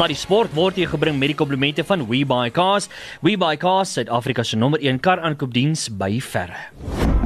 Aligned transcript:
Sluddy 0.00 0.16
Sport 0.16 0.54
word 0.56 0.78
hier 0.80 0.88
gebring 0.88 1.18
met 1.20 1.34
die 1.34 1.36
komplimente 1.36 1.84
van 1.84 2.06
WeBuyCars. 2.08 2.86
WeBuyCars, 3.20 3.92
Suid-Afrika 3.98 4.40
se 4.48 4.56
nommer 4.56 4.80
1 4.80 4.96
kar 5.04 5.20
aankoopdiens 5.20 5.90
by 5.92 6.08
verre. 6.24 6.56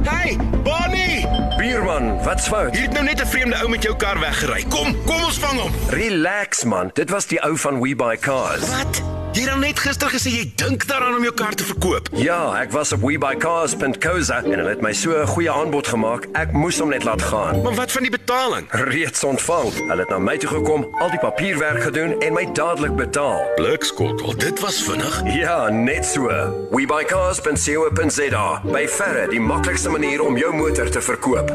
Hey, 0.03 0.35
Bonnie! 0.67 1.23
Bierman, 1.55 2.17
wat's 2.27 2.51
fout? 2.51 2.75
Jy 2.75 2.89
het 2.89 2.99
nou 2.99 3.07
net 3.07 3.23
'n 3.23 3.31
vreemde 3.31 3.63
ou 3.63 3.71
met 3.71 3.83
jou 3.83 3.95
kar 3.95 4.19
weggery. 4.19 4.67
Kom, 4.67 4.91
kom 5.07 5.23
ons 5.23 5.39
vang 5.39 5.59
hom. 5.59 5.71
Relax 5.87 6.65
man, 6.67 6.91
dit 6.93 7.09
was 7.09 7.31
die 7.31 7.39
ou 7.47 7.55
van 7.55 7.79
We 7.79 7.95
Buy 7.95 8.17
Cars. 8.17 8.67
Wat? 8.67 9.14
Jy 9.35 9.41
het 9.43 9.49
dan 9.51 9.59
net 9.65 9.79
gister 9.83 10.07
gesê 10.07 10.31
jy 10.31 10.43
dink 10.55 10.85
daaraan 10.87 11.17
om 11.17 11.23
jou 11.25 11.33
kar 11.35 11.51
te 11.59 11.65
verkoop. 11.67 12.05
Ja, 12.15 12.53
ek 12.55 12.71
was 12.71 12.93
op 12.95 13.01
webuycars.co.za 13.03 14.37
en 14.45 14.53
hulle 14.53 14.69
het 14.69 14.81
my 14.81 14.93
so 14.95 15.11
'n 15.11 15.27
goeie 15.27 15.51
aanbod 15.51 15.87
gemaak. 15.87 16.27
Ek 16.39 16.53
moes 16.55 16.79
hom 16.79 16.89
net 16.89 17.03
laat 17.03 17.21
gaan. 17.21 17.61
Maar 17.61 17.75
wat 17.75 17.91
van 17.91 18.01
die 18.01 18.11
betaling? 18.11 18.67
Reeds 18.71 19.23
ontvang. 19.23 19.73
Hulle 19.89 19.99
het 19.99 20.09
na 20.09 20.19
my 20.19 20.37
toe 20.37 20.49
gekom, 20.49 20.87
al 20.99 21.09
die 21.09 21.19
papierwerk 21.19 21.83
gedoen 21.83 22.15
en 22.21 22.33
my 22.33 22.47
dadelik 22.53 22.95
betaal. 22.95 23.43
Blikskottel, 23.55 24.37
dit 24.37 24.59
was 24.59 24.83
vinnig. 24.83 25.21
Ja, 25.35 25.69
net 25.69 26.05
so. 26.05 26.29
webuycars.co.za. 26.71 28.61
By 28.63 28.87
verre 28.87 29.27
die 29.27 29.41
maklikste 29.41 29.89
manier 29.89 30.21
om 30.23 30.37
jou 30.37 30.55
motor 30.55 30.89
te 30.89 31.01
verkoop. 31.01 31.51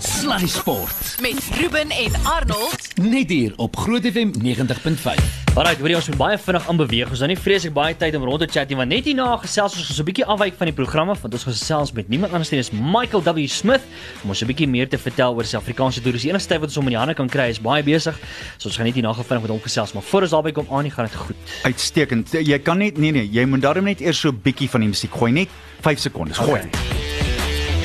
Sluddy 0.00 0.48
Sport. 0.48 1.16
Met 1.20 1.38
Ruben 1.60 1.90
en 1.90 2.12
Arnold. 2.24 2.88
Net 2.94 3.28
hier 3.28 3.52
op 3.56 3.76
Groot 3.76 4.02
FM 4.02 4.30
90.5. 4.42 5.50
Alraai, 5.54 5.76
hoor 5.80 5.88
jy 5.88 5.96
ons 5.98 6.08
moet 6.08 6.20
baie 6.20 6.38
vinnig 6.38 6.68
aanbeweeg. 6.68 7.10
Ons 7.10 7.19
het 7.20 7.28
nou 7.28 7.36
nie 7.36 7.42
vreeslik 7.42 7.74
baie 7.76 7.94
tyd 7.96 8.14
om 8.16 8.24
rond 8.24 8.40
te 8.40 8.48
chat 8.48 8.70
nie, 8.70 8.76
want 8.78 8.88
net 8.88 9.04
hierna 9.04 9.34
gesels 9.42 9.76
ons 9.76 9.90
so 9.92 10.02
'n 10.02 10.06
bietjie 10.08 10.24
afwyk 10.24 10.56
van 10.56 10.70
die 10.70 10.74
programme, 10.74 11.14
want 11.14 11.34
ons 11.34 11.44
gesels 11.44 11.92
met 11.92 12.08
niemand 12.08 12.32
anders 12.32 12.50
nie 12.50 12.58
as 12.58 12.70
Michael 12.72 13.22
W 13.22 13.46
Smith 13.46 13.82
om 14.24 14.30
ons 14.30 14.42
'n 14.42 14.46
bietjie 14.46 14.68
meer 14.68 14.88
te 14.88 14.98
vertel 14.98 15.34
oor 15.34 15.44
Suid-Afrikaanse 15.44 16.00
toerisme. 16.00 16.28
Die 16.28 16.30
enigste 16.30 16.48
tyd 16.48 16.60
wat 16.60 16.68
ons 16.68 16.76
hom 16.76 16.86
in 16.86 16.92
die 16.92 16.98
hande 16.98 17.14
kan 17.14 17.28
kry 17.28 17.50
is 17.50 17.60
baie 17.60 17.82
besig. 17.82 18.18
So 18.58 18.68
ons 18.68 18.76
gaan 18.76 18.86
net 18.86 18.94
hierna 18.94 19.12
vinnig 19.12 19.42
met 19.42 19.50
hom 19.50 19.60
gesels, 19.60 19.92
maar 19.92 20.02
voor 20.02 20.22
ons 20.22 20.30
daarby 20.30 20.52
kom 20.52 20.66
aan, 20.70 20.90
gaan 20.90 21.06
dit 21.06 21.14
goed. 21.14 21.36
Uitstekend. 21.64 22.32
Jy 22.32 22.58
kan 22.58 22.78
net 22.78 22.98
nee 22.98 23.12
nee, 23.12 23.28
jy 23.28 23.44
moet 23.44 23.60
daarom 23.60 23.84
net 23.84 24.00
eers 24.00 24.18
so 24.18 24.30
'n 24.30 24.40
bietjie 24.42 24.68
van 24.70 24.80
die 24.80 24.88
musiek 24.88 25.12
gooi, 25.12 25.32
net 25.32 25.48
5 25.80 25.98
sekondes. 25.98 26.38
Gooi. 26.38 26.60
Okay. 26.60 26.99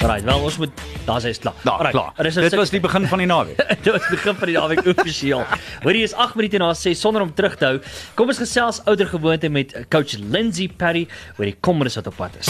Alraai, 0.06 0.22
wel 0.22 0.44
ons 0.46 0.58
moet 0.62 0.82
daar's 1.08 1.24
hy's 1.26 1.40
klaar. 1.42 1.56
Daar, 1.64 1.74
Alright, 1.74 1.96
klaar. 1.96 2.12
er 2.16 2.26
is 2.30 2.36
'n 2.36 2.42
Dit 2.46 2.56
was 2.56 2.70
die 2.70 2.80
begin 2.80 3.08
van 3.08 3.18
die 3.18 3.26
naweek. 3.28 3.58
Dit 3.84 3.94
was 3.94 4.02
die 4.02 4.18
begin 4.18 4.36
van 4.36 4.48
die 4.48 4.58
naweek 4.58 4.86
offisieel. 4.86 5.42
Hoorie 5.82 6.04
is 6.04 6.14
8 6.14 6.36
minute 6.36 6.58
na 6.58 6.74
6 6.74 7.00
sonder 7.00 7.22
om 7.22 7.34
terug 7.34 7.56
te 7.56 7.66
hou. 7.66 7.80
Kom 8.14 8.28
ons 8.28 8.38
gesels 8.38 8.82
ouer 8.86 9.08
gewoonte 9.08 9.50
met 9.50 9.74
coach 9.90 10.14
Lindsay 10.20 10.68
Perry 10.68 11.08
oor 11.40 11.46
die 11.46 11.56
kommernis 11.60 11.96
wat 11.96 12.08
op 12.08 12.16
pad 12.16 12.38
is. 12.40 12.48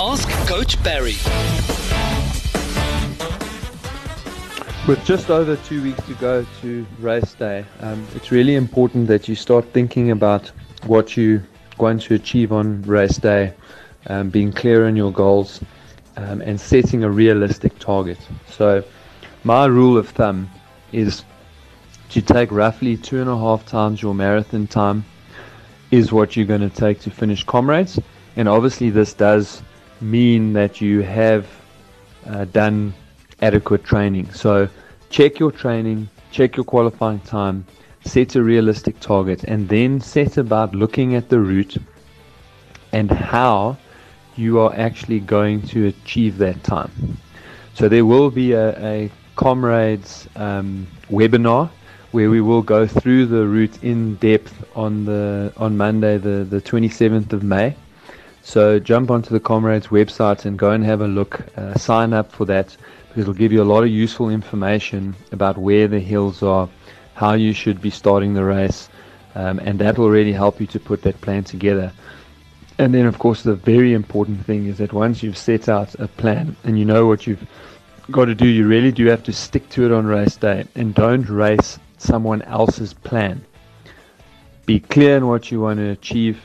Ask 0.00 0.28
Coach 0.48 0.80
Barry. 0.82 1.16
With 4.86 5.04
just 5.04 5.30
over 5.30 5.58
two 5.68 5.82
weeks 5.82 6.02
to 6.06 6.14
go 6.14 6.44
to 6.62 6.86
race 7.02 7.34
day, 7.38 7.64
um, 7.82 8.06
it's 8.14 8.30
really 8.30 8.54
important 8.54 9.08
that 9.08 9.28
you 9.28 9.36
start 9.36 9.66
thinking 9.72 10.10
about 10.10 10.52
what 10.86 11.16
you 11.18 11.42
want 11.76 12.00
to 12.08 12.14
achieve 12.14 12.50
on 12.50 12.82
race 12.86 13.20
day, 13.20 13.52
um, 14.08 14.30
being 14.30 14.52
clear 14.52 14.86
on 14.86 14.96
your 14.96 15.12
goals, 15.12 15.60
um, 16.20 16.40
and 16.42 16.60
setting 16.60 17.02
a 17.02 17.10
realistic 17.10 17.78
target. 17.78 18.18
So, 18.48 18.84
my 19.42 19.66
rule 19.66 19.96
of 19.96 20.08
thumb 20.10 20.50
is 20.92 21.24
to 22.10 22.20
take 22.20 22.50
roughly 22.52 22.96
two 22.96 23.20
and 23.20 23.30
a 23.30 23.36
half 23.36 23.64
times 23.66 24.02
your 24.02 24.14
marathon 24.14 24.66
time, 24.66 25.04
is 25.90 26.12
what 26.12 26.36
you're 26.36 26.46
going 26.46 26.68
to 26.68 26.70
take 26.70 27.00
to 27.00 27.10
finish 27.10 27.42
comrades. 27.44 27.98
And 28.36 28.48
obviously, 28.48 28.90
this 28.90 29.14
does 29.14 29.62
mean 30.00 30.52
that 30.52 30.80
you 30.80 31.00
have 31.00 31.46
uh, 32.26 32.44
done 32.46 32.94
adequate 33.40 33.84
training. 33.84 34.30
So 34.32 34.68
check 35.08 35.38
your 35.38 35.50
training, 35.50 36.08
check 36.30 36.56
your 36.56 36.64
qualifying 36.64 37.20
time, 37.20 37.64
set 38.04 38.36
a 38.36 38.42
realistic 38.42 39.00
target, 39.00 39.44
and 39.44 39.68
then 39.68 40.00
set 40.00 40.36
about 40.36 40.74
looking 40.74 41.14
at 41.14 41.28
the 41.28 41.40
route 41.40 41.76
and 42.92 43.10
how 43.10 43.76
you 44.36 44.58
are 44.60 44.74
actually 44.74 45.20
going 45.20 45.62
to 45.68 45.86
achieve 45.88 46.38
that 46.38 46.62
time. 46.64 47.18
So 47.74 47.88
there 47.88 48.04
will 48.04 48.30
be 48.30 48.52
a, 48.52 48.78
a 48.84 49.10
comrades 49.36 50.28
um, 50.36 50.86
webinar 51.08 51.70
where 52.10 52.28
we 52.28 52.40
will 52.40 52.62
go 52.62 52.86
through 52.86 53.26
the 53.26 53.46
route 53.46 53.82
in 53.82 54.16
depth 54.16 54.64
on 54.74 55.04
the 55.04 55.52
on 55.56 55.76
Monday, 55.76 56.18
the, 56.18 56.44
the 56.44 56.60
27th 56.60 57.32
of 57.32 57.42
May. 57.42 57.76
So 58.42 58.78
jump 58.78 59.10
onto 59.10 59.30
the 59.30 59.40
Comrades 59.40 59.88
website 59.88 60.44
and 60.44 60.58
go 60.58 60.70
and 60.70 60.84
have 60.84 61.00
a 61.02 61.06
look. 61.06 61.40
Uh, 61.56 61.74
sign 61.74 62.12
up 62.12 62.32
for 62.32 62.44
that 62.46 62.76
because 63.08 63.22
it'll 63.22 63.34
give 63.34 63.52
you 63.52 63.62
a 63.62 63.64
lot 63.64 63.82
of 63.82 63.90
useful 63.90 64.30
information 64.30 65.14
about 65.30 65.58
where 65.58 65.86
the 65.88 66.00
hills 66.00 66.42
are, 66.42 66.68
how 67.14 67.34
you 67.34 67.52
should 67.52 67.80
be 67.80 67.90
starting 67.90 68.34
the 68.34 68.44
race, 68.44 68.88
um, 69.34 69.58
and 69.60 69.78
that 69.78 69.98
will 69.98 70.10
really 70.10 70.32
help 70.32 70.60
you 70.60 70.66
to 70.68 70.80
put 70.80 71.02
that 71.02 71.20
plan 71.20 71.44
together. 71.44 71.92
And 72.80 72.94
then, 72.94 73.04
of 73.04 73.18
course, 73.18 73.42
the 73.42 73.56
very 73.56 73.92
important 73.92 74.46
thing 74.46 74.64
is 74.64 74.78
that 74.78 74.94
once 74.94 75.22
you've 75.22 75.36
set 75.36 75.68
out 75.68 75.94
a 75.96 76.08
plan 76.08 76.56
and 76.64 76.78
you 76.78 76.86
know 76.86 77.04
what 77.06 77.26
you've 77.26 77.46
got 78.10 78.24
to 78.24 78.34
do, 78.34 78.46
you 78.46 78.66
really 78.66 78.90
do 78.90 79.04
have 79.04 79.22
to 79.24 79.34
stick 79.34 79.68
to 79.68 79.84
it 79.84 79.92
on 79.92 80.06
race 80.06 80.36
day 80.36 80.64
and 80.74 80.94
don't 80.94 81.28
race 81.28 81.78
someone 81.98 82.40
else's 82.40 82.94
plan. 82.94 83.44
Be 84.64 84.80
clear 84.80 85.18
in 85.18 85.26
what 85.26 85.50
you 85.50 85.60
want 85.60 85.78
to 85.78 85.90
achieve 85.90 86.40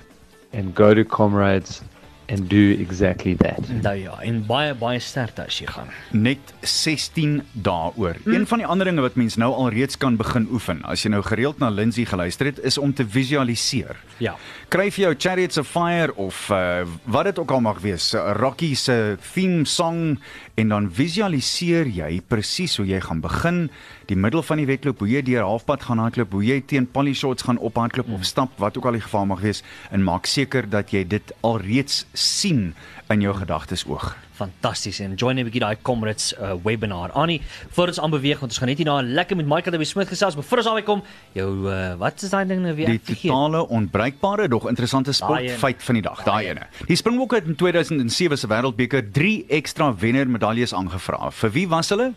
and 0.52 0.76
go 0.76 0.94
to 0.94 1.06
comrades 1.06 1.82
and 2.28 2.50
do 2.50 2.72
exactly 2.80 3.36
that. 3.36 3.60
Nou 3.82 3.96
ja, 3.96 4.16
en 4.26 4.42
baie 4.48 4.74
baie 4.78 5.00
sterkte 5.04 5.46
as 5.46 5.60
jy 5.60 5.68
gaan. 5.70 5.90
Net 6.12 6.54
16 6.66 7.38
dae 7.66 7.92
oor. 7.96 8.18
Mm. 8.24 8.34
Een 8.34 8.48
van 8.50 8.64
die 8.64 8.68
ander 8.68 8.90
dinge 8.90 9.06
wat 9.06 9.18
mens 9.20 9.38
nou 9.42 9.52
alreeds 9.54 9.98
kan 10.02 10.18
begin 10.20 10.48
oefen, 10.52 10.82
as 10.90 11.06
jy 11.06 11.14
nou 11.14 11.22
gereeld 11.26 11.62
na 11.62 11.70
Lindsay 11.74 12.08
geluister 12.10 12.50
het, 12.50 12.62
is 12.66 12.80
om 12.82 12.94
te 12.94 13.06
visualiseer. 13.08 14.00
Ja. 14.24 14.36
Kry 14.76 14.90
vir 14.92 15.06
jou 15.06 15.10
Chariots 15.16 15.56
of 15.62 15.70
Fire 15.72 16.12
of 16.20 16.36
uh, 16.52 16.84
wat 17.08 17.30
dit 17.30 17.38
ook 17.40 17.52
al 17.56 17.62
mag 17.64 17.78
wees, 17.80 18.10
'n 18.12 18.34
Rocky 18.36 18.74
se 18.76 19.16
theme 19.24 19.64
song 19.64 20.20
en 20.60 20.68
dan 20.68 20.90
visualiseer 20.92 21.88
jy 21.88 22.20
presies 22.28 22.76
hoe 22.76 22.86
jy 22.86 23.00
gaan 23.00 23.22
begin, 23.24 23.70
die 24.12 24.20
middel 24.20 24.44
van 24.44 24.58
die 24.60 24.68
wedloop, 24.68 25.00
hoe 25.00 25.08
jy 25.08 25.22
deur 25.22 25.48
halfpad 25.48 25.88
gaan 25.88 26.04
hardloop, 26.04 26.32
hoe 26.32 26.44
jy 26.44 26.60
teen 26.60 26.92
Polly 26.92 27.14
Shots 27.14 27.48
gaan 27.48 27.58
ophardloop 27.58 28.10
of 28.12 28.26
stap, 28.28 28.52
wat 28.60 28.76
ook 28.78 28.86
al 28.86 29.00
die 29.00 29.06
geval 29.08 29.26
mag 29.26 29.40
wees, 29.40 29.64
en 29.92 30.04
maak 30.04 30.28
seker 30.28 30.68
dat 30.70 30.92
jy 30.92 31.08
dit 31.08 31.32
alreeds 31.42 32.06
sien 32.12 32.76
in 33.08 33.22
jou 33.22 33.32
gedagtes 33.34 33.88
oog. 33.88 34.12
Fantasties 34.36 35.00
en 35.00 35.16
join 35.16 35.40
'n 35.40 35.46
bietjie 35.48 35.64
daai 35.64 35.78
Comrades 35.82 36.34
uh, 36.34 36.54
webinar. 36.64 37.12
Annie, 37.12 37.42
voor 37.70 37.88
ons 37.88 38.00
aanbeweeg 38.00 38.40
want 38.40 38.52
ons 38.52 38.60
gaan 38.60 38.68
net 38.68 38.78
hierna 38.78 39.02
lekker 39.02 39.36
met 39.36 39.46
Michael 39.46 39.78
W 39.78 39.86
Smith 39.86 40.08
gesels, 40.08 40.36
maar 40.36 40.44
voor 40.44 40.58
ons 40.58 40.68
daarby 40.68 40.84
kom, 40.84 41.04
jou 41.34 41.50
uh, 41.72 41.94
wat 42.02 42.22
is 42.22 42.30
daai 42.30 42.46
ding 42.46 42.62
nou 42.62 42.76
weer? 42.76 42.88
Die 42.88 43.02
totale 43.02 43.68
onbreekbare 43.68 44.48
dog 44.48 44.68
interessante 44.68 45.14
sportfeit 45.14 45.84
van 45.84 46.00
die 46.00 46.04
dag, 46.04 46.24
daai 46.24 46.48
ene. 46.50 46.68
Die 46.88 46.96
Springbokke 46.96 47.36
het 47.36 47.48
in 47.48 47.56
2007 47.56 48.38
se 48.38 48.48
Wêreldbeker 48.48 49.12
3 49.12 49.46
ekstra 49.48 49.94
wenner 49.96 50.30
medaljes 50.30 50.74
aangevra. 50.74 51.32
Vir 51.32 51.52
wie 51.52 51.68
was 51.68 51.90
hulle? 51.90 52.14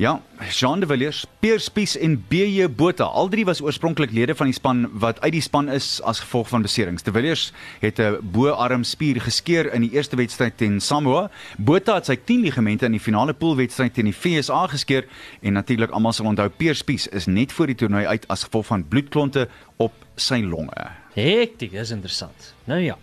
Ja, 0.00 0.22
Jean 0.50 0.80
de 0.80 0.86
Villiers, 0.86 1.26
Pierre 1.38 1.58
Spies 1.58 1.98
en 1.98 2.24
BJ 2.28 2.70
Botha. 2.72 3.04
Al 3.04 3.28
drie 3.28 3.44
was 3.44 3.60
oorspronklik 3.60 4.10
lede 4.16 4.32
van 4.34 4.48
die 4.48 4.54
span 4.56 4.86
wat 4.96 5.20
uit 5.20 5.34
die 5.34 5.42
span 5.44 5.68
is 5.68 5.98
as 6.08 6.22
gevolg 6.24 6.48
van 6.48 6.62
beserings. 6.64 7.04
De 7.04 7.12
Villiers 7.12 7.52
het 7.80 8.00
'n 8.00 8.16
bo-arm 8.22 8.84
spier 8.84 9.20
geskeur 9.20 9.72
in 9.72 9.80
die 9.80 9.90
eerste 9.92 10.16
wedstryd 10.16 10.56
teen 10.56 10.80
Samoa. 10.80 11.30
Botha 11.58 11.94
het 11.94 12.06
sy 12.06 12.16
10 12.16 12.40
ligamente 12.40 12.84
in 12.84 12.92
die 12.92 13.00
finale 13.00 13.34
poolwedstryd 13.34 13.94
teen 13.94 14.04
die 14.04 14.14
FSA 14.14 14.66
geskeur 14.66 15.04
en 15.40 15.52
natuurlik 15.52 15.90
almal 15.90 16.12
sal 16.12 16.26
onthou 16.26 16.48
Pierre 16.48 16.76
Spies 16.76 17.06
is 17.06 17.26
net 17.26 17.52
voor 17.52 17.66
die 17.66 17.74
toernooi 17.76 18.06
uit 18.06 18.28
as 18.28 18.42
gevolg 18.42 18.66
van 18.66 18.88
bloedklonte 18.88 19.48
op 19.76 19.92
sy 20.16 20.40
longe. 20.40 20.90
Hektiek, 21.12 21.70
dis 21.70 21.90
interessant. 21.90 22.54
Nou 22.64 22.80
ja. 22.80 22.96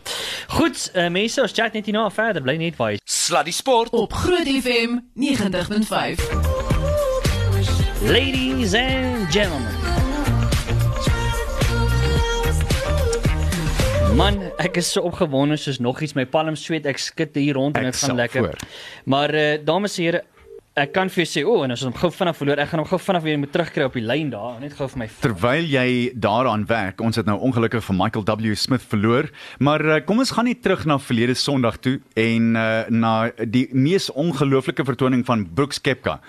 Goed, 0.47 0.91
uh, 0.95 1.09
mense, 1.09 1.41
ons 1.41 1.51
chat 1.51 1.73
net 1.73 1.85
hierna 1.85 2.09
verder. 2.09 2.41
Bly 2.41 2.55
net 2.55 2.75
waar 2.75 2.91
jy 2.91 2.99
Sluddy 3.03 3.51
Sport. 3.51 3.89
Op 3.89 4.13
Groot 4.13 4.47
FM 4.47 4.99
90.5. 5.13 6.56
Ladies 8.01 8.73
and 8.75 9.25
gentlemen. 9.33 9.73
Man, 14.15 14.37
ek 14.61 14.77
is 14.81 14.89
so 14.91 15.01
opgewonde 15.05 15.57
soos 15.57 15.79
nog 15.81 16.01
iets 16.01 16.13
my 16.17 16.25
palm 16.25 16.55
sweet. 16.57 16.85
Ek 16.89 16.97
skud 17.01 17.35
hier 17.37 17.57
rond 17.57 17.77
en 17.77 17.85
Ek 17.89 17.91
dit 17.93 18.01
gaan 18.01 18.15
lekker. 18.17 18.43
voor. 18.45 18.67
Maar 19.05 19.33
uh, 19.35 19.57
dames 19.65 19.97
en 19.97 20.03
here, 20.03 20.23
ek 20.77 20.91
kan 20.93 21.09
vir 21.09 21.23
jou 21.23 21.29
sê, 21.29 21.41
o, 21.41 21.55
oh, 21.55 21.63
en 21.65 21.73
as 21.73 21.81
ons 21.81 21.89
hom 21.89 21.95
gou 21.97 22.09
vinnig 22.13 22.35
verloor, 22.37 22.59
ek 22.61 22.69
gaan 22.69 22.81
hom 22.83 22.87
gou 22.91 22.99
vinnig 23.01 23.23
weer 23.25 23.37
moet 23.41 23.51
terugkry 23.53 23.85
op 23.87 23.95
die 23.97 24.03
lyn 24.05 24.29
daar, 24.29 24.59
net 24.61 24.75
gou 24.77 24.85
vir 24.91 25.01
my. 25.01 25.07
Terwyl 25.23 25.69
jy 25.71 25.85
daaraan 26.13 26.67
werk, 26.69 27.01
ons 27.01 27.17
het 27.17 27.25
nou 27.25 27.37
ongelukkig 27.47 27.81
vir 27.87 27.97
Michael 27.97 28.25
W 28.27 28.53
Smith 28.59 28.85
verloor, 28.85 29.29
maar 29.63 29.81
uh, 29.81 29.97
kom 30.05 30.21
ons 30.21 30.33
gaan 30.35 30.45
net 30.45 30.61
terug 30.61 30.85
na 30.85 30.99
verlede 31.01 31.33
Sondag 31.37 31.79
toe 31.81 31.95
en 32.21 32.51
uh, 32.53 32.67
na 32.93 33.13
die 33.41 33.65
mees 33.73 34.11
ongelooflike 34.13 34.85
vertoning 34.85 35.23
van 35.25 35.47
Brooks 35.57 35.81
Koepka 35.81 36.19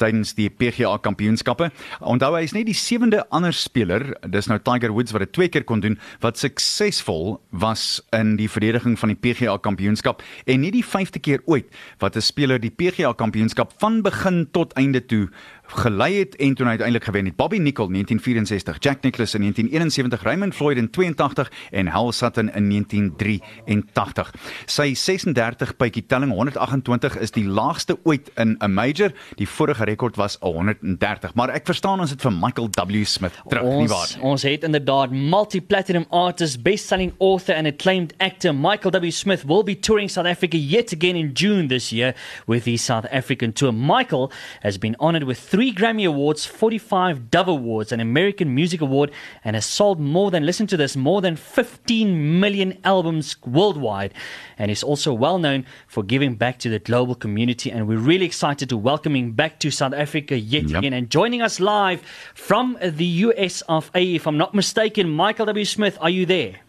tydens 0.00 0.32
die 0.38 0.48
PGA 0.48 0.94
Kampioenskappe. 1.04 1.68
Onthou 2.00 2.32
hy 2.38 2.42
is 2.46 2.56
net 2.56 2.68
die 2.70 2.76
sewende 2.78 3.26
ander 3.34 3.52
speler, 3.52 4.14
dis 4.24 4.48
nou 4.48 4.56
Tiger 4.64 4.94
Woods 4.96 5.12
wat 5.12 5.26
dit 5.26 5.34
twee 5.36 5.52
keer 5.52 5.66
kon 5.68 5.84
doen 5.84 5.98
wat 6.24 6.40
suksesvol 6.40 7.36
was 7.50 7.98
in 8.16 8.36
die 8.40 8.48
verdediging 8.48 8.96
van 9.00 9.12
die 9.12 9.20
PGA 9.20 9.58
Kampioenskap 9.60 10.24
en 10.48 10.64
nie 10.64 10.72
die 10.72 10.84
vyfde 10.86 11.20
keer 11.20 11.44
ooit 11.44 11.68
wat 12.00 12.16
'n 12.16 12.24
speler 12.24 12.62
die 12.62 12.72
PGA 12.72 13.12
Kampioenskap 13.12 13.76
van 13.82 13.97
van 13.98 14.02
begin 14.02 14.48
tot 14.50 14.72
einde 14.72 15.06
toe 15.06 15.28
gelei 15.68 16.18
het 16.18 16.36
en 16.36 16.54
toe 16.54 16.66
uiteindelik 16.66 17.04
gewen 17.04 17.24
het. 17.24 17.36
Bobby 17.36 17.58
Nicol 17.58 17.88
1964, 17.88 18.76
Jack 18.78 19.02
Nicklaus 19.02 19.34
in 19.34 19.40
1971, 19.40 20.22
Raymond 20.22 20.54
Floyd 20.54 20.76
in 20.76 20.90
82 20.90 21.52
en 21.70 21.86
Hal 21.86 22.12
Sutton 22.12 22.52
in 22.54 22.68
1983. 22.68 24.34
Sy 24.66 24.94
36 24.94 25.76
bytjie 25.76 26.06
telling 26.06 26.32
128 26.32 27.18
is 27.18 27.30
die 27.30 27.44
laagste 27.44 27.98
ooit 28.04 28.30
in 28.36 28.56
'n 28.58 28.72
major. 28.72 29.12
Die 29.36 29.48
vorige 29.48 29.84
rekord 29.84 30.16
was 30.16 30.36
130. 30.40 31.34
Maar 31.34 31.48
ek 31.48 31.66
verstaan 31.66 32.00
ons 32.00 32.10
het 32.10 32.20
vir 32.20 32.32
Michael 32.32 32.68
W 32.68 33.04
Smith 33.04 33.32
terug, 33.48 33.62
ons, 33.62 33.78
nie 33.78 33.88
waar? 33.88 34.30
Ons 34.30 34.42
het 34.42 34.62
inderdaad 34.62 35.10
multi-platinum 35.10 36.06
artist, 36.10 36.62
best-selling 36.62 37.12
author 37.18 37.54
and 37.54 37.66
acclaimed 37.66 38.14
actor 38.18 38.54
Michael 38.54 38.90
W 38.90 39.10
Smith 39.10 39.44
will 39.44 39.62
be 39.62 39.78
touring 39.78 40.10
South 40.10 40.26
Africa 40.26 40.56
yet 40.56 40.92
again 40.92 41.16
in 41.16 41.32
June 41.32 41.68
this 41.68 41.90
year 41.90 42.14
with 42.46 42.64
his 42.64 42.84
South 42.84 43.06
African 43.10 43.52
tour. 43.52 43.72
Michael 43.72 44.30
has 44.60 44.78
been 44.78 44.96
honored 44.98 45.24
with 45.24 45.38
three 45.58 45.74
Grammy 45.74 46.06
Awards, 46.06 46.46
45 46.46 47.32
Dove 47.32 47.48
Awards, 47.48 47.90
an 47.90 47.98
American 47.98 48.54
Music 48.54 48.80
Award, 48.80 49.10
and 49.42 49.56
has 49.56 49.66
sold 49.66 49.98
more 49.98 50.30
than, 50.30 50.46
listen 50.46 50.68
to 50.68 50.76
this, 50.76 50.94
more 50.94 51.20
than 51.20 51.34
15 51.34 52.38
million 52.38 52.78
albums 52.84 53.34
worldwide. 53.44 54.14
And 54.56 54.70
is 54.70 54.84
also 54.84 55.12
well 55.12 55.40
known 55.40 55.66
for 55.88 56.04
giving 56.04 56.36
back 56.36 56.60
to 56.60 56.68
the 56.68 56.78
global 56.78 57.16
community. 57.16 57.72
And 57.72 57.88
we're 57.88 57.98
really 57.98 58.24
excited 58.24 58.68
to 58.68 58.76
welcome 58.76 59.16
him 59.16 59.32
back 59.32 59.58
to 59.58 59.72
South 59.72 59.94
Africa 59.94 60.38
yet 60.38 60.68
Yep. 60.68 60.78
again. 60.78 60.92
And 60.92 61.10
joining 61.10 61.42
us 61.42 61.58
live 61.58 62.02
from 62.36 62.78
the 62.80 63.04
US 63.26 63.62
of 63.62 63.90
A, 63.96 64.14
if 64.14 64.28
I'm 64.28 64.38
not 64.38 64.54
mistaken, 64.54 65.10
Michael 65.10 65.46
W. 65.46 65.64
Smith, 65.64 65.98
are 66.00 66.08
you 66.10 66.24
there? 66.24 66.60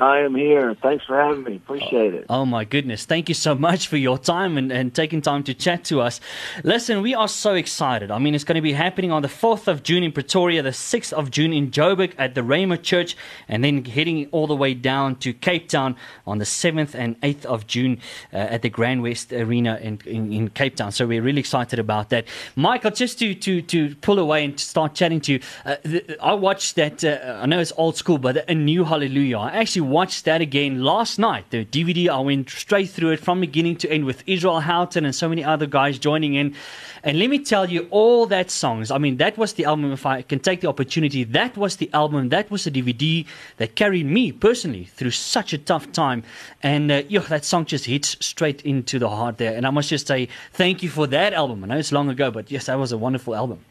I 0.00 0.20
am 0.20 0.34
here. 0.34 0.74
Thanks 0.74 1.04
for 1.04 1.16
having 1.20 1.42
me. 1.42 1.56
Appreciate 1.56 2.14
it. 2.14 2.26
Oh 2.28 2.46
my 2.46 2.64
goodness. 2.64 3.04
Thank 3.04 3.28
you 3.28 3.34
so 3.34 3.54
much 3.54 3.88
for 3.88 3.96
your 3.96 4.16
time 4.16 4.56
and, 4.56 4.70
and 4.70 4.94
taking 4.94 5.20
time 5.20 5.42
to 5.44 5.54
chat 5.54 5.84
to 5.84 6.00
us. 6.00 6.20
Listen, 6.62 7.02
we 7.02 7.14
are 7.14 7.26
so 7.26 7.54
excited. 7.54 8.10
I 8.10 8.18
mean, 8.18 8.34
it's 8.34 8.44
going 8.44 8.56
to 8.56 8.62
be 8.62 8.72
happening 8.72 9.10
on 9.10 9.22
the 9.22 9.28
4th 9.28 9.66
of 9.66 9.82
June 9.82 10.04
in 10.04 10.12
Pretoria, 10.12 10.62
the 10.62 10.70
6th 10.70 11.12
of 11.12 11.30
June 11.30 11.52
in 11.52 11.70
Joburg 11.70 12.12
at 12.16 12.34
the 12.34 12.42
Rhema 12.42 12.80
Church, 12.80 13.16
and 13.48 13.64
then 13.64 13.84
heading 13.84 14.28
all 14.30 14.46
the 14.46 14.54
way 14.54 14.72
down 14.72 15.16
to 15.16 15.32
Cape 15.32 15.68
Town 15.68 15.96
on 16.26 16.38
the 16.38 16.44
7th 16.44 16.94
and 16.94 17.20
8th 17.20 17.44
of 17.46 17.66
June 17.66 18.00
uh, 18.32 18.36
at 18.36 18.62
the 18.62 18.68
Grand 18.68 19.02
West 19.02 19.32
Arena 19.32 19.78
in, 19.82 20.00
in, 20.06 20.32
in 20.32 20.48
Cape 20.50 20.76
Town. 20.76 20.92
So 20.92 21.06
we're 21.06 21.22
really 21.22 21.40
excited 21.40 21.78
about 21.78 22.10
that. 22.10 22.26
Michael, 22.54 22.92
just 22.92 23.18
to, 23.18 23.34
to, 23.34 23.62
to 23.62 23.96
pull 23.96 24.18
away 24.18 24.44
and 24.44 24.58
start 24.60 24.94
chatting 24.94 25.20
to 25.22 25.32
you, 25.32 25.40
uh, 25.64 25.76
the, 25.82 26.16
I 26.22 26.34
watched 26.34 26.76
that, 26.76 27.02
uh, 27.02 27.40
I 27.42 27.46
know 27.46 27.58
it's 27.58 27.72
old 27.76 27.96
school, 27.96 28.18
but 28.18 28.48
A 28.48 28.54
New 28.54 28.84
Hallelujah. 28.84 29.38
I 29.38 29.56
actually 29.56 29.87
watched 29.90 30.24
that 30.24 30.40
again 30.40 30.82
last 30.82 31.18
night. 31.18 31.50
The 31.50 31.64
DVD, 31.64 32.08
I 32.08 32.20
went 32.20 32.50
straight 32.50 32.90
through 32.90 33.10
it 33.10 33.20
from 33.20 33.40
beginning 33.40 33.76
to 33.76 33.90
end 33.90 34.04
with 34.04 34.22
Israel 34.26 34.60
Houghton 34.60 35.04
and 35.04 35.14
so 35.14 35.28
many 35.28 35.42
other 35.44 35.66
guys 35.66 35.98
joining 35.98 36.34
in. 36.34 36.54
And 37.02 37.18
let 37.18 37.30
me 37.30 37.38
tell 37.38 37.68
you, 37.68 37.86
all 37.90 38.26
that 38.26 38.50
songs, 38.50 38.90
I 38.90 38.98
mean, 38.98 39.16
that 39.18 39.38
was 39.38 39.54
the 39.54 39.64
album, 39.64 39.92
if 39.92 40.04
I 40.06 40.22
can 40.22 40.40
take 40.40 40.60
the 40.60 40.68
opportunity, 40.68 41.24
that 41.24 41.56
was 41.56 41.76
the 41.76 41.90
album, 41.92 42.28
that 42.30 42.50
was 42.50 42.64
the 42.64 42.70
DVD 42.70 43.26
that 43.56 43.74
carried 43.74 44.06
me 44.06 44.32
personally 44.32 44.84
through 44.84 45.12
such 45.12 45.52
a 45.52 45.58
tough 45.58 45.90
time. 45.92 46.22
And 46.62 46.90
uh, 46.90 47.02
yeah, 47.08 47.20
that 47.20 47.44
song 47.44 47.64
just 47.64 47.86
hits 47.86 48.16
straight 48.20 48.62
into 48.62 48.98
the 48.98 49.08
heart 49.08 49.38
there. 49.38 49.54
And 49.56 49.66
I 49.66 49.70
must 49.70 49.88
just 49.88 50.06
say, 50.06 50.28
thank 50.52 50.82
you 50.82 50.88
for 50.88 51.06
that 51.06 51.32
album. 51.32 51.64
I 51.64 51.68
know 51.68 51.78
it's 51.78 51.92
long 51.92 52.08
ago, 52.08 52.30
but 52.30 52.50
yes, 52.50 52.66
that 52.66 52.78
was 52.78 52.92
a 52.92 52.98
wonderful 52.98 53.34
album. 53.34 53.64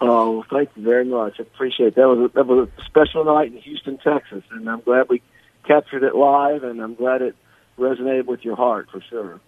Oh, 0.00 0.44
thank 0.50 0.70
you 0.76 0.82
very 0.82 1.04
much. 1.04 1.34
I 1.38 1.42
appreciate 1.42 1.88
it. 1.88 1.94
that. 1.96 2.08
Was 2.08 2.30
a, 2.30 2.34
that 2.34 2.46
was 2.46 2.68
a 2.68 2.84
special 2.84 3.24
night 3.24 3.52
in 3.52 3.58
Houston, 3.58 3.98
Texas, 3.98 4.42
and 4.50 4.68
I'm 4.68 4.80
glad 4.80 5.08
we 5.08 5.22
captured 5.64 6.02
it 6.02 6.14
live, 6.14 6.64
and 6.64 6.80
I'm 6.80 6.94
glad 6.94 7.22
it 7.22 7.36
resonated 7.78 8.26
with 8.26 8.44
your 8.44 8.56
heart 8.56 8.88
for 8.90 9.00
sure. 9.00 9.40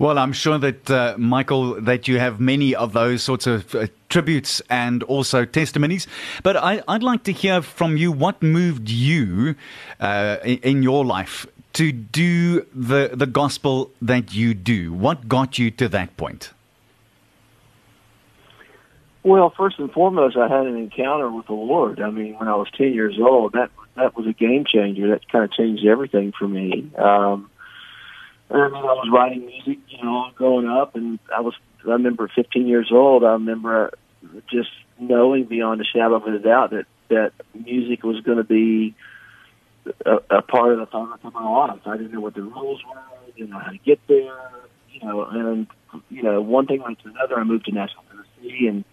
Well, 0.00 0.18
I'm 0.18 0.32
sure 0.32 0.58
that 0.58 0.90
uh, 0.90 1.14
Michael, 1.18 1.80
that 1.80 2.08
you 2.08 2.18
have 2.18 2.40
many 2.40 2.74
of 2.74 2.92
those 2.92 3.22
sorts 3.22 3.46
of 3.46 3.74
uh, 3.74 3.86
tributes 4.08 4.60
and 4.68 5.02
also 5.04 5.44
testimonies. 5.44 6.08
But 6.42 6.56
I, 6.56 6.82
I'd 6.88 7.02
like 7.02 7.22
to 7.24 7.32
hear 7.32 7.62
from 7.62 7.96
you 7.96 8.10
what 8.10 8.42
moved 8.42 8.88
you 8.88 9.54
uh, 10.00 10.38
in, 10.44 10.58
in 10.58 10.82
your 10.82 11.04
life 11.04 11.46
to 11.74 11.92
do 11.92 12.66
the 12.74 13.10
the 13.14 13.26
gospel 13.26 13.90
that 14.02 14.34
you 14.34 14.54
do. 14.54 14.92
What 14.92 15.28
got 15.28 15.58
you 15.58 15.70
to 15.72 15.88
that 15.88 16.16
point? 16.16 16.50
Well, 19.24 19.50
first 19.56 19.78
and 19.78 19.90
foremost, 19.92 20.36
I 20.36 20.48
had 20.48 20.66
an 20.66 20.76
encounter 20.76 21.30
with 21.30 21.46
the 21.46 21.52
Lord. 21.52 22.00
I 22.00 22.10
mean, 22.10 22.34
when 22.38 22.48
I 22.48 22.56
was 22.56 22.68
ten 22.76 22.92
years 22.92 23.18
old, 23.20 23.52
that 23.52 23.70
that 23.96 24.16
was 24.16 24.26
a 24.26 24.32
game 24.32 24.64
changer. 24.64 25.08
That 25.08 25.28
kind 25.28 25.44
of 25.44 25.52
changed 25.52 25.86
everything 25.86 26.32
for 26.36 26.48
me. 26.48 26.90
Um, 26.96 27.50
I 28.50 28.68
mean, 28.68 28.74
I 28.74 28.94
was 28.94 29.08
writing 29.12 29.46
music, 29.46 29.78
you 29.88 30.02
know, 30.02 30.30
growing 30.34 30.68
up, 30.68 30.96
and 30.96 31.18
I 31.34 31.40
was. 31.40 31.54
I 31.84 31.92
remember 31.92 32.30
15 32.32 32.68
years 32.68 32.90
old. 32.92 33.24
I 33.24 33.32
remember 33.32 33.92
just 34.50 34.70
knowing 35.00 35.44
beyond 35.44 35.80
a 35.80 35.84
shadow 35.84 36.14
of 36.14 36.24
a 36.26 36.38
doubt 36.38 36.70
that 36.70 36.86
that 37.08 37.32
music 37.54 38.04
was 38.04 38.20
going 38.20 38.38
to 38.38 38.44
be 38.44 38.94
a, 40.06 40.18
a 40.30 40.42
part 40.42 40.72
of 40.72 40.78
the 40.78 40.86
fabric 40.86 41.24
of 41.24 41.34
my 41.34 41.48
life. 41.48 41.80
I 41.86 41.96
didn't 41.96 42.12
know 42.12 42.20
what 42.20 42.34
the 42.34 42.42
rules 42.42 42.80
were. 42.88 42.98
I 42.98 43.30
didn't 43.36 43.50
know 43.50 43.58
how 43.58 43.70
to 43.70 43.78
get 43.78 44.00
there. 44.06 44.50
You 44.92 45.00
know, 45.08 45.24
and 45.24 45.66
you 46.10 46.22
know, 46.22 46.40
one 46.40 46.66
thing 46.66 46.82
led 46.82 46.98
to 47.00 47.08
another. 47.08 47.38
I 47.38 47.44
moved 47.44 47.66
to 47.66 47.72
Nashville, 47.72 48.04
Tennessee, 48.10 48.66
and 48.66 48.84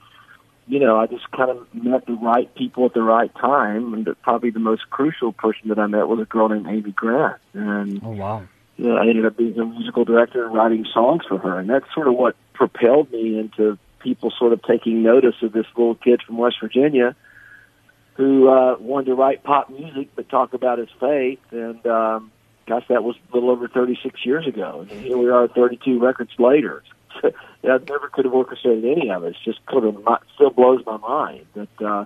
you 0.69 0.79
know, 0.79 0.97
I 0.99 1.07
just 1.07 1.29
kind 1.31 1.49
of 1.49 1.67
met 1.73 2.05
the 2.05 2.13
right 2.13 2.53
people 2.53 2.85
at 2.85 2.93
the 2.93 3.01
right 3.01 3.33
time. 3.35 3.91
And 3.95 4.07
probably 4.21 4.51
the 4.51 4.59
most 4.59 4.87
crucial 4.91 5.33
person 5.33 5.69
that 5.69 5.79
I 5.79 5.87
met 5.87 6.07
was 6.07 6.19
a 6.19 6.25
girl 6.25 6.47
named 6.47 6.67
Amy 6.67 6.91
Grant, 6.91 7.41
and 7.53 7.99
Oh, 8.03 8.11
wow. 8.11 8.43
you 8.77 8.85
know, 8.87 8.95
I 8.97 9.07
ended 9.07 9.25
up 9.25 9.35
being 9.35 9.57
a 9.59 9.65
musical 9.65 10.05
director 10.05 10.45
and 10.45 10.53
writing 10.53 10.85
songs 10.93 11.23
for 11.27 11.39
her, 11.39 11.57
and 11.57 11.67
that's 11.67 11.91
sort 11.95 12.07
of 12.07 12.13
what 12.13 12.35
propelled 12.53 13.11
me 13.11 13.39
into 13.39 13.79
people 13.99 14.31
sort 14.37 14.53
of 14.53 14.61
taking 14.61 15.01
notice 15.01 15.35
of 15.41 15.51
this 15.53 15.65
little 15.75 15.95
kid 15.95 16.21
from 16.21 16.37
West 16.37 16.57
Virginia 16.61 17.15
who 18.13 18.47
uh, 18.49 18.75
wanted 18.79 19.05
to 19.07 19.15
write 19.15 19.43
pop 19.43 19.69
music 19.69 20.09
but 20.15 20.29
talk 20.29 20.53
about 20.53 20.77
his 20.77 20.89
faith. 20.99 21.39
And 21.51 21.85
um, 21.87 22.31
gosh, 22.67 22.83
that 22.89 23.03
was 23.03 23.15
a 23.31 23.33
little 23.35 23.49
over 23.49 23.67
36 23.67 24.23
years 24.25 24.45
ago, 24.45 24.85
and 24.89 25.01
here 25.01 25.17
we 25.17 25.29
are, 25.29 25.47
32 25.47 25.99
records 25.99 26.31
later. 26.37 26.83
I 27.63 27.77
never 27.87 28.09
could 28.11 28.25
have 28.25 28.33
orchestrated 28.33 28.85
any 28.85 29.09
of 29.09 29.23
it. 29.23 29.29
It's 29.29 29.43
just 29.43 29.59
sort 29.69 29.85
of 29.85 29.97
still 30.35 30.49
blows 30.49 30.85
my 30.85 30.97
mind 30.97 31.45
that 31.55 31.81
uh, 31.85 32.05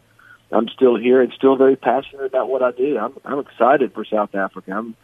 I'm 0.51 0.69
still 0.69 0.95
here 0.95 1.21
and 1.21 1.31
still 1.33 1.55
very 1.55 1.75
passionate 1.75 2.25
about 2.25 2.50
what 2.50 2.61
I 2.61 2.71
do. 2.71 2.97
I'm 2.97 3.13
I'm 3.25 3.39
excited 3.39 3.94
for 3.94 4.05
South 4.05 4.33
Africa. 4.35 4.71
I'm, 4.71 4.95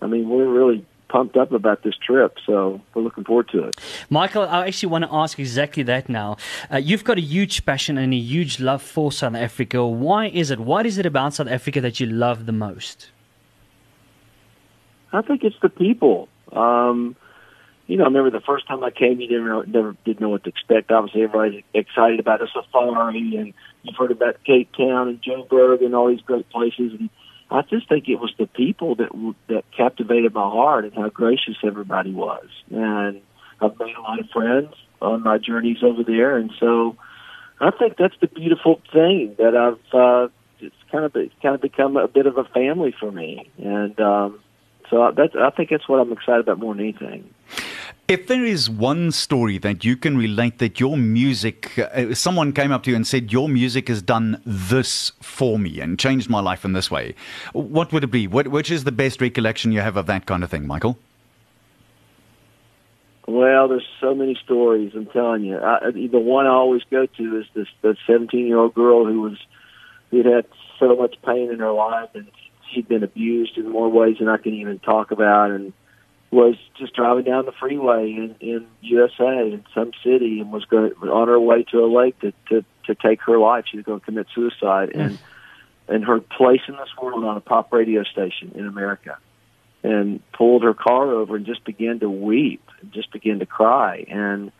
I 0.00 0.06
mean, 0.06 0.28
we're 0.28 0.48
really 0.48 0.84
pumped 1.08 1.36
up 1.36 1.52
about 1.52 1.82
this 1.82 1.94
trip, 1.96 2.36
so 2.44 2.80
we're 2.94 3.02
looking 3.02 3.24
forward 3.24 3.48
to 3.48 3.64
it. 3.64 3.80
Michael, 4.10 4.42
I 4.42 4.66
actually 4.66 4.90
want 4.90 5.04
to 5.04 5.12
ask 5.12 5.38
exactly 5.38 5.82
that 5.84 6.08
now. 6.08 6.36
Uh, 6.70 6.76
you've 6.76 7.04
got 7.04 7.18
a 7.18 7.22
huge 7.22 7.64
passion 7.64 7.98
and 7.98 8.12
a 8.12 8.16
huge 8.16 8.60
love 8.60 8.82
for 8.82 9.10
South 9.10 9.34
Africa. 9.34 9.86
Why 9.86 10.26
is 10.26 10.50
it? 10.50 10.60
What 10.60 10.86
is 10.86 10.98
it 10.98 11.06
about 11.06 11.34
South 11.34 11.48
Africa 11.48 11.80
that 11.80 11.98
you 11.98 12.06
love 12.06 12.46
the 12.46 12.52
most? 12.52 13.10
I 15.12 15.22
think 15.22 15.42
it's 15.42 15.56
the 15.62 15.70
people. 15.70 16.28
Um, 16.52 17.16
you 17.88 17.96
know, 17.96 18.04
I 18.04 18.08
remember 18.08 18.30
the 18.30 18.44
first 18.44 18.68
time 18.68 18.84
I 18.84 18.90
came, 18.90 19.18
you 19.18 19.30
never 19.30 19.66
never 19.66 19.96
didn't 20.04 20.20
know 20.20 20.28
what 20.28 20.44
to 20.44 20.50
expect. 20.50 20.92
Obviously, 20.92 21.22
everybody's 21.22 21.64
excited 21.72 22.20
about 22.20 22.42
a 22.42 22.46
safari, 22.52 23.34
and 23.36 23.54
you've 23.82 23.96
heard 23.96 24.12
about 24.12 24.44
Cape 24.44 24.70
Town 24.76 25.08
and 25.08 25.22
Joburg 25.22 25.82
and 25.82 25.94
all 25.94 26.08
these 26.08 26.20
great 26.20 26.48
places. 26.50 26.92
And 26.98 27.08
I 27.50 27.62
just 27.62 27.88
think 27.88 28.06
it 28.06 28.20
was 28.20 28.32
the 28.38 28.46
people 28.46 28.94
that 28.96 29.08
that 29.48 29.64
captivated 29.74 30.34
my 30.34 30.48
heart 30.48 30.84
and 30.84 30.94
how 30.94 31.08
gracious 31.08 31.56
everybody 31.64 32.12
was. 32.12 32.46
And 32.70 33.22
I've 33.58 33.78
made 33.78 33.96
a 33.96 34.02
lot 34.02 34.20
of 34.20 34.28
friends 34.30 34.74
on 35.00 35.22
my 35.22 35.38
journeys 35.38 35.78
over 35.82 36.04
there, 36.04 36.36
and 36.36 36.52
so 36.60 36.94
I 37.58 37.70
think 37.70 37.96
that's 37.96 38.16
the 38.20 38.26
beautiful 38.26 38.82
thing 38.92 39.34
that 39.38 39.56
I've. 39.56 39.94
Uh, 39.94 40.28
it's 40.60 40.76
kind 40.92 41.06
of 41.06 41.16
it's 41.16 41.34
kind 41.40 41.54
of 41.54 41.62
become 41.62 41.96
a 41.96 42.06
bit 42.06 42.26
of 42.26 42.36
a 42.36 42.44
family 42.44 42.94
for 43.00 43.10
me, 43.10 43.50
and 43.56 43.98
um, 43.98 44.40
so 44.90 45.10
that's 45.16 45.34
I 45.34 45.48
think 45.50 45.70
that's 45.70 45.88
what 45.88 46.00
I'm 46.00 46.12
excited 46.12 46.40
about 46.40 46.58
more 46.58 46.74
than 46.74 46.82
anything. 46.82 47.32
If 48.08 48.26
there 48.26 48.42
is 48.42 48.70
one 48.70 49.12
story 49.12 49.58
that 49.58 49.84
you 49.84 49.94
can 49.94 50.16
relate 50.16 50.60
that 50.60 50.80
your 50.80 50.96
music, 50.96 51.78
uh, 51.78 52.14
someone 52.14 52.54
came 52.54 52.72
up 52.72 52.82
to 52.84 52.90
you 52.90 52.96
and 52.96 53.06
said, 53.06 53.30
Your 53.30 53.50
music 53.50 53.88
has 53.88 54.00
done 54.00 54.40
this 54.46 55.12
for 55.20 55.58
me 55.58 55.78
and 55.78 55.98
changed 55.98 56.30
my 56.30 56.40
life 56.40 56.64
in 56.64 56.72
this 56.72 56.90
way, 56.90 57.14
what 57.52 57.92
would 57.92 58.04
it 58.04 58.10
be? 58.10 58.26
What, 58.26 58.48
which 58.48 58.70
is 58.70 58.84
the 58.84 58.92
best 58.92 59.20
recollection 59.20 59.72
you 59.72 59.82
have 59.82 59.98
of 59.98 60.06
that 60.06 60.24
kind 60.24 60.42
of 60.42 60.50
thing, 60.50 60.66
Michael? 60.66 60.98
Well, 63.26 63.68
there's 63.68 63.86
so 64.00 64.14
many 64.14 64.40
stories. 64.42 64.92
I'm 64.94 65.04
telling 65.04 65.44
you. 65.44 65.58
I, 65.58 65.90
the 65.90 66.18
one 66.18 66.46
I 66.46 66.52
always 66.52 66.84
go 66.90 67.04
to 67.04 67.36
is 67.38 67.44
this 67.52 67.68
the 67.82 67.94
17 68.06 68.46
year 68.46 68.56
old 68.56 68.72
girl 68.72 69.04
who 69.04 69.20
was 69.20 69.36
who'd 70.10 70.24
had 70.24 70.46
so 70.78 70.96
much 70.96 71.16
pain 71.26 71.52
in 71.52 71.58
her 71.58 71.72
life 71.72 72.08
and 72.14 72.26
she'd 72.72 72.88
been 72.88 73.02
abused 73.02 73.58
in 73.58 73.68
more 73.68 73.90
ways 73.90 74.16
than 74.18 74.28
I 74.28 74.38
can 74.38 74.54
even 74.54 74.78
talk 74.78 75.10
about, 75.10 75.50
and 75.50 75.74
was 76.30 76.56
just 76.78 76.94
driving 76.94 77.24
down 77.24 77.46
the 77.46 77.52
freeway 77.52 78.12
in, 78.12 78.36
in 78.40 78.66
USA 78.82 79.50
in 79.50 79.64
some 79.74 79.92
city 80.04 80.40
and 80.40 80.52
was 80.52 80.64
going 80.66 80.92
on 80.92 81.28
her 81.28 81.40
way 81.40 81.64
to 81.70 81.78
a 81.78 81.86
lake 81.86 82.18
to 82.20 82.32
to, 82.50 82.64
to 82.86 82.94
take 82.94 83.22
her 83.22 83.38
life. 83.38 83.64
She 83.70 83.78
was 83.78 83.86
going 83.86 84.00
to 84.00 84.04
commit 84.04 84.26
suicide, 84.34 84.90
and 84.94 85.18
and 85.88 86.04
her 86.04 86.20
place 86.20 86.60
in 86.68 86.74
this 86.74 86.90
world 87.00 87.24
on 87.24 87.36
a 87.36 87.40
pop 87.40 87.72
radio 87.72 88.04
station 88.04 88.52
in 88.54 88.66
America 88.66 89.18
and 89.82 90.20
pulled 90.32 90.62
her 90.64 90.74
car 90.74 91.12
over 91.12 91.36
and 91.36 91.46
just 91.46 91.64
began 91.64 92.00
to 92.00 92.10
weep 92.10 92.62
and 92.80 92.92
just 92.92 93.12
began 93.12 93.38
to 93.38 93.46
cry 93.46 94.04
and 94.08 94.52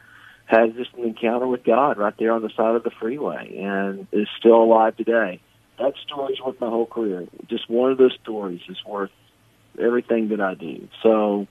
had 0.46 0.74
just 0.76 0.94
an 0.94 1.04
encounter 1.04 1.46
with 1.46 1.64
God 1.64 1.98
right 1.98 2.14
there 2.18 2.32
on 2.32 2.42
the 2.42 2.50
side 2.50 2.74
of 2.74 2.82
the 2.82 2.90
freeway 2.90 3.58
and 3.58 4.06
is 4.12 4.28
still 4.38 4.62
alive 4.62 4.96
today. 4.96 5.40
That 5.78 5.94
story's 6.06 6.40
worth 6.40 6.60
my 6.60 6.68
whole 6.68 6.86
career. 6.86 7.26
Just 7.48 7.68
one 7.68 7.92
of 7.92 7.98
those 7.98 8.16
stories 8.22 8.62
is 8.68 8.78
worth 8.86 9.10
everything 9.78 10.28
that 10.28 10.40
I 10.40 10.54
do. 10.54 10.88
So, 11.02 11.46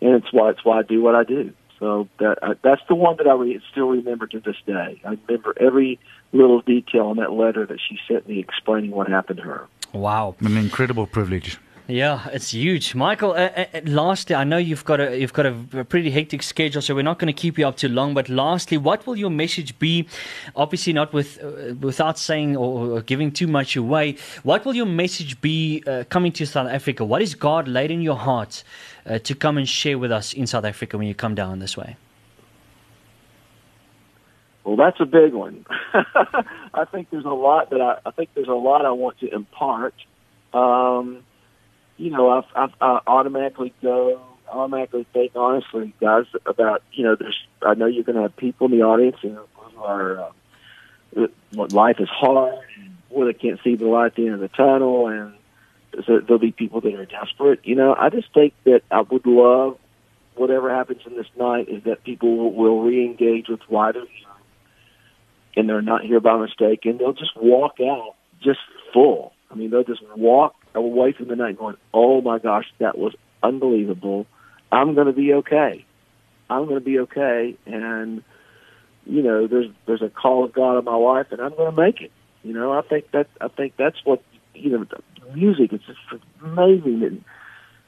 and 0.00 0.14
it's 0.14 0.32
why 0.32 0.50
it's 0.50 0.64
why 0.64 0.78
I 0.78 0.82
do 0.82 1.02
what 1.02 1.14
I 1.14 1.24
do. 1.24 1.52
So 1.78 2.08
that 2.18 2.38
uh, 2.42 2.54
that's 2.62 2.82
the 2.88 2.94
one 2.94 3.16
that 3.18 3.26
I 3.26 3.34
re- 3.34 3.60
still 3.70 3.88
remember 3.88 4.26
to 4.26 4.40
this 4.40 4.56
day. 4.66 5.00
I 5.04 5.10
remember 5.10 5.54
every 5.60 5.98
little 6.32 6.60
detail 6.60 7.10
in 7.12 7.18
that 7.18 7.32
letter 7.32 7.66
that 7.66 7.78
she 7.88 7.98
sent 8.08 8.28
me 8.28 8.40
explaining 8.40 8.90
what 8.90 9.08
happened 9.08 9.38
to 9.38 9.44
her. 9.44 9.66
Wow. 9.92 10.34
An 10.40 10.56
incredible 10.56 11.06
privilege. 11.06 11.58
Yeah, 11.90 12.28
it's 12.34 12.52
huge, 12.52 12.94
Michael. 12.94 13.30
Uh, 13.30 13.48
uh, 13.56 13.80
lastly, 13.86 14.36
I 14.36 14.44
know 14.44 14.58
you've 14.58 14.84
got 14.84 15.00
a 15.00 15.18
you've 15.18 15.32
got 15.32 15.46
a, 15.46 15.56
a 15.72 15.84
pretty 15.84 16.10
hectic 16.10 16.42
schedule, 16.42 16.82
so 16.82 16.94
we're 16.94 17.00
not 17.00 17.18
going 17.18 17.32
to 17.34 17.40
keep 17.40 17.56
you 17.56 17.66
up 17.66 17.78
too 17.78 17.88
long. 17.88 18.12
But 18.12 18.28
lastly, 18.28 18.76
what 18.76 19.06
will 19.06 19.16
your 19.16 19.30
message 19.30 19.78
be? 19.78 20.06
Obviously, 20.54 20.92
not 20.92 21.14
with 21.14 21.42
uh, 21.42 21.74
without 21.80 22.18
saying 22.18 22.58
or, 22.58 22.98
or, 22.98 23.00
giving 23.00 23.32
too 23.32 23.46
much 23.46 23.74
away. 23.74 24.18
What 24.42 24.66
will 24.66 24.76
your 24.76 24.84
message 24.84 25.40
be 25.40 25.82
uh, 25.86 26.04
coming 26.10 26.30
to 26.32 26.44
South 26.44 26.68
Africa? 26.68 27.06
What 27.06 27.22
is 27.22 27.34
God 27.34 27.66
laid 27.66 27.90
in 27.90 28.02
your 28.02 28.16
heart 28.16 28.64
uh, 29.06 29.18
to 29.20 29.34
come 29.34 29.56
and 29.56 29.66
share 29.66 29.96
with 29.96 30.12
us 30.12 30.34
in 30.34 30.46
South 30.46 30.66
Africa 30.66 30.98
when 30.98 31.06
you 31.06 31.14
come 31.14 31.34
down 31.34 31.58
this 31.58 31.74
way? 31.74 31.96
Well, 34.62 34.76
that's 34.76 35.00
a 35.00 35.06
big 35.06 35.32
one. 35.32 35.64
I 36.74 36.84
think 36.92 37.08
there's 37.08 37.24
a 37.24 37.30
lot 37.30 37.70
that 37.70 37.80
I, 37.80 37.96
I 38.04 38.10
think 38.10 38.28
there's 38.34 38.46
a 38.48 38.52
lot 38.52 38.84
I 38.84 38.90
want 38.90 39.20
to 39.20 39.34
impart. 39.34 39.94
Um, 40.52 41.24
you 41.98 42.10
know, 42.10 42.30
I've, 42.30 42.44
I've, 42.54 42.74
I 42.80 43.00
automatically 43.06 43.74
go, 43.82 44.20
automatically 44.48 45.06
think 45.12 45.32
honestly, 45.34 45.92
guys, 46.00 46.24
about, 46.46 46.82
you 46.92 47.04
know, 47.04 47.16
there's, 47.16 47.38
I 47.62 47.74
know 47.74 47.86
you're 47.86 48.04
going 48.04 48.16
to 48.16 48.22
have 48.22 48.36
people 48.36 48.66
in 48.66 48.78
the 48.78 48.84
audience 48.84 49.16
who 49.20 49.36
are, 49.78 50.20
uh, 51.16 51.26
life 51.52 51.96
is 51.98 52.08
hard 52.08 52.58
and 52.76 52.96
boy, 53.10 53.26
they 53.26 53.32
can't 53.32 53.60
see 53.62 53.74
the 53.74 53.86
light 53.86 54.06
at 54.06 54.14
the 54.14 54.26
end 54.26 54.34
of 54.34 54.40
the 54.40 54.48
tunnel 54.48 55.08
and 55.08 55.34
there'll 56.06 56.38
be 56.38 56.52
people 56.52 56.80
that 56.80 56.94
are 56.94 57.06
desperate. 57.06 57.60
You 57.64 57.74
know, 57.74 57.94
I 57.98 58.10
just 58.10 58.32
think 58.32 58.54
that 58.64 58.82
I 58.90 59.00
would 59.00 59.26
love 59.26 59.78
whatever 60.36 60.72
happens 60.72 61.00
in 61.04 61.16
this 61.16 61.26
night 61.36 61.68
is 61.68 61.82
that 61.84 62.04
people 62.04 62.36
will, 62.36 62.52
will 62.52 62.82
re-engage 62.82 63.48
with 63.48 63.60
here 63.68 64.06
and 65.56 65.68
they're 65.68 65.82
not 65.82 66.04
here 66.04 66.20
by 66.20 66.38
mistake 66.38 66.84
and 66.84 67.00
they'll 67.00 67.12
just 67.12 67.36
walk 67.36 67.80
out 67.80 68.14
just 68.40 68.60
full. 68.92 69.32
I 69.50 69.54
mean, 69.56 69.70
they'll 69.70 69.82
just 69.82 70.02
walk 70.16 70.54
away 70.84 71.12
from 71.12 71.28
the 71.28 71.36
night 71.36 71.58
going, 71.58 71.76
"Oh 71.92 72.20
my 72.20 72.38
gosh, 72.38 72.66
that 72.78 72.98
was 72.98 73.14
unbelievable. 73.42 74.26
I'm 74.70 74.94
going 74.94 75.06
to 75.06 75.12
be 75.12 75.34
okay. 75.34 75.84
I'm 76.50 76.64
going 76.64 76.78
to 76.78 76.84
be 76.84 77.00
okay." 77.00 77.56
And 77.66 78.22
you 79.06 79.22
know, 79.22 79.46
there's 79.46 79.70
there's 79.86 80.02
a 80.02 80.10
call 80.10 80.44
of 80.44 80.52
God 80.52 80.76
on 80.76 80.84
my 80.84 80.96
life, 80.96 81.26
and 81.30 81.40
I'm 81.40 81.54
going 81.54 81.74
to 81.74 81.80
make 81.80 82.00
it. 82.00 82.12
You 82.44 82.52
know, 82.52 82.72
I 82.72 82.82
think 82.82 83.10
that 83.12 83.28
I 83.40 83.48
think 83.48 83.74
that's 83.76 83.98
what 84.04 84.22
you 84.54 84.70
know. 84.70 84.86
Music, 85.34 85.74
it's 85.74 85.84
just 85.84 86.24
amazing 86.42 87.02
and 87.02 87.22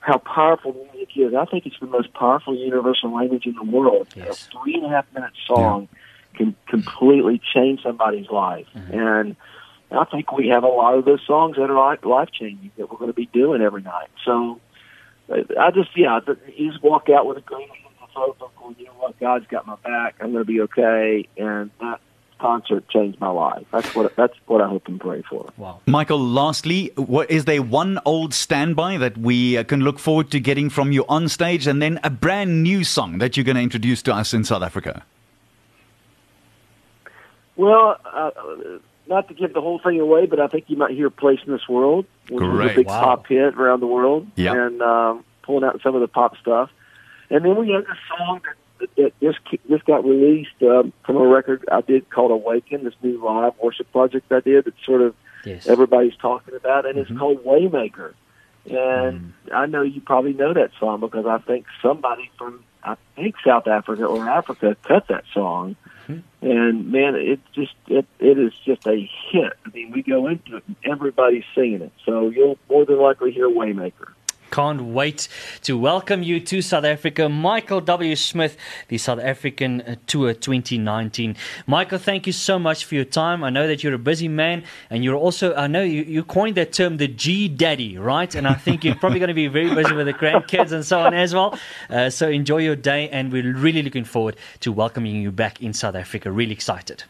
how 0.01 0.19
powerful 0.19 0.75
music 0.93 1.09
is. 1.17 1.35
I 1.35 1.47
think 1.47 1.65
it's 1.67 1.79
the 1.81 1.87
most 1.87 2.13
powerful 2.13 2.55
universal 2.55 3.15
language 3.15 3.47
in 3.47 3.55
the 3.55 3.65
world. 3.65 4.09
Yes. 4.15 4.49
A 4.49 4.59
three 4.59 4.75
and 4.75 4.85
a 4.85 4.89
half 4.89 5.07
minute 5.15 5.33
song 5.47 5.89
yeah. 5.91 6.39
can 6.39 6.57
completely 6.69 7.41
change 7.55 7.83
somebody's 7.83 8.29
life, 8.29 8.67
mm-hmm. 8.75 8.99
and 8.99 9.37
I 9.91 10.05
think 10.05 10.33
we 10.33 10.49
have 10.49 10.63
a 10.63 10.69
lot 10.69 10.95
of 10.95 11.05
those 11.05 11.21
songs 11.27 11.57
that 11.57 11.71
are 11.71 11.99
life 12.03 12.29
changing 12.33 12.71
that 12.77 12.91
we're 12.91 12.99
going 12.99 13.11
to 13.11 13.15
be 13.15 13.27
doing 13.27 13.61
every 13.61 13.83
night. 13.83 14.09
So 14.25 14.61
I 15.31 15.71
just, 15.73 15.91
yeah, 15.97 16.21
you 16.57 16.71
just 16.71 16.83
walk 16.83 17.09
out 17.09 17.27
with 17.27 17.39
a 17.39 17.43
great 17.43 17.69
of 18.17 18.51
hope. 18.57 18.77
You 18.79 18.87
know 18.87 18.93
what? 18.93 19.19
God's 19.19 19.47
got 19.47 19.67
my 19.67 19.77
back. 19.77 20.17
I'm 20.21 20.33
going 20.33 20.45
to 20.45 20.47
be 20.47 20.61
okay. 20.63 21.29
And 21.37 21.71
that 21.81 22.01
concert 22.39 22.89
changed 22.89 23.21
my 23.21 23.29
life. 23.29 23.67
That's 23.71 23.95
what 23.95 24.15
that's 24.17 24.35
what 24.47 24.61
I 24.61 24.69
hope 24.69 24.89
and 24.89 25.01
pray 25.01 25.23
for. 25.23 25.51
Wow. 25.57 25.81
Michael, 25.87 26.19
lastly, 26.19 26.93
what, 26.97 27.31
is 27.31 27.45
there 27.45 27.63
one 27.63 27.99
old 28.05 28.33
standby 28.33 28.99
that 28.99 29.19
we 29.19 29.59
uh, 29.59 29.65
can 29.65 29.81
look 29.81 29.99
forward 29.99 30.31
to 30.33 30.41
getting 30.41 30.71
from 30.71 30.93
you 30.93 31.05
on 31.09 31.29
stage, 31.29 31.67
and 31.67 31.81
then 31.83 32.01
a 32.03 32.11
brand 32.11 32.63
new 32.63 32.85
song 32.85 33.19
that 33.19 33.37
you're 33.37 33.45
going 33.45 33.57
to 33.57 33.63
introduce 33.63 34.03
to 34.03 34.15
us 34.15 34.33
in 34.35 34.45
South 34.45 34.63
Africa? 34.63 35.05
Well. 37.57 37.97
Uh, 38.05 38.31
not 39.11 39.29
to 39.29 39.35
give 39.35 39.53
the 39.53 39.61
whole 39.61 39.81
thing 39.81 40.01
away, 40.01 40.27
but 40.27 40.41
I 40.41 40.47
think 40.47 40.67
you 40.69 40.77
might 40.77 40.93
hear 40.93 41.11
"Place 41.11 41.41
in 41.45 41.53
This 41.53 41.69
World," 41.69 42.07
which 42.29 42.39
Great. 42.39 42.53
was 42.53 42.73
a 42.73 42.75
big 42.77 42.87
wow. 42.87 43.03
pop 43.03 43.27
hit 43.27 43.55
around 43.55 43.81
the 43.81 43.87
world, 43.87 44.29
yeah. 44.37 44.55
and 44.55 44.81
um, 44.81 45.25
pulling 45.43 45.65
out 45.65 45.81
some 45.83 45.95
of 45.95 46.01
the 46.01 46.09
pop 46.09 46.37
stuff. 46.39 46.71
And 47.29 47.45
then 47.45 47.57
we 47.57 47.71
have 47.73 47.83
a 47.83 48.17
song 48.17 48.41
that, 48.79 48.97
that 48.97 49.21
just 49.21 49.39
just 49.69 49.85
got 49.85 50.05
released 50.05 50.63
um, 50.63 50.93
from 51.05 51.17
a 51.17 51.27
record 51.27 51.65
I 51.71 51.81
did 51.83 52.09
called 52.09 52.31
"Awaken," 52.31 52.85
this 52.85 52.95
new 53.03 53.23
live 53.23 53.53
worship 53.63 53.91
project 53.93 54.31
I 54.33 54.41
did. 54.41 54.65
That 54.65 54.75
sort 54.87 55.03
of 55.03 55.15
yes. 55.45 55.67
everybody's 55.67 56.17
talking 56.17 56.55
about, 56.55 56.87
and 56.87 56.95
mm-hmm. 56.95 57.13
it's 57.13 57.19
called 57.19 57.45
"Waymaker." 57.45 58.15
And 58.67 59.33
mm. 59.49 59.55
I 59.55 59.67
know 59.67 59.83
you 59.83 60.01
probably 60.01 60.35
know 60.35 60.53
that 60.55 60.71
song 60.79 61.01
because 61.01 61.27
I 61.27 61.39
think 61.39 61.67
somebody 61.83 62.31
from 62.39 62.63
I 62.83 62.97
think 63.17 63.35
South 63.45 63.67
Africa 63.67 64.05
or 64.05 64.29
Africa 64.29 64.77
cut 64.87 65.09
that 65.09 65.25
song. 65.35 65.77
Mm-hmm. 66.11 66.51
And 66.51 66.93
man, 66.93 67.15
it 67.17 67.41
just 67.55 67.75
it 67.89 68.07
it 68.19 68.39
is 68.39 68.53
just 68.65 68.87
a 68.87 69.11
hit. 69.31 69.53
I 69.65 69.69
mean, 69.71 69.93
we 69.93 70.03
go 70.03 70.27
into 70.27 70.57
it 70.57 70.65
and 70.67 70.77
everybody's 70.85 71.45
singing 71.55 71.83
it, 71.83 71.93
so 72.05 72.29
you'll 72.29 72.59
more 72.69 72.85
than 72.85 72.99
likely 72.99 73.33
hear 73.33 73.49
Waymaker. 73.49 74.13
Can't 74.51 74.83
wait 74.83 75.29
to 75.63 75.79
welcome 75.79 76.25
you 76.25 76.41
to 76.41 76.61
South 76.61 76.85
Africa, 76.85 77.29
Michael 77.29 77.81
W. 77.81 78.17
Smith, 78.17 78.57
the 78.89 78.99
South 78.99 79.21
African 79.21 79.99
Tour 80.09 80.35
2019. 80.35 81.37
Michael, 81.69 81.99
thank 81.99 82.27
you 82.27 82.33
so 82.33 82.59
much 82.59 82.85
for 82.85 82.97
your 82.97 83.05
time. 83.05 83.45
I 83.45 83.51
know 83.51 83.69
that 83.69 83.85
you're 83.85 83.95
a 83.95 83.99
busy 83.99 84.27
man, 84.27 84.65
and 84.91 85.05
you're 85.05 85.15
also, 85.15 85.55
I 85.55 85.69
know 85.69 85.83
you, 85.83 86.03
you 86.03 86.25
coined 86.25 86.57
that 86.57 86.73
term, 86.73 86.97
the 86.97 87.07
G 87.07 87.47
Daddy, 87.47 87.97
right? 87.97 88.35
And 88.35 88.49
I 88.49 88.55
think 88.55 88.85
you're 88.85 88.97
probably 88.97 89.21
going 89.21 89.29
to 89.29 89.35
be 89.35 89.47
very 89.47 89.73
busy 89.73 89.95
with 89.95 90.07
the 90.07 90.15
grandkids 90.15 90.73
and 90.73 90.85
so 90.85 90.99
on 91.01 91.15
as 91.15 91.33
well. 91.33 91.57
Uh, 91.89 92.11
so 92.11 92.29
enjoy 92.29 92.59
your 92.59 92.77
day, 92.77 93.09
and 93.11 93.33
we're 93.33 93.55
really 93.55 93.83
looking 93.83 94.05
forward 94.05 94.37
to 94.61 94.73
welcoming 94.73 95.15
you 95.23 95.31
back 95.31 95.63
in 95.63 95.73
South 95.73 95.95
Africa. 95.95 96.33
Really 96.33 96.53
excited. 96.53 97.05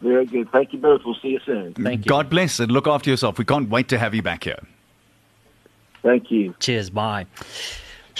Very 0.00 0.26
good. 0.26 0.50
Thank 0.50 0.72
you 0.72 0.78
both. 0.78 1.02
We'll 1.04 1.14
see 1.22 1.28
you 1.28 1.40
soon. 1.44 1.74
Thank 1.74 2.04
you. 2.04 2.08
God 2.08 2.30
bless 2.30 2.58
and 2.58 2.72
look 2.72 2.88
after 2.88 3.10
yourself. 3.10 3.38
We 3.38 3.44
can't 3.44 3.68
wait 3.68 3.88
to 3.88 3.98
have 3.98 4.14
you 4.14 4.22
back 4.22 4.44
here. 4.44 4.58
Thank 6.02 6.30
you. 6.30 6.54
Cheers, 6.60 6.90
bye. 6.90 7.26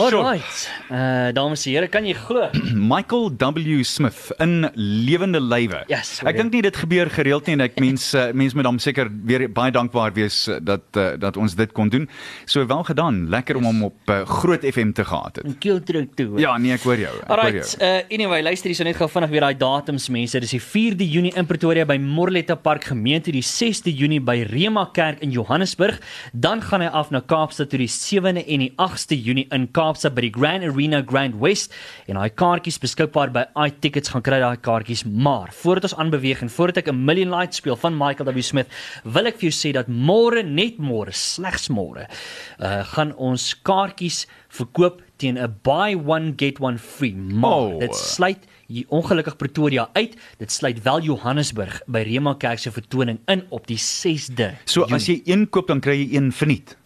Alright. 0.00 0.70
Uh 0.88 1.28
dames 1.36 1.66
en 1.66 1.72
here, 1.74 1.88
kan 1.92 2.06
jy 2.08 2.14
glo? 2.16 2.48
Michael 2.92 3.30
W 3.36 3.82
Smith 3.84 4.30
in 4.40 4.64
lewende 4.74 5.40
lywe. 5.40 5.82
Yes, 5.92 6.18
ek 6.24 6.38
dink 6.40 6.54
nie 6.56 6.62
dit 6.64 6.76
gebeur 6.82 7.10
gereeld 7.12 7.48
nie 7.48 7.58
en 7.58 7.64
ek 7.66 7.76
mens 7.84 8.06
uh, 8.16 8.30
mens 8.36 8.56
moet 8.56 8.68
hom 8.68 8.80
seker 8.80 9.10
weer 9.28 9.44
baie 9.52 9.72
dankbaar 9.74 10.14
wees 10.16 10.42
uh, 10.48 10.56
dat 10.64 10.86
uh, 10.96 11.12
dat 11.20 11.36
ons 11.40 11.56
dit 11.58 11.74
kon 11.76 11.92
doen. 11.92 12.08
So 12.48 12.64
wel 12.70 12.84
gedaan. 12.88 13.26
Lekker 13.32 13.58
yes. 13.58 13.62
om 13.62 13.68
hom 13.70 13.90
op 13.90 14.14
uh, 14.14 14.22
Groot 14.40 14.64
FM 14.64 14.94
te 14.96 15.04
gehad 15.04 15.42
het. 15.42 15.58
Keel 15.60 15.82
druk 15.84 16.16
toe. 16.16 16.30
Ja, 16.40 16.56
nee, 16.56 16.72
ek 16.76 16.86
hoor 16.88 17.00
jou. 17.00 17.12
Ek 17.20 17.34
Alright, 17.36 17.60
hoor 17.60 17.84
jou. 17.84 18.00
Uh 18.00 18.16
anyway, 18.16 18.40
luister 18.46 18.72
hierso 18.72 18.88
net 18.88 18.96
gou 18.98 19.10
vinnig 19.10 19.34
weer 19.34 19.44
daai 19.50 19.60
datums 19.60 20.08
mense. 20.12 20.40
Dis 20.40 20.56
die 20.56 20.62
4de 20.64 21.10
Junie 21.10 21.34
in 21.36 21.48
Pretoria 21.50 21.84
by 21.88 21.98
Morletta 22.00 22.56
Park 22.56 22.88
gemeente, 22.88 23.34
die 23.36 23.44
6de 23.44 23.92
Junie 23.92 24.22
by 24.24 24.40
Rema 24.48 24.86
Kerk 24.96 25.20
in 25.24 25.34
Johannesburg, 25.36 26.00
dan 26.32 26.64
gaan 26.64 26.86
hy 26.86 26.88
af 26.88 27.12
na 27.12 27.20
Kaapstad 27.20 27.70
toe 27.72 27.82
die 27.84 27.90
7de 27.90 28.46
en 28.46 28.64
die 28.64 28.72
8de 28.80 29.20
Junie 29.20 29.46
in 29.52 29.68
Kaapstad 29.90 30.14
by 30.14 30.22
die 30.22 30.30
Grand 30.30 30.62
Arena 30.62 31.00
Grand 31.02 31.34
West 31.42 31.72
en 32.06 32.18
daai 32.18 32.30
kaartjies 32.30 32.78
beskikbaar 32.78 33.32
by 33.34 33.42
iTickets 33.58 34.12
gaan 34.12 34.22
kry 34.22 34.38
daai 34.38 34.60
kaartjies 34.62 35.02
maar. 35.02 35.50
Voordat 35.62 35.88
ons 35.88 35.96
aanbeweeg 35.98 36.44
en 36.44 36.52
voordat 36.52 36.84
ek 36.84 36.92
'n 36.92 37.04
Million 37.04 37.34
Light 37.34 37.54
speel 37.54 37.76
van 37.76 37.96
Michael 37.98 38.30
W. 38.30 38.42
Smith 38.42 38.68
wil 39.02 39.26
ek 39.26 39.40
vir 39.40 39.50
jou 39.50 39.56
sê 39.56 39.72
dat 39.74 39.88
môre 39.88 40.44
net 40.44 40.78
môre 40.78 41.10
slegs 41.10 41.68
môre 41.68 42.06
uh, 42.06 42.84
gaan 42.94 43.14
ons 43.16 43.54
kaartjies 43.62 44.26
verkoop 44.48 45.02
teen 45.20 45.38
'n 45.38 45.54
buy 45.62 45.94
one 45.94 46.32
get 46.36 46.60
one 46.60 46.78
free 46.78 47.14
maar 47.14 47.50
Oh. 47.50 47.78
dit 47.80 47.94
sluit 47.96 48.46
hier 48.70 48.86
ongelukkig 48.88 49.36
Pretoria 49.36 49.88
uit 49.92 50.14
dit 50.38 50.52
sluit 50.52 50.78
wel 50.82 51.00
Johannesburg 51.02 51.80
by 51.86 52.04
Rema 52.06 52.34
Kerk 52.38 52.58
se 52.62 52.70
vertoning 52.70 53.18
in 53.26 53.42
op 53.50 53.66
die 53.66 53.76
6de 53.78 54.50
So 54.64 54.84
as 54.94 55.06
jy 55.06 55.20
een 55.26 55.48
koop 55.50 55.66
dan 55.66 55.80
kry 55.80 55.96
jy 55.98 56.16
een 56.16 56.32
verniet. 56.32 56.76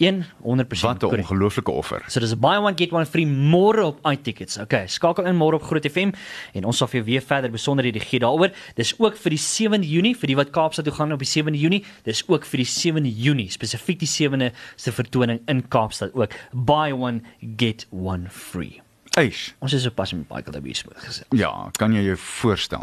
100% 0.42 1.02
Wat 1.02 1.02
'n 1.02 1.20
ongelooflike 1.20 1.70
offer. 1.70 2.02
So 2.08 2.20
dis 2.20 2.32
'n 2.32 2.40
buy 2.40 2.56
one 2.56 2.72
get 2.76 2.92
one 2.92 3.06
free 3.06 3.26
môre 3.26 3.82
op 3.84 3.98
iTickets. 4.10 4.58
Okay, 4.58 4.86
skakel 4.86 5.24
in 5.26 5.36
môre 5.36 5.54
op 5.54 5.62
Groot 5.62 5.84
FM 5.86 6.10
en 6.54 6.64
ons 6.64 6.76
sal 6.76 6.88
vir 6.88 7.00
jou 7.00 7.04
weer 7.04 7.20
verder 7.22 7.50
besonderhede 7.50 8.00
gee 8.00 8.18
daaroor. 8.20 8.50
Dis 8.74 8.94
ook 8.98 9.16
vir 9.16 9.30
die 9.30 9.38
7de 9.38 9.88
Junie 9.88 10.16
vir 10.16 10.26
die 10.26 10.36
wat 10.36 10.50
Kaapstad 10.50 10.84
toe 10.84 10.94
gaan 10.94 11.12
op 11.12 11.18
die 11.18 11.28
7de 11.28 11.58
Junie. 11.58 11.84
Dis 12.04 12.24
ook 12.28 12.44
vir 12.44 12.56
die 12.58 12.66
7de 12.66 13.12
Junie, 13.22 13.50
spesifiek 13.50 13.98
die 13.98 14.08
7de 14.08 14.52
se 14.76 14.92
vertoning 14.92 15.40
in 15.46 15.68
Kaapstad 15.68 16.10
ook. 16.14 16.32
Buy 16.52 16.92
one 16.92 17.20
get 17.56 17.86
one 17.90 18.23
free. 18.30 18.80
Eish. 19.18 19.52
Ons 19.62 19.72
is 19.72 19.82
sopas 19.86 20.12
met 20.12 20.26
Michael 20.30 20.60
W 20.60 20.74
Smith 20.74 20.98
gesels. 20.98 21.30
Ja, 21.38 21.70
kan 21.78 21.92
jy 21.94 22.02
jou 22.02 22.16
voorstel? 22.18 22.82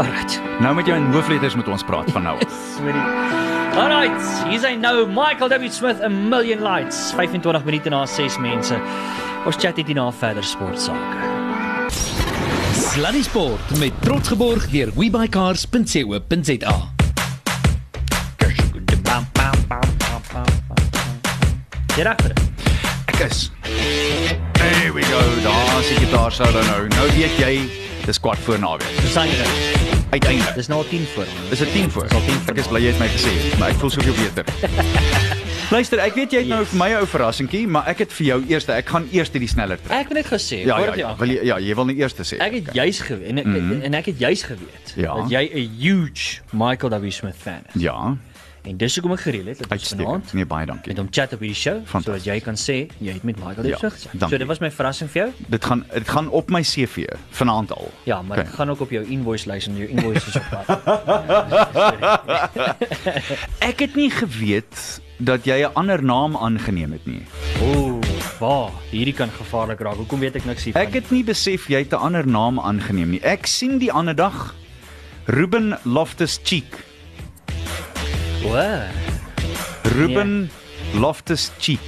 Alright. 0.00 0.40
Nou 0.60 0.74
met 0.74 0.86
jou 0.88 0.96
in 0.96 1.10
hoofletters 1.12 1.54
met 1.54 1.68
ons 1.68 1.84
praat 1.84 2.10
van 2.10 2.22
nou. 2.22 2.36
af. 2.40 2.60
Sorry. 2.76 3.50
Alright, 3.76 4.22
hier 4.48 4.56
is 4.58 4.64
hy 4.66 4.74
nou, 4.80 5.06
Michael 5.06 5.52
W 5.52 5.68
Smith, 5.70 6.00
a 6.02 6.08
million 6.08 6.62
lights. 6.64 7.12
25 7.14 7.64
minute 7.64 7.92
na 7.92 8.06
6 8.06 8.38
mense. 8.42 8.80
Ons 9.46 9.56
chat 9.60 9.76
hier 9.76 9.94
na 9.94 10.10
verder 10.12 10.44
sportsake. 10.44 11.28
Sluddy 12.90 13.22
Sport 13.22 13.78
met 13.78 13.92
trots 14.02 14.28
geborg 14.32 14.66
deur 14.72 14.90
webycars.co.za. 14.96 16.76
Jy 21.96 22.06
regter. 22.06 22.32
Ek 22.34 22.49
is. 23.20 23.50
There 24.52 24.92
we 24.92 25.02
go. 25.02 25.20
Daar 25.42 25.82
sit 25.82 25.98
jy 26.00 26.10
daar 26.10 26.32
sou 26.32 26.48
nou. 26.52 26.88
Nou 26.88 27.06
weet 27.16 27.36
jy, 27.38 27.52
dis 28.06 28.20
kwart 28.20 28.38
voor 28.46 28.58
naweek. 28.58 28.96
Dis 29.02 29.12
jou. 29.12 29.48
Uiteindelik. 30.10 30.54
Dis 30.54 30.66
nou 30.66 30.80
al 30.82 30.88
10 30.88 31.06
voor. 31.14 31.26
Dis 31.50 31.60
'n 31.60 31.72
10 31.72 31.90
voor. 31.90 32.02
Dis 32.02 32.12
al 32.12 32.24
10 32.24 32.34
voor. 32.34 32.50
Ek 32.50 32.56
is 32.58 32.66
bly 32.66 32.80
jy 32.80 32.86
het 32.92 32.98
my 32.98 33.08
gesê, 33.08 33.58
maar 33.58 33.68
ek 33.68 33.76
voel 33.76 33.90
soveel 33.90 34.14
beter. 34.14 34.44
Luister, 35.70 36.00
ek 36.02 36.16
weet 36.18 36.32
jy 36.34 36.38
het 36.38 36.48
nou 36.50 36.64
vir 36.66 36.78
my 36.78 36.88
'n 36.90 36.96
ou 36.98 37.06
verrassingkie, 37.06 37.66
maar 37.68 37.86
ek 37.86 37.98
het 37.98 38.12
vir 38.12 38.26
jou 38.26 38.38
eers, 38.48 38.64
ek 38.68 38.88
gaan 38.88 39.06
eers 39.12 39.30
die 39.30 39.46
sneller 39.46 39.78
trek. 39.78 40.00
Ek 40.00 40.08
het 40.08 40.16
net 40.18 40.26
gesê, 40.26 40.56
Ja, 40.56 40.66
ja, 40.66 40.76
voordat 40.76 40.94
jy 40.94 41.00
ja, 41.00 41.06
aangaan. 41.06 41.18
wil 41.18 41.36
jy 41.36 41.44
ja, 41.44 41.58
jy 41.58 41.74
wil 41.74 41.84
nie 41.84 41.96
eers 41.96 42.14
sê. 42.14 42.38
Ek 42.38 42.52
het 42.52 42.74
juis 42.74 43.00
geweet 43.00 43.28
en, 43.28 43.48
mm 43.48 43.54
-hmm. 43.54 43.82
en 43.82 43.94
ek 43.94 44.06
het 44.06 44.18
juis 44.18 44.42
geweet 44.42 44.86
Ja. 44.96 45.14
dat 45.14 45.30
jy 45.30 45.50
'n 45.54 45.70
huge 45.78 46.40
Michael 46.50 47.00
W 47.00 47.10
Smith 47.10 47.36
fan 47.38 47.62
is. 47.74 47.82
Ja, 47.82 48.16
En 48.62 48.76
dis 48.76 48.94
hoekom 48.96 49.12
ek 49.12 49.20
gereël 49.20 49.46
het 49.46 49.58
dat 49.58 49.70
ons 49.72 49.88
vanaand 49.88 50.32
Nee, 50.32 50.44
baie 50.44 50.66
dankie. 50.66 50.88
met 50.92 50.98
hom 50.98 51.06
chat 51.10 51.32
op 51.32 51.40
hierdie 51.40 51.56
show 51.56 51.80
sodat 51.88 52.24
jy 52.24 52.40
kan 52.40 52.54
sê 52.54 52.88
jy 53.00 53.12
het 53.12 53.22
met 53.24 53.36
Michael 53.36 53.62
W 53.62 53.68
Ja, 53.68 53.78
dankie. 53.80 54.28
So 54.28 54.38
dit 54.38 54.46
was 54.46 54.60
my 54.60 54.70
verrassing 54.70 55.10
vir 55.10 55.22
jou. 55.22 55.32
Dit 55.48 55.64
gaan 55.64 55.84
dit 55.92 56.08
gaan 56.08 56.28
op 56.28 56.50
my 56.50 56.60
CV 56.62 57.04
vanaand 57.30 57.72
al. 57.72 57.90
Ja, 58.04 58.22
maar 58.22 58.38
Oké. 58.38 58.46
dit 58.46 58.54
gaan 58.54 58.70
ook 58.70 58.80
op 58.80 58.90
jou 58.90 59.04
invoice 59.06 59.48
lys 59.48 59.66
en 59.66 59.76
jou 59.76 59.88
invoice 59.88 60.28
is 60.28 60.36
op 60.36 60.42
pad. 60.50 60.66
Ek 63.70 63.80
het 63.80 63.94
nie 63.96 64.10
geweet 64.10 65.00
dat 65.20 65.44
jy 65.44 65.64
'n 65.64 65.74
ander 65.74 66.02
naam 66.04 66.36
aangeneem 66.36 66.92
het 66.92 67.06
nie. 67.06 67.22
Ooh, 67.62 68.00
waar? 68.38 68.70
Hierdie 68.90 69.14
kan 69.14 69.28
gevaarlik 69.30 69.80
raak. 69.80 69.94
Hoekom 69.96 70.18
weet 70.20 70.34
ek 70.36 70.44
niks 70.44 70.64
hiervan? 70.64 70.82
Ek 70.82 70.92
het 70.94 71.10
nie 71.10 71.24
besef 71.24 71.68
jy 71.68 71.78
het 71.78 71.92
'n 71.92 71.96
ander 72.00 72.26
naam 72.26 72.60
aangeneem 72.60 73.10
nie. 73.10 73.20
Ek 73.22 73.46
sien 73.46 73.78
die 73.78 73.92
ander 73.92 74.14
dag 74.14 74.54
Ruben 75.26 75.78
Loftus 75.84 76.40
Cheek. 76.42 76.88
O, 78.44 78.54
Ruben 79.82 80.40
Nee. 80.40 81.00
Loftus 81.00 81.50
Cheek. 81.58 81.80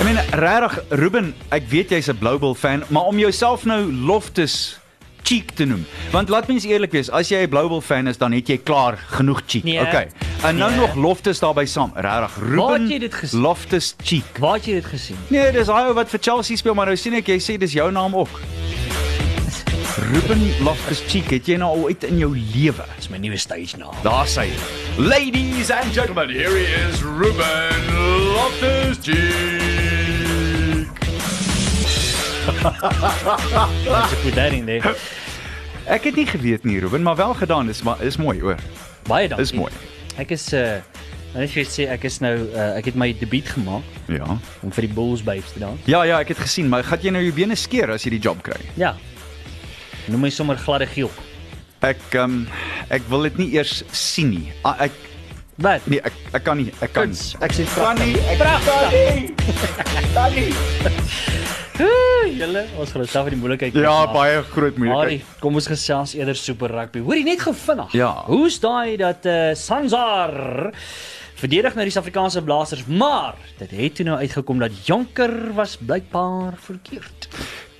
Ek 0.00 0.04
meen 0.06 0.18
regtig 0.32 0.78
Ruben, 0.96 1.34
ek 1.54 1.68
weet 1.70 1.90
jy's 1.92 2.08
'n 2.08 2.16
Blue 2.18 2.38
Bull 2.38 2.54
fan, 2.54 2.82
maar 2.88 3.02
om 3.06 3.18
jouself 3.18 3.64
nou 3.64 3.92
Loftus 3.92 4.78
Cheek 5.22 5.50
te 5.54 5.64
noem. 5.64 5.84
Want 6.10 6.28
laat 6.28 6.48
mens 6.48 6.64
eerlik 6.64 6.90
wees, 6.92 7.10
as 7.10 7.28
jy 7.28 7.42
'n 7.44 7.48
Blue 7.48 7.68
Bull 7.68 7.80
fan 7.80 8.06
is, 8.08 8.16
dan 8.18 8.32
het 8.32 8.48
jy 8.48 8.56
klaar 8.58 8.96
genoeg 9.08 9.42
cheek. 9.46 9.64
Nee. 9.64 9.80
okay. 9.80 10.08
En 10.42 10.56
nou 10.56 10.70
Nee. 10.70 10.80
nog 10.80 10.94
Loftus 10.94 11.38
daarbey 11.38 11.66
saam. 11.66 11.92
Regtig 11.94 12.36
Ruben? 12.40 13.10
Loftus 13.32 13.94
Cheek. 14.02 14.24
waar 14.38 14.54
het 14.54 14.64
jy 14.64 14.72
dit 14.72 14.84
gesien? 14.86 15.16
Nee, 15.28 15.52
dis 15.52 15.66
hy 15.66 15.92
wat 15.92 16.08
vir 16.08 16.18
Chelsea 16.22 16.56
speel, 16.56 16.74
maar 16.74 16.86
nou 16.86 16.96
sien 16.96 17.14
ek 17.14 17.26
jy 17.26 17.38
sê 17.38 17.58
dis 17.58 17.72
jou 17.72 17.90
naam 17.92 18.14
ook. 18.16 18.40
Ruben 19.98 20.40
Loftus 20.64 21.02
Cheek, 21.08 21.30
het 21.34 21.46
jy 21.50 21.56
nou 21.60 21.70
al 21.74 21.82
ooit 21.88 22.04
in 22.06 22.18
jou 22.20 22.30
lewe? 22.36 22.84
Dis 22.96 23.08
my 23.10 23.18
nuwe 23.20 23.36
stage 23.40 23.76
naam. 23.80 23.94
Daar 24.04 24.28
sê 24.30 24.46
hy. 24.46 24.54
Ladies 25.02 25.70
and 25.74 25.92
gentlemen, 25.94 26.30
here 26.30 26.52
he 26.54 26.66
is, 26.88 27.02
Ruben 27.02 27.90
Loftus 28.36 29.00
Cheek. 29.02 30.88
Wat 33.90 34.14
jy 34.14 34.20
put 34.22 34.34
that 34.38 34.54
in 34.56 34.66
there. 34.70 34.94
Ek 35.90 36.06
het 36.06 36.16
nie 36.20 36.26
geweet 36.30 36.64
nie, 36.68 36.78
Ruben, 36.84 37.02
maar 37.02 37.16
wel 37.18 37.34
gedaan. 37.40 37.66
Dis 37.70 37.82
maar 37.82 38.00
is 38.06 38.16
mooi, 38.20 38.38
hoor. 38.40 38.56
Baie 39.10 39.28
dankie. 39.28 39.44
Dis 39.48 39.54
mooi. 39.58 39.72
Ek 40.20 40.30
is 40.36 40.48
uh 40.56 40.78
nou 41.30 41.44
net 41.44 41.52
vir 41.54 41.66
sê 41.70 41.84
ek 41.94 42.02
is 42.08 42.16
nou 42.18 42.32
uh, 42.48 42.72
ek 42.80 42.88
het 42.90 42.96
my 42.98 43.12
debuut 43.14 43.46
gemaak 43.54 43.86
Ja. 44.10 44.24
om 44.66 44.72
vir 44.74 44.82
die 44.88 44.94
Bulls 44.96 45.20
babes 45.22 45.52
te 45.54 45.60
dans. 45.62 45.78
Ja, 45.86 46.00
ja, 46.02 46.16
ek 46.24 46.32
het 46.34 46.40
gesien, 46.42 46.66
maar 46.66 46.82
gaan 46.82 46.98
jy 47.06 47.12
nou 47.14 47.20
jou 47.22 47.34
bene 47.36 47.54
skeer 47.54 47.92
as 47.94 48.02
jy 48.02 48.10
die 48.16 48.22
job 48.24 48.40
kry? 48.42 48.58
Ja. 48.74 48.96
Noem 50.08 50.20
my 50.20 50.30
sommer 50.30 50.56
gladde 50.56 50.86
giel. 50.86 51.10
Ek 51.82 52.00
ehm 52.14 52.24
um, 52.24 52.46
ek 52.90 53.02
wil 53.08 53.22
dit 53.28 53.38
nie 53.38 53.50
eers 53.56 53.82
sien 53.92 54.30
nie. 54.30 54.52
Ah, 54.64 54.76
ek 54.86 54.92
Wat? 55.60 55.84
nee, 55.92 56.00
ek 56.00 56.12
ek 56.32 56.44
kan 56.44 56.56
nie. 56.56 56.70
Ek 56.80 56.92
kan. 56.92 57.08
Kuns. 57.10 57.34
Ek 57.40 57.52
sê 57.52 57.64
kan 57.74 57.96
nie. 58.00 58.14
Ek 58.32 58.38
kan 58.40 58.88
nie. 58.92 59.34
Kan 60.14 60.32
nie. 60.34 60.52
Julle, 62.40 62.62
ons 62.80 62.90
gaan 62.92 63.06
self 63.08 63.28
in 63.30 63.34
die 63.36 63.40
moeilikheid 63.40 63.74
Ja, 63.76 64.04
maak. 64.06 64.12
baie 64.14 64.42
groot 64.52 64.76
moeilikheid. 64.80 65.24
kom 65.40 65.54
ons 65.56 65.66
gesels 65.68 66.14
eerder 66.14 66.36
super 66.36 66.68
rugby. 66.72 67.00
Hoorie 67.04 67.24
net 67.24 67.40
gou 67.40 67.54
vinnig. 67.56 67.92
Ja. 67.96 68.10
Hoe's 68.28 68.58
daai 68.60 68.96
dat 69.00 69.24
eh 69.26 69.50
uh, 69.50 69.54
Sanzar 69.56 70.72
verdedig 71.40 71.74
nou 71.74 71.84
die 71.84 71.92
Suid-Afrikaanse 71.92 72.42
Blasters, 72.44 72.84
maar 72.86 73.34
dit 73.58 73.70
het 73.70 73.94
toe 73.96 74.04
nou 74.04 74.18
uitgekom 74.20 74.58
dat 74.60 74.72
Jonker 74.86 75.52
was 75.56 75.76
blykbaar 75.76 76.52
verkeerd. 76.60 77.28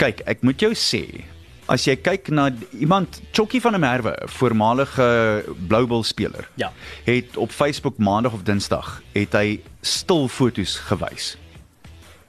Kyk, 0.01 0.23
ek 0.27 0.43
moet 0.43 0.61
jou 0.61 0.73
sê, 0.73 1.25
as 1.71 1.85
jy 1.87 1.95
kyk 2.03 2.29
na 2.35 2.49
iemand 2.81 3.21
Chokkie 3.33 3.61
van 3.63 3.73
der 3.77 3.81
Merwe, 3.83 4.15
voormalige 4.27 5.45
Blue 5.69 5.87
Bull 5.87 6.03
speler, 6.05 6.49
Ja. 6.59 6.73
het 7.05 7.37
op 7.37 7.51
Facebook 7.55 7.99
maandag 7.99 8.33
of 8.33 8.43
Dinsdag 8.43 9.03
het 9.15 9.33
hy 9.33 9.61
stil 9.83 10.29
foto's 10.29 10.77
gewys. 10.91 11.37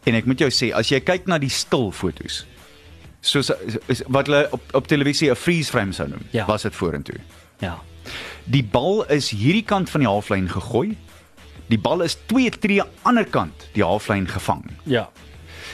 En 0.06 0.16
ek 0.18 0.26
moet 0.26 0.40
jou 0.40 0.50
sê, 0.50 0.72
as 0.74 0.90
jy 0.90 1.00
kyk 1.06 1.28
na 1.28 1.38
die 1.38 1.50
stil 1.50 1.92
foto's, 1.92 2.46
soos 3.22 3.52
wat 4.08 4.28
hulle 4.28 4.48
op 4.52 4.62
op 4.74 4.88
televisie 4.88 5.30
'n 5.32 5.36
freeze 5.36 5.70
frame 5.72 5.94
sou 5.94 6.08
noem, 6.10 6.24
Ja. 6.32 6.46
was 6.46 6.62
dit 6.64 6.76
vorentoe. 6.76 7.20
Ja. 7.60 7.80
Die 8.46 8.64
bal 8.64 9.04
is 9.10 9.30
hierdie 9.30 9.64
kant 9.66 9.90
van 9.90 10.02
die 10.02 10.10
halflyn 10.10 10.50
gegooi. 10.50 10.98
Die 11.70 11.78
bal 11.80 12.02
is 12.02 12.18
twee 12.26 12.50
tree 12.50 12.82
ander 13.04 13.26
kant 13.26 13.70
die 13.74 13.84
halflyn 13.84 14.28
gevang. 14.28 14.64
Ja. 14.86 15.10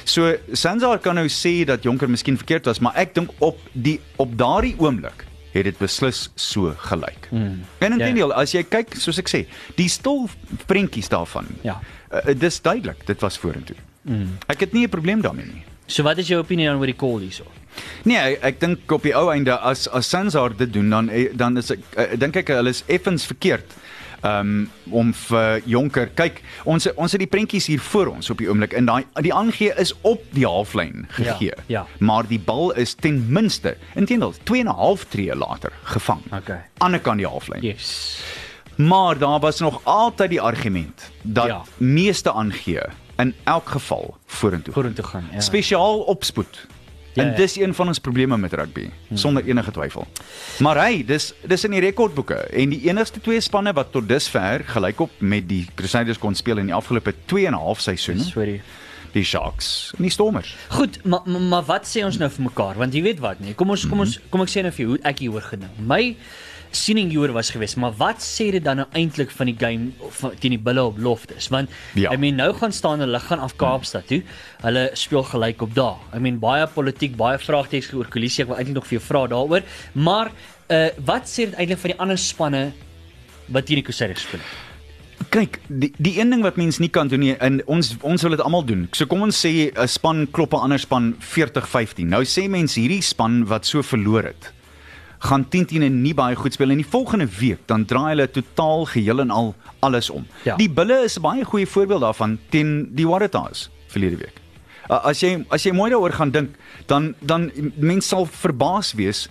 So 0.08 0.32
Sanzar 0.56 1.02
kan 1.04 1.17
nou 1.20 1.28
sê 1.28 1.65
dat 1.67 1.84
Jonker 1.84 2.08
miskien 2.10 2.38
verkeerd 2.39 2.70
was, 2.70 2.80
maar 2.80 2.96
ek 2.96 3.15
dink 3.17 3.34
op 3.43 3.60
die 3.74 3.98
op 4.15 4.38
daardie 4.39 4.76
oomblik 4.80 5.26
het 5.52 5.65
dit 5.67 5.78
beslis 5.82 6.28
so 6.39 6.72
gelyk. 6.89 7.28
Mm. 7.32 7.63
En 7.84 7.96
intendeel, 7.96 8.32
as 8.36 8.54
jy 8.54 8.62
kyk, 8.67 8.96
soos 9.00 9.17
ek 9.20 9.32
sê, 9.32 9.43
die 9.80 9.88
stil 9.89 10.28
prentjies 10.70 11.10
daarvan. 11.12 11.50
Ja. 11.65 11.80
Uh, 12.12 12.36
dis 12.38 12.60
duidelik, 12.62 13.02
dit 13.08 13.26
was 13.26 13.39
vorentoe. 13.41 13.78
Mm. 14.08 14.38
Ek 14.48 14.63
het 14.63 14.74
nie 14.74 14.86
'n 14.86 14.93
probleem 14.93 15.22
daarmee 15.22 15.46
nie. 15.46 15.63
So 15.88 16.04
wat 16.04 16.17
is 16.17 16.28
jou 16.28 16.39
opinie 16.39 16.67
dan 16.67 16.80
oor 16.80 16.86
die 16.86 16.96
call 16.96 17.20
hierso? 17.20 17.43
Nee, 18.04 18.17
ek, 18.17 18.43
ek 18.43 18.60
dink 18.60 18.91
op 18.91 19.04
die 19.04 19.15
ou 19.15 19.28
einde 19.32 19.58
as 19.60 19.88
as 19.88 20.10
Sanzar 20.10 20.56
dit 20.58 20.72
doen 20.74 20.89
dan 20.89 21.10
eh, 21.10 21.30
dan 21.34 21.58
is 21.58 21.72
ek 21.72 21.80
uh, 21.98 22.08
dink 22.20 22.36
ek 22.36 22.48
hulle 22.48 22.70
is 22.70 22.84
effens 22.88 23.26
verkeerd. 23.26 23.65
Um 24.23 24.69
om 24.89 25.13
vir 25.13 25.62
Jonker, 25.65 26.08
kyk, 26.15 26.41
ons 26.65 26.88
ons 26.95 27.12
het 27.12 27.19
die 27.19 27.27
prentjies 27.27 27.67
hier 27.67 27.80
voor 27.80 28.08
ons 28.08 28.30
op 28.30 28.38
die 28.38 28.47
oomblik 28.49 28.73
en 28.73 28.86
daai 28.86 29.03
die 29.21 29.34
aangee 29.34 29.73
is 29.77 29.93
op 30.01 30.21
die 30.32 30.45
halflyn 30.45 31.06
gegee. 31.10 31.53
ja. 31.67 31.86
Maar 31.99 32.27
die 32.27 32.39
bal 32.39 32.71
is 32.73 32.93
ten 32.95 33.25
minste 33.32 33.77
intendeel 33.95 34.34
2 34.43 34.60
en 34.62 34.67
'n 34.67 34.75
half 34.75 35.06
tree 35.06 35.36
later 35.36 35.71
gevang. 35.84 36.21
Okay. 36.34 36.62
Ander 36.77 36.99
kant 36.99 37.17
die 37.17 37.27
halflyn. 37.27 37.62
Yes. 37.62 38.19
Maar 38.75 39.17
daar 39.17 39.39
was 39.39 39.60
nog 39.60 39.82
altyd 39.84 40.30
die 40.30 40.41
argument 40.41 41.12
dat 41.23 41.45
Ja. 41.45 41.62
meeste 41.77 42.32
aangee 42.34 42.82
in 43.17 43.34
elk 43.43 43.69
geval 43.69 44.17
vorentoe. 44.25 44.73
Vorentoe 44.73 45.06
gaan. 45.06 45.27
Ja. 45.34 45.39
Spesiaal 45.39 45.99
opspoed. 45.99 46.67
Ja, 47.17 47.23
En 47.23 47.36
dis 47.36 47.56
een 47.58 47.73
van 47.73 47.88
ons 47.89 47.99
probleme 47.99 48.38
met 48.38 48.53
rugby, 48.53 48.89
sonder 49.17 49.43
enige 49.49 49.71
twyfel. 49.73 50.06
Maar 50.62 50.77
hy, 50.86 51.03
dis 51.08 51.32
dis 51.49 51.63
in 51.65 51.71
die 51.73 51.82
rekordboeke 51.82 52.36
en 52.53 52.69
die 52.69 52.84
enigste 52.89 53.19
twee 53.25 53.41
spanne 53.41 53.73
wat 53.73 53.91
tot 53.91 54.06
dusver 54.10 54.62
gelykop 54.69 55.10
met 55.19 55.47
die 55.49 55.63
Crusaders 55.75 56.17
kon 56.21 56.36
speel 56.38 56.58
in 56.62 56.69
die 56.69 56.75
afgelope 56.77 57.13
2 57.25 57.47
en 57.49 57.53
'n 57.58 57.63
half 57.63 57.82
seisoene, 57.82 58.23
Sorry. 58.23 58.62
die 59.13 59.23
Sharks 59.23 59.93
en 59.97 60.03
die 60.03 60.12
Stormers. 60.12 60.56
Goed, 60.69 60.99
maar 61.06 61.21
maar, 61.25 61.41
maar 61.41 61.63
wat 61.65 61.88
sê 61.88 62.03
ons 62.06 62.17
nou 62.17 62.30
vir 62.30 62.43
mekaar? 62.43 62.75
Want 62.77 62.93
jy 62.93 63.01
weet 63.01 63.19
wat, 63.19 63.39
nee. 63.39 63.53
Kom 63.53 63.69
ons 63.69 63.88
kom 63.88 63.99
ons 63.99 64.19
kom 64.30 64.41
ek 64.41 64.49
sê 64.49 64.62
nou 64.62 64.71
vir 64.71 64.86
jou 64.86 64.89
hoe 64.95 64.99
ek 65.03 65.19
hieroor 65.19 65.41
gedink. 65.41 65.71
My 65.80 66.15
siening 66.71 67.10
hieroor 67.10 67.34
was 67.34 67.49
geweest, 67.49 67.77
maar 67.77 67.93
wat 67.97 68.21
sê 68.23 68.51
dit 68.51 68.63
dan 68.63 68.77
nou 68.77 68.88
eintlik 68.91 69.32
van 69.32 69.45
die 69.45 69.56
game 69.58 69.91
van 70.19 70.36
teen 70.39 70.51
die 70.51 70.60
Bulle 70.60 70.84
op 70.84 70.97
Loftus? 70.97 71.47
Want 71.53 71.69
Ja. 71.93 72.12
I 72.12 72.17
mean 72.17 72.36
nou 72.36 72.53
gaan 72.53 72.71
staan 72.71 72.99
hulle 72.99 73.19
gaan 73.19 73.39
af 73.39 73.56
Kaapstad 73.56 74.08
toe. 74.08 74.23
Hulle 74.62 74.89
speel 74.93 75.23
gelyk 75.23 75.62
op 75.62 75.73
daar. 75.75 75.97
I 76.15 76.19
mean 76.19 76.39
baie 76.39 76.67
politiek, 76.67 77.15
baie 77.15 77.38
vraagtekens 77.38 77.93
oor 77.93 78.08
koalisie. 78.08 78.43
Ek 78.43 78.49
wil 78.49 78.58
eintlik 78.58 78.75
nog 78.75 78.88
vir 78.88 78.99
jou 78.99 79.06
vra 79.08 79.27
daaroor. 79.27 79.62
Maar 79.93 80.32
uh 80.69 80.89
wat 81.06 81.27
sê 81.30 81.45
dit 81.47 81.56
eintlik 81.56 81.80
van 81.80 81.91
die 81.91 81.99
ander 81.99 82.17
spanne 82.17 82.71
wat 83.47 83.65
teen 83.65 83.80
die 83.80 83.84
Crusaders 83.84 84.21
speel? 84.21 84.41
Kyk, 85.34 85.60
die 85.67 85.91
die 85.97 86.19
een 86.19 86.30
ding 86.30 86.43
wat 86.45 86.58
mens 86.58 86.77
nie 86.80 86.89
kan 86.93 87.08
doen 87.08 87.19
nie 87.19 87.36
en 87.43 87.62
ons 87.65 87.95
ons 88.01 88.21
wil 88.21 88.36
dit 88.36 88.43
almal 88.43 88.65
doen. 88.65 88.88
So 88.93 89.06
kom 89.06 89.21
ons 89.21 89.45
sê 89.45 89.71
'n 89.73 89.88
span 89.88 90.27
klop 90.32 90.53
'n 90.53 90.63
ander 90.67 90.80
span 90.80 91.15
40-15. 91.19 92.08
Nou 92.08 92.23
sê 92.23 92.47
mense 92.49 92.80
hierdie 92.80 93.01
span 93.01 93.45
wat 93.45 93.65
so 93.65 93.82
verloor 93.82 94.23
het, 94.23 94.51
gaan 95.19 95.45
10-10 95.49 95.82
en 95.84 96.01
nie 96.01 96.13
baie 96.13 96.36
goed 96.36 96.53
speel 96.53 96.69
en 96.69 96.77
die 96.77 96.86
volgende 96.89 97.27
week 97.39 97.60
dan 97.65 97.86
draai 97.86 98.10
hulle 98.15 98.27
totaal 98.32 98.86
geheel 98.86 99.19
en 99.19 99.32
al 99.32 99.56
alles 99.80 100.10
om. 100.10 100.25
Ja. 100.43 100.56
Die 100.56 100.69
Bulle 100.69 101.03
is 101.03 101.17
'n 101.17 101.21
baie 101.21 101.43
goeie 101.45 101.67
voorbeeld 101.67 102.01
daarvan 102.01 102.38
teen 102.49 102.89
die 102.95 103.08
Waratahs 103.08 103.69
verlede 103.88 104.17
week. 104.17 104.34
Uh, 104.89 105.03
as 105.06 105.19
jy 105.19 105.43
as 105.49 105.63
jy 105.63 105.71
mooi 105.71 105.89
daaroor 105.91 106.13
gaan 106.13 106.32
dink, 106.32 106.49
dan 106.86 107.13
dan 107.21 107.51
mense 107.75 108.08
sal 108.08 108.25
verbaas 108.25 108.93
wees 108.93 109.30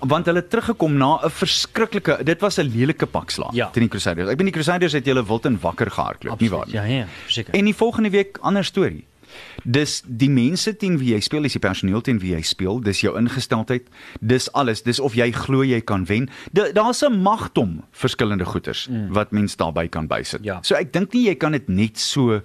want 0.00 0.26
hulle 0.26 0.42
teruggekom 0.48 0.96
na 0.98 1.18
'n 1.24 1.30
verskriklike 1.30 2.24
dit 2.24 2.40
was 2.40 2.58
'n 2.58 2.62
lelike 2.74 3.06
pakslag 3.06 3.54
Ja. 3.54 3.68
teen 3.70 3.82
die 3.82 3.88
Crusaders. 3.90 4.28
Ek 4.30 4.36
bedoel 4.36 4.52
die 4.52 4.60
Crusaders 4.62 4.92
het 4.92 5.04
julle 5.04 5.24
wild 5.26 5.46
en 5.46 5.58
wakker 5.60 5.90
gehardloop, 5.90 6.40
nie 6.40 6.50
waar 6.50 6.66
nie? 6.66 6.74
Ja, 6.74 6.82
ja, 6.84 7.06
verseker. 7.24 7.54
En 7.54 7.64
die 7.64 7.74
volgende 7.74 8.10
week 8.10 8.38
ander 8.40 8.64
storie. 8.64 9.04
Dis 9.64 10.02
die 10.06 10.30
mense 10.30 10.76
teen 10.76 10.98
wie 10.98 11.12
jy 11.14 11.20
speel, 11.20 11.42
dis 11.42 11.52
die 11.52 11.58
personeel 11.62 12.00
teen 12.00 12.18
wie 12.22 12.32
jy 12.34 12.42
speel, 12.42 12.80
dis 12.80 13.00
jou 13.00 13.16
ingesteldheid, 13.18 13.88
dis 14.20 14.52
alles, 14.52 14.82
dis 14.82 15.00
of 15.00 15.14
jy 15.14 15.32
glo 15.32 15.62
jy 15.64 15.80
kan 15.80 16.04
wen. 16.06 16.28
Da- 16.52 16.72
Daar's 16.72 17.02
'n 17.02 17.22
magdom 17.22 17.82
verskillende 17.92 18.44
goeters 18.44 18.88
mm. 18.88 19.12
wat 19.12 19.32
mens 19.32 19.56
daarbey 19.56 19.88
kan 19.88 20.06
bysit. 20.06 20.44
Ja. 20.44 20.58
So 20.62 20.74
ek 20.74 20.92
dink 20.92 21.12
nie 21.14 21.26
jy 21.26 21.34
kan 21.34 21.52
dit 21.52 21.68
net 21.68 21.98
so 21.98 22.40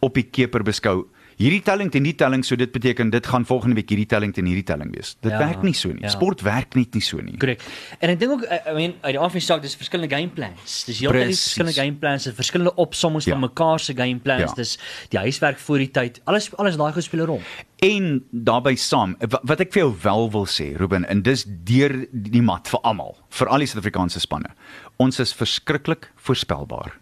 op 0.00 0.14
die 0.14 0.22
keper 0.22 0.62
beskou. 0.62 1.06
Hierdie 1.38 1.60
telling 1.62 1.90
teen 1.94 2.02
die 2.02 2.14
telling, 2.18 2.42
so 2.44 2.56
dit 2.58 2.72
beteken 2.74 3.10
dit 3.10 3.26
gaan 3.30 3.44
volgende 3.46 3.76
week 3.78 3.88
hierdie 3.92 4.06
telling 4.10 4.32
teen 4.34 4.44
hierdie 4.50 4.64
telling 4.66 4.90
wees. 4.94 5.12
Dit 5.22 5.30
Ja, 5.30 5.38
werk 5.38 5.62
nie 5.62 5.72
so 5.72 5.88
nie. 5.92 6.02
ja. 6.02 6.08
Sport 6.10 6.40
werk 6.42 6.74
net 6.74 6.94
nie 6.94 7.00
so 7.02 7.20
nie. 7.22 7.36
Korrek. 7.38 7.62
En 8.00 8.10
ek 8.10 8.18
dink 8.18 8.32
ook 8.32 8.42
I 8.42 8.58
I 8.70 8.74
mean 8.74 8.94
uit 9.02 9.12
die 9.14 9.18
afsien 9.22 9.40
saak 9.46 9.62
dis 9.62 9.76
verskillende 9.78 10.10
game 10.14 10.28
plans. 10.34 10.84
Dis 10.88 10.98
heeltyd 10.98 11.30
verskillende 11.30 11.76
game 11.80 11.94
plans, 11.94 12.26
verskillende 12.34 12.74
opsommings 12.74 13.24
Ja. 13.26 13.32
van 13.36 13.40
mekaar 13.46 13.78
se 13.80 13.94
game 13.94 14.18
plans. 14.18 14.40
Ja. 14.50 14.54
Dis 14.54 14.78
die 15.10 15.18
huiswerk 15.18 15.58
voor 15.58 15.78
die 15.78 15.90
tyd. 15.90 16.20
Alles 16.24 16.50
alles 16.56 16.76
daai 16.76 16.92
goed 16.92 17.04
speel 17.04 17.20
'n 17.22 17.26
rol. 17.26 17.42
En 17.82 18.24
daarbey 18.32 18.74
saam, 18.74 19.14
wa- 19.20 19.40
wat 19.44 19.60
ek 19.60 19.72
vir 19.72 19.82
jou 19.82 19.94
wel 20.02 20.30
wil 20.30 20.46
sê, 20.46 20.76
Ruben, 20.76 21.04
en 21.08 21.22
dis 21.22 21.44
deur 21.46 22.06
die 22.12 22.42
mat 22.42 22.66
vir 22.68 22.80
almal, 22.82 23.16
vir 23.30 23.46
al 23.48 23.58
die 23.58 23.66
Suid-Afrikaanse 23.66 24.18
spanne. 24.20 24.50
Ons 24.98 25.20
is 25.20 25.32
verskriklik 25.32 26.10
voorspelbaar. 26.16 26.98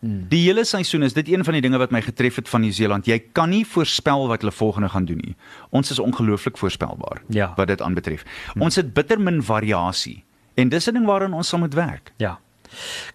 Hmm. 0.00 0.26
Die 0.30 0.44
hele 0.46 0.64
seisoen 0.64 1.02
is 1.02 1.12
dit 1.12 1.28
een 1.28 1.44
van 1.44 1.52
die 1.52 1.60
dinge 1.62 1.78
wat 1.78 1.90
my 1.90 2.00
getref 2.02 2.36
het 2.36 2.48
van 2.48 2.60
Nieu-Seeland. 2.60 3.06
Jy 3.06 3.18
kan 3.32 3.50
nie 3.50 3.64
voorspel 3.66 4.28
wat 4.28 4.40
hulle 4.40 4.52
volgende 4.52 4.88
gaan 4.88 5.04
doen 5.04 5.18
nie. 5.24 5.34
Ons 5.70 5.90
is 5.90 5.98
ongelooflik 5.98 6.58
voorspelbaar 6.58 7.22
Ja. 7.28 7.52
wat 7.56 7.66
dit 7.66 7.82
aanbetref. 7.82 8.22
Ons 8.58 8.76
het 8.76 8.92
bitter 8.94 9.20
min 9.20 9.42
variasie 9.42 10.24
en 10.54 10.68
dis 10.68 10.86
'n 10.88 10.92
ding 10.94 11.06
waaraan 11.06 11.32
ons 11.34 11.48
sal 11.48 11.58
moet 11.58 11.74
werk. 11.74 12.12
Ja. 12.16 12.38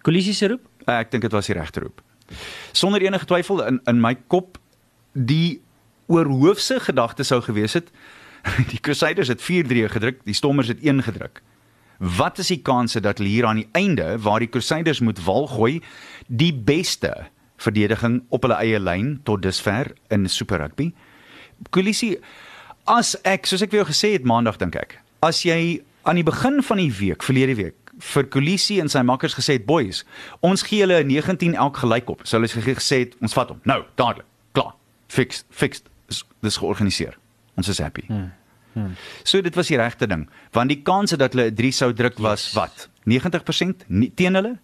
Kollisie 0.02 0.34
se 0.34 0.48
roep? 0.48 0.62
Ek 0.86 1.12
dink 1.12 1.24
dit 1.24 1.32
was 1.32 1.46
die 1.46 1.56
regte 1.56 1.80
roep. 1.80 2.02
Sonder 2.72 3.02
enige 3.02 3.26
twyfel 3.26 3.64
in 3.66 3.80
in 3.86 4.02
my 4.02 4.16
kop 4.28 4.58
die 5.14 5.62
oorhoofse 6.08 6.80
gedagte 6.80 7.24
sou 7.24 7.42
gewees 7.42 7.74
het 7.74 7.92
die 8.72 8.80
Crusaders 8.80 9.28
het 9.28 9.42
4-3 9.42 9.90
gedruk, 9.90 10.20
die 10.26 10.34
Stormers 10.34 10.68
het 10.68 10.80
1 10.82 11.04
gedruk. 11.04 11.42
Wat 12.00 12.40
is 12.40 12.48
die 12.48 12.62
kanse 12.62 13.00
dat 13.02 13.18
hulle 13.18 13.30
hier 13.30 13.46
aan 13.46 13.56
die 13.62 13.68
einde 13.72 14.18
waar 14.20 14.40
die 14.40 14.50
Crusaders 14.50 15.00
moet 15.00 15.20
wal 15.26 15.48
gooi 15.48 15.82
die 16.28 16.54
beste 16.54 17.14
verdediging 17.58 18.24
op 18.30 18.42
hulle 18.44 18.58
eie 18.60 18.80
lyn 18.80 19.20
tot 19.24 19.42
dusver 19.42 19.94
in 20.10 20.28
Super 20.30 20.60
Rugby? 20.60 20.92
Kollisie 21.72 22.18
as 22.90 23.14
ek 23.24 23.46
soos 23.48 23.62
ek 23.64 23.72
vir 23.72 23.84
jou 23.84 23.88
gesê 23.94 24.14
het 24.18 24.26
maandag 24.28 24.58
dink 24.60 24.76
ek, 24.76 24.98
as 25.24 25.44
jy 25.48 25.82
aan 26.04 26.18
die 26.20 26.26
begin 26.28 26.60
van 26.68 26.78
die 26.82 26.92
week, 26.92 27.24
verlede 27.24 27.56
week 27.56 27.76
vir 28.04 28.26
Kolisi 28.28 28.80
en 28.82 28.90
sy 28.90 29.00
makkers 29.06 29.36
gesê 29.38 29.54
het 29.60 29.66
boys, 29.70 30.02
ons 30.44 30.64
gee 30.66 30.82
hulle 30.82 30.98
19 31.06 31.54
elk 31.56 31.78
gelyk 31.78 32.10
op. 32.10 32.24
Sou 32.28 32.40
hulle 32.42 32.50
ge- 32.52 32.74
gesê 32.76 33.04
het 33.06 33.14
ons 33.22 33.34
vat 33.38 33.50
hom. 33.54 33.60
Nou, 33.70 33.84
dadelik. 33.96 34.26
Klaar. 34.52 34.74
Fixed, 35.08 35.46
fixed. 35.54 35.86
Dis, 36.10 36.24
dis 36.42 36.58
georganiseer. 36.58 37.14
Ons 37.56 37.70
is 37.70 37.78
happy. 37.80 38.04
Hmm. 38.10 38.32
Hmm. 38.74 38.96
So 39.24 39.42
dit 39.42 39.56
was 39.56 39.68
die 39.68 39.78
regte 39.78 40.08
ding, 40.08 40.30
want 40.52 40.70
die 40.70 40.82
kanse 40.82 41.18
dat 41.18 41.34
hulle 41.34 41.50
'n 41.52 41.56
3 41.56 41.72
sou 41.72 41.94
druk 41.94 42.18
was 42.20 42.46
Yes. 42.46 42.54
wat? 42.54 42.90
90% 43.06 43.86
nie, 43.88 44.12
teen 44.16 44.34
hulle? 44.36 44.58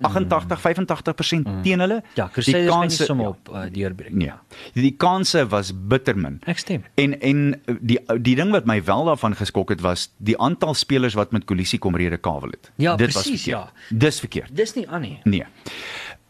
88, 0.00 0.60
85% 0.60 1.46
mm. 1.46 1.62
teen 1.62 1.80
hulle? 1.80 2.02
Ja, 2.14 2.28
Crusaders 2.32 2.70
gaan 2.70 2.80
nie 2.80 2.88
kanse- 2.88 3.04
sommer 3.04 3.24
ja. 3.26 3.30
op 3.30 3.48
uh, 3.52 3.62
deurbreek. 3.72 4.12
Nee. 4.16 4.32
Die 4.72 4.94
kanse 4.96 5.46
was 5.48 5.72
bitter 5.88 6.16
min. 6.16 6.38
Ek 6.48 6.58
stem. 6.58 6.84
En 6.94 7.20
en 7.20 7.42
die 7.80 7.98
die 8.20 8.34
ding 8.38 8.50
wat 8.50 8.64
my 8.64 8.78
wel 8.84 9.04
daarvan 9.04 9.36
geskok 9.36 9.68
het 9.68 9.80
was 9.84 10.08
die 10.16 10.38
aantal 10.40 10.74
spelers 10.74 11.14
wat 11.14 11.32
met 11.36 11.44
Kolisi 11.44 11.78
kom 11.78 11.96
rede 11.96 12.16
kawel 12.16 12.50
het. 12.56 12.70
Ja, 12.76 12.96
Dit 12.96 13.12
presies, 13.12 13.30
was 13.30 13.42
verkeerd. 13.42 14.00
Dis 14.00 14.18
verkeerd. 14.20 14.56
Dis 14.56 14.74
nie 14.74 14.88
aan 14.88 15.00
nie. 15.00 15.20
Nee. 15.24 15.44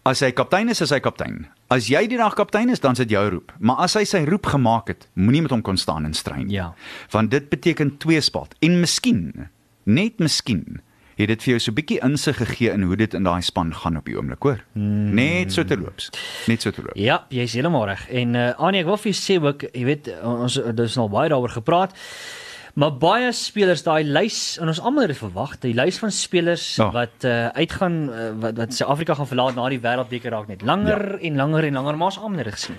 As 0.08 0.22
hy 0.24 0.30
kaptein 0.32 0.70
is, 0.72 0.80
is 0.80 0.92
hy 0.94 0.98
kaptein. 1.04 1.42
As 1.68 1.90
jy 1.92 2.06
die 2.08 2.16
dag 2.16 2.32
kaptein 2.38 2.72
is, 2.72 2.80
dan 2.80 2.96
sit 2.96 3.10
jou 3.12 3.20
roep. 3.34 3.52
Maar 3.60 3.82
as 3.84 3.98
hy 3.98 4.06
sy 4.08 4.22
roep 4.24 4.48
gemaak 4.48 4.88
het, 4.88 5.08
moenie 5.12 5.42
met 5.44 5.52
hom 5.52 5.60
kon 5.64 5.76
staan 5.76 6.08
en 6.08 6.14
stry 6.16 6.38
nie. 6.40 6.56
Ja. 6.56 6.70
Want 7.12 7.30
dit 7.34 7.50
beteken 7.52 7.98
tweespalt. 8.00 8.54
En 8.64 8.78
miskien, 8.80 9.50
net 9.84 10.16
miskien, 10.18 10.80
het 11.20 11.28
dit 11.28 11.44
vir 11.44 11.52
jou 11.52 11.60
so 11.60 11.70
'n 11.70 11.74
bietjie 11.74 12.00
insig 12.00 12.36
gegee 12.36 12.72
in 12.72 12.82
hoe 12.82 12.96
dit 12.96 13.14
in 13.14 13.22
daai 13.28 13.42
span 13.42 13.74
gaan 13.74 13.96
op 13.96 14.06
die 14.06 14.16
oomblik, 14.16 14.42
hoor. 14.42 14.64
Mm. 14.72 15.14
Net 15.14 15.52
so 15.52 15.64
terloops. 15.64 16.10
Net 16.46 16.62
so 16.62 16.70
terloops. 16.70 17.00
Ja, 17.00 17.26
jy's 17.28 17.52
heeltemal 17.52 17.86
reg. 17.86 18.08
En 18.08 18.34
uh, 18.34 18.52
Annie, 18.56 18.80
ek 18.80 18.86
wil 18.86 18.96
vir 18.96 19.12
jou 19.12 19.20
sê 19.20 19.42
ook, 19.42 19.62
jy 19.74 19.84
weet, 19.84 20.08
ons 20.22 20.60
dis 20.74 20.96
al 20.96 21.08
baie 21.08 21.28
daaroor 21.28 21.50
gepraat. 21.50 21.92
Maar 22.74 22.96
baie 23.02 23.32
spelers 23.32 23.82
daai 23.82 24.04
lys 24.04 24.58
en 24.60 24.70
ons 24.70 24.80
almal 24.80 25.06
het 25.06 25.14
dit 25.14 25.20
verwag, 25.20 25.56
die 25.64 25.74
lys 25.74 25.98
van 25.98 26.12
spelers 26.14 26.76
Ja. 26.76 26.86
oh. 26.86 26.92
wat 26.94 27.24
uh, 27.24 27.48
uitgaan 27.58 27.96
uh, 28.08 28.28
wat 28.40 28.56
wat 28.56 28.74
Suid-Afrika 28.74 29.14
gaan 29.14 29.26
verlaat 29.26 29.54
na 29.56 29.68
die 29.72 29.80
wêreldbeker 29.82 30.30
raak 30.30 30.48
net 30.48 30.62
langer 30.62 31.16
ja. 31.16 31.18
en 31.28 31.36
langer 31.36 31.64
en 31.64 31.78
langer, 31.80 31.96
maar 31.96 32.12
ons 32.12 32.18
almal 32.20 32.38
het 32.38 32.50
dit 32.50 32.54
gesien. 32.54 32.76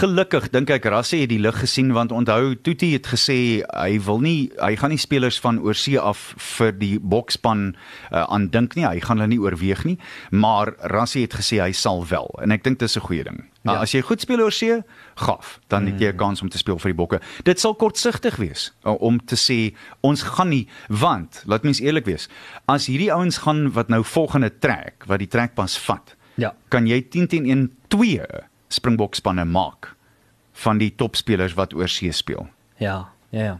Gelukkig 0.00 0.48
dink 0.54 0.70
ek 0.70 0.88
Rassie 0.88 1.20
het 1.24 1.32
die 1.32 1.40
lig 1.42 1.58
gesien 1.60 1.92
want 1.96 2.12
onthou 2.12 2.54
Tuti 2.56 2.92
het 2.94 3.06
gesê 3.10 3.38
hy 3.66 3.98
wil 4.06 4.22
nie 4.24 4.50
hy 4.58 4.74
gaan 4.80 4.94
nie 4.94 5.00
spelers 5.02 5.40
van 5.40 5.60
oorsee 5.60 6.00
af 6.00 6.34
vir 6.56 6.72
die 6.78 6.96
bokspan 6.98 7.74
uh, 7.74 8.24
aandink 8.26 8.74
nie. 8.78 8.86
Hy 8.86 9.00
gaan 9.04 9.20
hulle 9.20 9.34
nie 9.34 9.42
oorweeg 9.42 9.84
nie, 9.84 9.98
maar 10.30 10.74
Rassie 10.94 11.26
het 11.26 11.36
gesê 11.38 11.60
hy 11.62 11.72
sal 11.76 12.04
wel 12.08 12.28
en 12.42 12.52
ek 12.54 12.64
dink 12.64 12.78
dis 12.78 12.96
'n 12.96 13.04
goeie 13.04 13.24
ding. 13.24 13.44
Ja. 13.62 13.72
Ja. 13.72 13.82
As 13.82 13.92
jy 13.92 14.00
goed 14.06 14.22
speel 14.22 14.40
oorsee, 14.40 14.82
gaaf, 15.18 15.58
dan 15.68 15.86
het 15.86 16.00
jy 16.00 16.08
'n 16.12 16.16
kans 16.16 16.42
om 16.42 16.48
te 16.48 16.58
speel 16.58 16.78
vir 16.78 16.92
die 16.92 16.96
bokke. 16.96 17.20
Dit 17.44 17.60
sal 17.60 17.74
kortsigtig 17.74 18.36
wees 18.36 18.72
om 18.84 19.18
te 19.24 19.34
sê 19.36 19.74
ons 20.00 20.22
gaan 20.22 20.48
nie 20.48 20.66
want 20.88 21.42
laat 21.46 21.62
mens 21.62 21.80
eerlik 21.80 22.04
wees. 22.04 22.28
As 22.66 22.86
hierdie 22.86 23.12
ouens 23.12 23.38
gaan 23.38 23.72
wat 23.72 23.88
nou 23.88 24.02
volgende 24.04 24.50
trek, 24.58 25.04
wat 25.06 25.18
die 25.18 25.28
trekpas 25.28 25.78
vat, 25.78 26.14
Ja. 26.36 26.54
kan 26.68 26.86
jy 26.86 27.00
10 27.10 27.26
teen 27.26 27.46
1 27.46 27.70
2 27.88 28.20
Springbokspanne 28.68 29.44
maak 29.44 29.94
van 30.52 30.78
die 30.78 30.92
topspelers 30.96 31.54
wat 31.54 31.74
oorsee 31.74 32.12
speel. 32.12 32.48
Ja, 32.78 33.08
ja, 33.30 33.42
ja. 33.42 33.58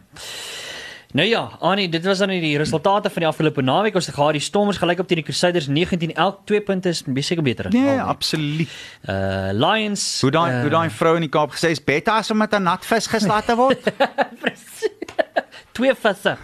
Nou 1.09 1.25
ja, 1.25 1.49
Annie, 1.59 1.89
dit 1.89 2.03
was 2.05 2.19
dan 2.21 2.29
die 2.29 2.57
resultate 2.57 3.09
van 3.09 3.23
die 3.23 3.27
afgelope 3.27 3.63
naweek. 3.65 3.95
Ons 3.97 4.05
het 4.05 4.15
gehad 4.15 4.35
die 4.37 4.43
Stormers 4.45 4.77
gelyk 4.77 4.99
op 5.01 5.07
teen 5.09 5.17
die 5.17 5.25
Crusaders 5.25 5.65
19 5.67 6.13
elk 6.13 6.43
2 6.45 6.61
punte 6.61 6.91
is 6.93 7.01
beseker 7.01 7.41
beter. 7.43 7.71
Nee, 7.73 7.95
Al 7.97 8.11
absoluut. 8.13 8.69
Uh 9.09 9.49
Lions 9.57 10.21
Hoe 10.21 10.31
daai 10.31 10.51
uh, 10.53 10.61
hoe 10.61 10.69
daai 10.69 10.89
vrou 10.93 11.15
in 11.17 11.25
die 11.25 11.31
Kaap 11.33 11.55
gesê 11.57 11.73
is 11.73 11.81
beter 11.83 12.13
as 12.13 12.29
om 12.29 12.37
met 12.37 12.53
'n 12.53 12.61
nat 12.63 12.85
vis 12.85 13.09
geslaat 13.09 13.49
te 13.49 13.57
word. 13.57 13.89
twee 15.79 15.95
visse. 15.95 16.37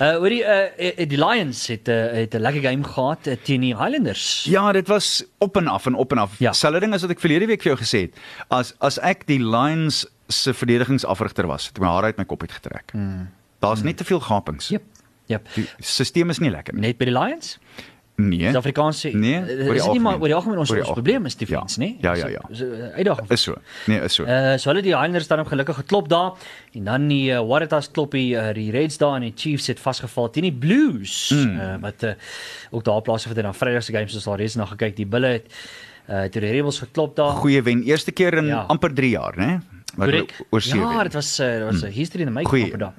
Uh 0.00 0.18
oor 0.18 0.28
die 0.28 0.42
uh 0.42 1.06
die 1.06 1.22
Lions 1.28 1.66
het 1.70 1.88
uh, 1.88 2.02
het 2.18 2.34
'n 2.34 2.42
lekker 2.42 2.66
game 2.66 2.84
gehad 2.84 3.26
uh, 3.26 3.38
teen 3.46 3.60
die 3.60 3.76
Highlanders. 3.76 4.44
ja, 4.50 4.72
dit 4.72 4.88
was 4.88 5.24
op 5.38 5.56
en 5.56 5.68
af 5.68 5.86
en 5.86 5.94
op 5.94 6.12
en 6.12 6.18
af. 6.18 6.38
Ja. 6.38 6.52
Selfde 6.52 6.80
ding 6.80 6.94
as 6.94 7.06
wat 7.06 7.10
ek 7.10 7.20
verlede 7.20 7.46
week 7.46 7.62
vir 7.62 7.76
jou 7.76 7.82
gesê 7.86 8.10
het. 8.10 8.18
As 8.48 8.74
as 8.80 8.98
ek 8.98 9.26
die 9.26 9.38
Lions 9.38 10.06
se 10.26 10.54
verdedigingsafrigter 10.54 11.46
was, 11.46 11.66
het 11.66 11.78
ek 11.78 11.82
my 11.82 11.88
hare 11.94 12.06
uit 12.10 12.18
my 12.18 12.24
kop 12.24 12.42
uitgetrek. 12.42 12.90
Mm. 12.92 13.28
Daar's 13.60 13.80
mm. 13.80 13.86
net 13.92 13.96
te 13.96 14.04
veel 14.08 14.20
gapings. 14.20 14.68
Jep. 14.68 14.82
Jep. 15.30 15.46
Die 15.54 15.66
stelsel 15.78 16.28
is 16.32 16.38
nie 16.42 16.50
lekker 16.50 16.74
nie. 16.74 16.88
Net 16.88 16.98
by 16.98 17.06
die 17.10 17.14
Lions? 17.14 17.58
Nee. 18.20 18.40
Suid-Afrikaanse 18.50 19.10
Nee, 19.16 19.38
uh, 19.40 19.66
oor 19.66 19.76
die 19.76 19.80
is 19.80 19.86
nie 19.94 20.00
maar 20.04 20.18
oor 20.20 20.28
die 20.28 20.36
algemeen 20.36 20.60
ons, 20.60 20.70
Oor 20.72 20.82
die 20.82 20.92
probleem 20.92 21.28
is 21.28 21.36
defense, 21.40 21.80
Ja. 21.80 21.86
nee? 21.86 21.96
Ja, 22.04 22.14
ja, 22.18 22.28
ja. 22.34 22.42
So, 22.50 22.54
so, 22.54 22.64
uh, 22.66 22.90
uitdaging. 22.96 23.30
Is 23.30 23.42
so. 23.42 23.54
Nee, 23.86 24.00
is 24.04 24.14
so. 24.18 24.24
Uh 24.24 24.56
so 24.60 24.70
hulle 24.70 24.82
die 24.84 24.92
Highlanders 24.92 25.28
dan 25.30 25.46
gelukkig 25.46 25.78
geklop 25.80 26.08
daar 26.08 26.32
en 26.76 26.84
dan 26.84 27.08
die 27.08 27.30
uh, 27.32 27.40
Waratahs 27.48 27.90
klop 27.90 28.12
die 28.16 28.34
uh, 28.34 28.50
die 28.56 28.70
Reds 28.74 28.98
daar 29.00 29.16
en 29.16 29.28
die 29.28 29.32
Chiefs 29.36 29.70
het 29.72 29.80
vasgeval 29.80 30.30
teen 30.34 30.48
die 30.50 30.56
Blues 30.64 31.30
mm. 31.34 31.56
uh, 31.56 31.74
wat 31.80 32.02
uh, 32.02 32.12
ook 32.70 32.84
daar 32.84 33.00
plaasgevind 33.02 33.40
het 33.40 33.46
dan 33.46 33.54
Vrydag 33.54 33.86
se 33.86 33.92
games 33.96 34.12
soos 34.12 34.28
daar 34.28 34.38
reeds 34.38 34.58
na 34.60 34.68
gekyk 34.74 34.96
die 34.96 35.06
Bulle 35.06 35.38
het 35.38 35.48
uh 36.10 36.26
toe 36.28 36.40
die 36.42 36.50
Rebels 36.50 36.78
geklop 36.82 37.16
daar. 37.16 37.36
Goeie 37.40 37.62
wen, 37.62 37.82
eerste 37.86 38.12
keer 38.12 38.34
in 38.34 38.46
Ja. 38.46 38.64
amper 38.68 38.94
3 38.94 39.10
jaar, 39.10 39.36
né? 39.38 39.60
Wat 39.96 40.08
Korrek. 40.08 40.34
oorsee 40.50 40.78
Ja, 40.78 41.02
dit 41.02 41.12
was 41.12 41.40
uh, 41.40 41.46
dit 41.52 41.62
was 41.64 41.82
'n 41.82 41.86
uh, 41.86 41.92
history 41.92 42.22
in 42.22 42.32
die 42.32 42.42
making 42.42 42.72
op 42.72 42.78
daar. 42.78 42.94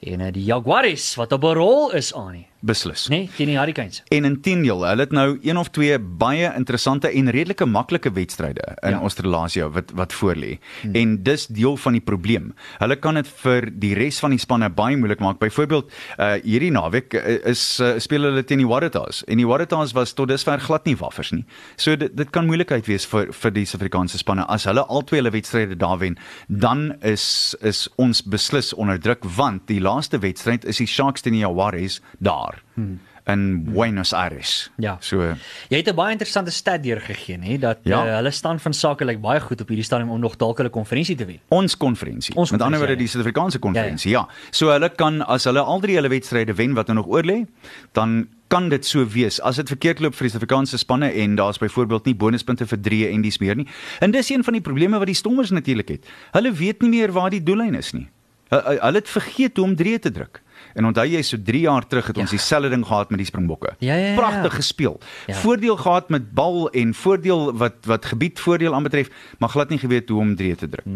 En 0.00 0.20
uh, 0.20 0.32
die 0.32 0.44
Jaguars 0.44 1.14
wat 1.14 1.32
op 1.32 1.42
'n 1.44 1.56
rol 1.56 1.92
is 1.92 2.14
aan 2.14 2.32
nie. 2.32 2.46
Beslis. 2.60 3.08
Nee, 3.08 3.28
teen 3.36 3.46
die 3.46 3.58
Hurricanes. 3.58 4.02
En 4.08 4.24
intendeel, 4.28 4.84
hulle 4.86 5.00
het 5.06 5.12
nou 5.16 5.38
een 5.42 5.56
of 5.56 5.70
twee 5.70 5.98
baie 5.98 6.52
interessante 6.56 7.08
en 7.08 7.30
redelike 7.30 7.66
maklike 7.66 8.12
wedstryde 8.12 8.76
in 8.82 8.90
Ja. 8.90 9.00
Australië 9.00 9.68
wat 9.72 9.90
wat 9.94 10.12
voorlê. 10.12 10.58
Hmm. 10.82 10.94
En 10.94 11.22
dis 11.22 11.46
deel 11.46 11.76
van 11.76 11.92
die 11.92 12.00
probleem. 12.00 12.54
Hulle 12.78 12.96
kan 12.96 13.14
dit 13.14 13.28
vir 13.42 13.70
die 13.72 13.94
res 13.94 14.18
van 14.20 14.30
die 14.30 14.38
spanne 14.38 14.70
baie 14.70 14.96
moeilik 14.96 15.20
maak. 15.20 15.38
Byvoorbeeld, 15.38 15.90
uh 16.18 16.32
hierdie 16.42 16.70
naweek 16.70 17.14
uh, 17.14 17.38
is 17.50 17.80
uh, 17.80 17.98
speel 17.98 18.22
hulle 18.22 18.44
teen 18.44 18.58
die 18.58 18.68
Waratahs 18.68 19.24
en 19.26 19.36
die 19.36 19.46
Waratahs 19.46 19.92
was 19.92 20.12
tot 20.12 20.28
dusver 20.28 20.60
glad 20.60 20.84
nie 20.86 20.96
waffers 20.96 21.32
nie. 21.32 21.44
So 21.76 21.96
dit 21.96 22.16
dit 22.16 22.30
kan 22.30 22.46
moeilikheid 22.46 22.86
wees 22.86 23.06
vir 23.06 23.32
vir 23.32 23.50
die 23.50 23.64
Suid-Afrikaanse 23.64 24.18
spanne 24.18 24.46
as 24.48 24.64
hulle 24.68 24.84
albei 24.88 25.20
hulle 25.20 25.32
wedstryde 25.34 25.76
daar 25.76 25.98
wen, 25.98 26.18
dan 26.48 26.94
is 27.02 27.56
is 27.60 27.88
ons 27.96 28.22
beslis 28.22 28.72
onder 28.74 28.98
druk 29.00 29.24
want 29.36 29.66
die 29.68 29.80
laaste 29.80 30.18
wedstryd 30.18 30.64
is 30.64 30.76
die 30.82 30.86
Sharks 30.86 31.22
teen 31.22 31.32
die 31.32 31.44
Jaguars 31.44 32.00
daar. 32.18 32.49
Hmm. 32.74 32.98
in 33.26 33.64
Buenos 33.64 34.12
Aires. 34.12 34.70
Ja. 34.76 34.96
So 35.00 35.20
Jy 35.68 35.76
het 35.76 35.88
'n 35.88 35.94
baie 35.94 36.10
interessante 36.12 36.50
stat 36.50 36.82
deurgegee, 36.82 37.36
nê, 37.38 37.58
dat 37.60 37.78
Ja. 37.82 38.06
uh, 38.06 38.14
hulle 38.16 38.30
stand 38.30 38.62
van 38.62 38.72
sake 38.72 39.04
lyk 39.04 39.20
baie 39.20 39.40
goed 39.40 39.60
op 39.60 39.68
hierdie 39.68 39.84
stadium 39.84 40.10
om 40.10 40.20
nog 40.20 40.36
dalk 40.36 40.56
hulle 40.56 40.70
konferensie 40.70 41.16
te 41.16 41.24
wen. 41.26 41.38
ons 41.48 41.76
konferensie. 41.76 42.34
Ons 42.34 42.50
Met 42.50 42.60
ander 42.62 42.78
woorde 42.78 42.92
ja, 42.94 42.98
die 42.98 43.06
ja. 43.06 43.12
Suid-Afrikaanse 43.12 43.58
konferensie. 43.58 44.10
Ja, 44.10 44.18
ja. 44.28 44.34
So 44.50 44.68
hulle 44.70 44.88
kan 44.94 45.22
as 45.26 45.44
hulle 45.44 45.60
al 45.60 45.80
drie 45.80 45.94
hulle 45.94 46.08
wedstryde 46.08 46.54
wen 46.54 46.74
wat 46.74 46.86
nou 46.86 46.96
nog 46.98 47.06
oorlê, 47.06 47.46
dan 47.92 48.28
kan 48.48 48.68
dit 48.68 48.86
so 48.86 49.06
wees. 49.06 49.40
As 49.40 49.56
dit 49.56 49.68
verkeerd 49.68 50.00
loop 50.00 50.14
vir 50.14 50.26
die 50.26 50.30
Suid-Afrikaanse 50.30 50.76
spanne 50.78 51.12
en 51.12 51.34
daar's 51.36 51.58
byvoorbeeld 51.58 52.04
nie 52.04 52.14
bonuspunte 52.14 52.66
vir 52.66 52.80
drie 52.80 53.06
en 53.08 53.22
dis 53.22 53.38
meer 53.38 53.54
nie. 53.56 53.66
En 54.00 54.10
dis 54.10 54.30
een 54.30 54.44
van 54.44 54.52
die 54.52 54.62
probleme 54.62 54.96
wat 54.98 55.06
die 55.06 55.14
Stormers 55.14 55.50
natuurlik 55.50 55.88
het. 55.88 56.06
Hulle 56.32 56.52
weet 56.52 56.80
nie 56.82 56.90
meer 56.90 57.12
waar 57.12 57.30
die 57.30 57.42
doellyn 57.42 57.74
is 57.74 57.92
nie. 57.92 58.08
Hu- 58.48 58.56
hu- 58.64 58.78
Hulle 58.80 58.96
het 58.98 59.08
vergeet 59.08 59.56
hoe 59.56 59.64
om 59.64 59.76
drie 59.76 59.98
te 59.98 60.10
druk. 60.10 60.42
En 60.74 60.86
onthou 60.86 61.06
jy 61.06 61.22
so 61.22 61.36
3 61.44 61.60
jaar 61.60 61.86
terug 61.86 62.06
het 62.06 62.18
ons 62.18 62.30
dieselfde 62.30 62.70
ding 62.70 62.86
gehad 62.86 63.10
met 63.10 63.18
die 63.18 63.26
Springbokke. 63.26 63.74
Ja, 63.78 63.94
ja, 63.94 64.12
ja. 64.12 64.14
Pragtig 64.18 64.54
gespeel. 64.54 65.00
Ja. 65.26 65.34
Voordeel 65.34 65.76
gehad 65.76 66.10
met 66.10 66.32
bal 66.32 66.70
en 66.70 66.94
voordeel 66.94 67.52
wat 67.56 67.86
wat 67.86 68.04
gebiedvoordeel 68.04 68.74
aanbetref, 68.74 69.08
maar 69.38 69.48
glad 69.48 69.68
nie 69.68 69.78
geweet 69.78 70.08
hoe 70.08 70.20
om 70.20 70.36
drie 70.36 70.54
te 70.56 70.68
druk. 70.68 70.86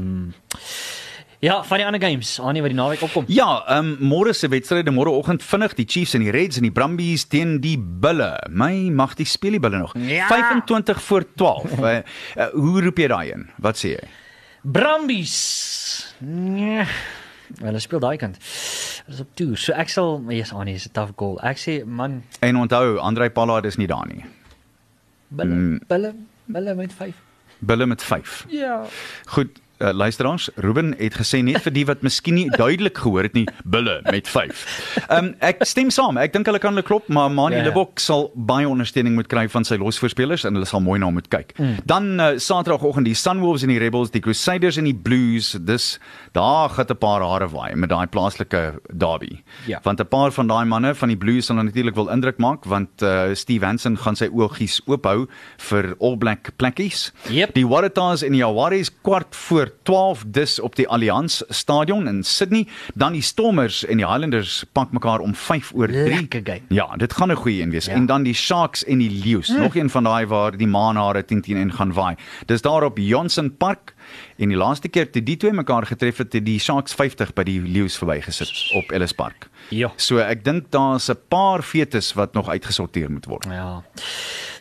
Ja, 1.45 1.59
van 1.65 1.77
die 1.77 1.85
ander 1.87 2.01
games, 2.01 2.39
Annie 2.41 2.63
wat 2.65 2.73
die 2.73 2.79
naweek 2.79 3.03
opkom. 3.05 3.27
Ja, 3.29 3.59
ehm 3.69 3.91
um, 4.01 4.09
môre 4.09 4.33
se 4.33 4.49
wedstryde 4.49 4.93
môreoggend 4.95 5.43
vinnig 5.45 5.75
die 5.77 5.85
Chiefs 5.85 6.15
en 6.17 6.25
die 6.25 6.33
Reds 6.33 6.57
en 6.57 6.65
die 6.65 6.73
Brumbies 6.73 7.27
teen 7.29 7.59
die 7.61 7.77
Bulle. 7.79 8.31
My 8.49 8.89
mag 8.89 9.13
die 9.19 9.27
speel 9.29 9.59
die 9.59 9.61
Bulle 9.61 9.83
nog. 9.83 9.93
Ja. 9.99 10.27
25 10.31 11.03
voor 11.03 11.27
12. 11.35 11.79
uh, 11.79 11.91
uh, 11.91 12.47
hoe 12.55 12.83
roep 12.87 13.03
jy 13.03 13.11
daai 13.13 13.35
in? 13.35 13.45
Wat 13.61 13.77
sê 13.77 13.93
jy? 13.93 14.09
Brumbies. 14.63 15.37
Nee. 16.25 16.87
Hulle 17.61 17.81
speel 17.81 18.01
daai 18.01 18.17
kant. 18.17 18.37
Hulle 19.07 19.15
is 19.15 19.21
op 19.21 19.29
toer. 19.37 19.57
So 19.57 19.73
ek 19.73 19.89
sal, 19.89 20.23
yes, 20.29 20.53
Annie 20.53 20.75
is 20.75 20.87
'n 20.89 20.93
tough 20.93 21.13
goal. 21.17 21.39
Ek 21.43 21.57
sê 21.59 21.85
man, 21.87 22.23
En 22.41 22.57
onthou, 22.57 22.99
Andrei 22.99 23.29
Pallard 23.31 23.65
is 23.65 23.77
nie 23.77 23.87
daar 23.87 24.07
nie. 24.07 24.25
Bulle, 25.29 25.55
Mm. 25.55 25.81
Bulle, 25.89 26.15
Bulle 26.47 26.75
met 26.75 26.93
5. 26.93 27.15
Bulle 27.59 27.87
met 27.87 28.03
5. 28.03 28.45
Ja. 28.49 28.85
Goed, 29.27 29.61
uh, 29.79 29.91
luisteraars, 29.93 30.51
Ruben 30.57 30.95
het 30.99 31.15
gesê 31.19 31.43
net 31.45 31.63
vir 31.65 31.73
die 31.75 31.85
wat 31.89 32.03
miskien 32.03 32.35
nie 32.35 32.49
duidelik 32.51 32.99
gehoor 32.99 33.29
het 33.29 33.35
nie, 33.35 33.47
Bulle 33.65 34.01
met 34.11 34.29
5. 34.29 34.65
Ehm 35.09 35.25
um, 35.25 35.31
ek 35.45 35.63
stem 35.69 35.91
saam. 35.95 36.19
Ek 36.21 36.33
dink 36.33 36.47
hulle 36.49 36.61
kan 36.63 36.75
hulle 36.75 36.87
klop, 36.87 37.09
maar 37.09 37.31
Mani 37.31 37.55
Ja, 37.55 37.63
ja, 37.63 37.69
ja. 37.69 37.71
Lebok 37.71 38.01
sal 38.03 38.31
baie 38.35 38.69
ondersteuning 38.69 39.15
moet 39.15 39.29
kry 39.31 39.47
van 39.49 39.67
sy 39.67 39.79
losvoorspelers 39.81 40.45
en 40.49 40.57
hulle 40.59 40.69
sal 40.69 40.83
mooi 40.85 40.99
na 40.99 41.07
hom 41.07 41.19
moet 41.19 41.29
kyk. 41.33 41.55
Mm. 41.59 41.77
Dan 41.87 42.09
uh, 42.21 42.31
Saterdagoggend 42.43 43.09
die 43.09 43.17
Sunwolves 43.19 43.65
en 43.67 43.73
die 43.73 43.79
Rebels, 43.83 44.13
die 44.15 44.23
Crusaders 44.25 44.79
en 44.81 44.89
die 44.89 44.97
Blues. 44.97 45.55
Dis 45.61 45.99
daar 46.35 46.71
gaan 46.75 46.91
'n 46.91 46.99
paar 46.99 47.23
hare 47.23 47.49
waai 47.49 47.75
met 47.75 47.91
daai 47.91 48.07
plaaslike 48.07 48.81
derby. 48.93 49.43
Ja. 49.67 49.81
Want 49.83 50.01
'n 50.01 50.09
paar 50.09 50.33
van 50.33 50.47
daai 50.47 50.65
manne 50.65 50.95
van 50.95 51.09
die 51.09 51.17
Blues 51.17 51.47
sal 51.47 51.57
natuurlik 51.57 51.95
wil 51.95 52.09
indruk 52.09 52.39
maak 52.39 52.65
want 52.65 53.03
uh, 53.03 53.35
Steve 53.35 53.65
Hansen 53.65 53.97
gaan 53.99 54.17
sy 54.17 54.29
oogies 54.33 54.81
oophou 54.87 55.27
vir 55.59 55.95
All 56.01 56.17
Black 56.17 56.51
plekkies. 56.57 57.13
Yep. 57.31 57.55
Die 57.55 57.67
Waratahs 57.67 58.23
en 58.23 58.33
die 58.33 58.43
Jaguars 58.43 58.91
kwart 59.03 59.37
voor 59.37 59.64
12 59.83 60.25
dis 60.27 60.61
op 60.61 60.77
die 60.77 60.89
Allianz 60.89 61.43
Stadion 61.49 62.09
in 62.09 62.23
Sydney, 62.25 62.67
dan 62.95 63.13
die 63.13 63.23
Stormers 63.23 63.85
en 63.85 63.97
die 63.97 64.07
Highlanders 64.07 64.65
pak 64.73 64.93
mekaar 64.93 65.21
om 65.21 65.35
5 65.35 65.73
oor 65.75 65.89
3. 65.89 66.09
Lekker 66.09 66.41
game. 66.45 66.61
Ja, 66.69 66.97
dit 66.97 67.13
gaan 67.13 67.31
'n 67.31 67.37
goeie 67.37 67.63
een 67.63 67.71
wees. 67.71 67.87
Ja. 67.87 67.93
En 67.93 68.07
dan 68.07 68.23
die 68.23 68.35
Sharks 68.35 68.85
en 68.85 68.99
die 68.99 69.11
Leeu's, 69.11 69.49
mm. 69.49 69.61
nog 69.61 69.75
een 69.77 69.91
van 69.91 70.05
daai 70.05 70.27
waar 70.27 70.57
die 70.57 70.67
maanhare 70.67 71.25
10 71.25 71.41
teen 71.41 71.57
1 71.57 71.73
gaan 71.73 71.93
waai. 71.93 72.17
Dis 72.47 72.63
daar 72.63 72.83
op 72.83 72.99
Johnson 72.99 73.57
Park 73.57 73.95
en 74.37 74.49
die 74.49 74.59
laaste 74.59 74.89
keer 74.89 75.11
toe 75.11 75.23
die 75.23 75.37
twee 75.37 75.53
mekaar 75.53 75.87
getref 75.87 76.17
het, 76.19 76.33
het 76.33 76.45
die 76.45 76.59
Sharks 76.59 76.95
50 76.95 77.35
by 77.35 77.45
die 77.45 77.61
Leeu's 77.61 77.99
verbygesit 77.99 78.53
op 78.75 78.93
Ellis 78.93 79.13
Park. 79.13 79.49
Ja. 79.71 79.93
So 79.97 80.19
ek 80.19 80.45
dink 80.45 80.71
daar's 80.71 81.09
'n 81.11 81.19
paar 81.29 81.63
fetes 81.63 82.13
wat 82.15 82.35
nog 82.35 82.49
uitgesorteer 82.49 83.11
moet 83.11 83.27
word. 83.27 83.45
Ja. 83.45 83.83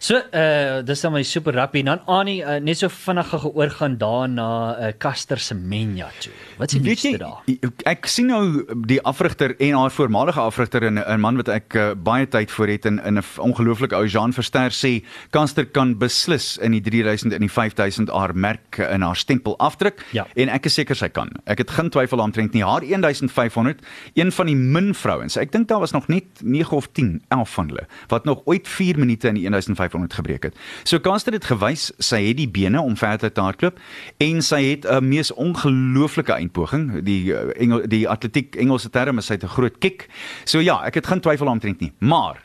So, 0.04 0.20
uh 0.36 0.82
dis 0.84 1.00
dan 1.00 1.14
my 1.16 1.22
super 1.24 1.54
rugby 1.56 1.80
en 1.80 1.86
dan 1.86 2.02
Annie 2.12 2.42
uh, 2.44 2.58
net 2.60 2.82
so 2.82 2.90
vinnig 2.92 3.30
gou 3.32 3.54
oorgaan 3.56 3.94
daar 3.98 4.28
na 4.28 4.48
uh, 4.76 4.90
Caster 5.00 5.40
Semenya 5.40 6.10
toe. 6.20 6.34
Wat 6.58 6.74
is 6.74 6.82
die 6.82 6.82
nuutste 6.84 7.18
daar? 7.22 7.40
ek 7.88 8.10
sien 8.12 8.28
nou 8.28 8.66
die 8.84 9.00
afrigter 9.08 9.54
en 9.64 9.78
haar 9.80 9.94
voormalige 9.96 10.44
afrigter 10.44 10.84
en 10.84 11.00
'n 11.00 11.20
man 11.24 11.40
wat 11.40 11.48
ek 11.48 11.78
uh, 11.80 11.94
baie 11.96 12.28
tyd 12.28 12.52
voor 12.52 12.68
het 12.68 12.86
in 12.86 13.00
in 13.00 13.16
'n 13.18 13.24
ongelooflike 13.40 13.96
ou 13.96 14.04
Jean 14.06 14.34
Verster 14.34 14.76
sê 14.76 15.06
Kanster 15.32 15.66
kan 15.66 15.96
beslis 15.98 16.58
in 16.58 16.72
die 16.72 16.82
3000 16.82 17.34
en 17.34 17.40
die 17.40 17.52
5000 17.52 18.10
haar 18.10 18.36
merk 18.36 18.78
in 18.78 19.02
haar 19.02 19.16
stempel 19.34 19.58
afdruk 19.58 20.06
Ja. 20.14 20.28
en 20.36 20.50
ek 20.50 20.66
is 20.66 20.74
seker 20.78 20.96
sy 20.96 21.10
kan. 21.10 21.30
Ek 21.46 21.58
het 21.64 21.72
geen 21.72 21.90
twyfel 21.90 22.22
aantrent 22.22 22.54
nie. 22.54 22.64
Haar 22.64 22.82
1500, 22.86 23.82
een 24.14 24.32
van 24.32 24.46
die 24.46 24.56
min 24.56 24.94
vrouens. 24.94 25.38
Ek 25.38 25.52
dink 25.52 25.68
daar 25.68 25.80
was 25.80 25.92
nog 25.92 26.08
net 26.08 26.24
9 26.44 26.76
of 26.78 26.88
10, 26.92 27.22
11 27.30 27.50
van 27.54 27.68
hulle 27.68 27.88
wat 28.10 28.26
nog 28.26 28.42
ooit 28.46 28.68
4 28.68 29.00
minute 29.00 29.28
in 29.28 29.36
die 29.36 29.50
1500 29.50 30.14
gebreek 30.14 30.44
het. 30.44 30.56
So 30.84 31.00
Kanster 31.00 31.34
het 31.34 31.46
gewys 31.46 31.92
sy 32.00 32.22
het 32.28 32.38
die 32.38 32.50
bene 32.50 32.82
om 32.82 32.96
verder 32.98 33.32
te 33.32 33.42
hardloop 33.42 33.80
en 34.20 34.42
sy 34.42 34.62
het 34.70 34.86
'n 34.86 35.08
mees 35.08 35.32
ongelooflike 35.34 36.32
eindpoging. 36.34 37.04
Die 37.04 37.32
uh, 37.34 37.50
Engel, 37.58 37.88
die 37.88 38.08
atletiek 38.10 38.56
Engelse 38.56 38.90
term 38.90 39.18
is 39.18 39.26
sy 39.26 39.34
het 39.34 39.44
'n 39.44 39.48
groot 39.48 39.78
kick. 39.80 40.08
So 40.46 40.60
ja, 40.60 40.84
ek 40.86 40.94
het 40.96 41.08
geen 41.08 41.20
twyfel 41.22 41.50
aantrent 41.50 41.80
nie. 41.80 41.92
Maar 42.00 42.42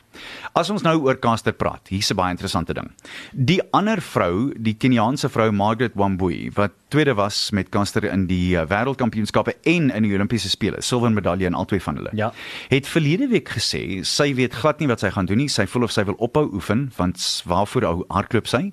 As 0.57 0.69
ons 0.73 0.83
nou 0.83 0.95
oor 1.05 1.19
Caster 1.21 1.53
praat, 1.53 1.87
hier's 1.91 2.11
'n 2.11 2.15
baie 2.15 2.31
interessante 2.31 2.73
ding. 2.73 2.91
Die 3.33 3.61
ander 3.71 4.01
vrou, 4.01 4.53
die 4.57 4.73
Keniaanse 4.73 5.29
vrou 5.29 5.51
Margaret 5.51 5.93
Wambui, 5.95 6.51
wat 6.55 6.71
tweede 6.89 7.13
was 7.15 7.51
met 7.51 7.69
Caster 7.69 8.03
in 8.03 8.25
die 8.27 8.55
uh, 8.55 8.65
wêreldkampioenskappe 8.65 9.55
en 9.63 9.89
in 9.89 10.03
die 10.03 10.13
Olimpiese 10.13 10.49
spele, 10.49 10.81
silwer 10.81 11.11
medalje 11.11 11.45
in 11.45 11.53
albei 11.53 11.79
van 11.79 11.95
hulle. 11.95 12.09
Ja. 12.13 12.33
Het 12.69 12.87
verlede 12.87 13.27
week 13.27 13.49
gesê 13.49 14.03
sy 14.03 14.33
weet 14.33 14.53
glad 14.53 14.79
nie 14.79 14.87
wat 14.87 14.99
sy 14.99 15.09
gaan 15.09 15.25
doen 15.25 15.37
nie. 15.37 15.49
Sy 15.49 15.65
voel 15.65 15.83
of 15.83 15.91
sy 15.91 16.03
wil 16.03 16.17
ophou 16.17 16.49
oefen, 16.53 16.91
want 16.97 17.43
waarvoor 17.45 17.83
hou 17.83 18.05
hardloop 18.09 18.47
sy? 18.47 18.71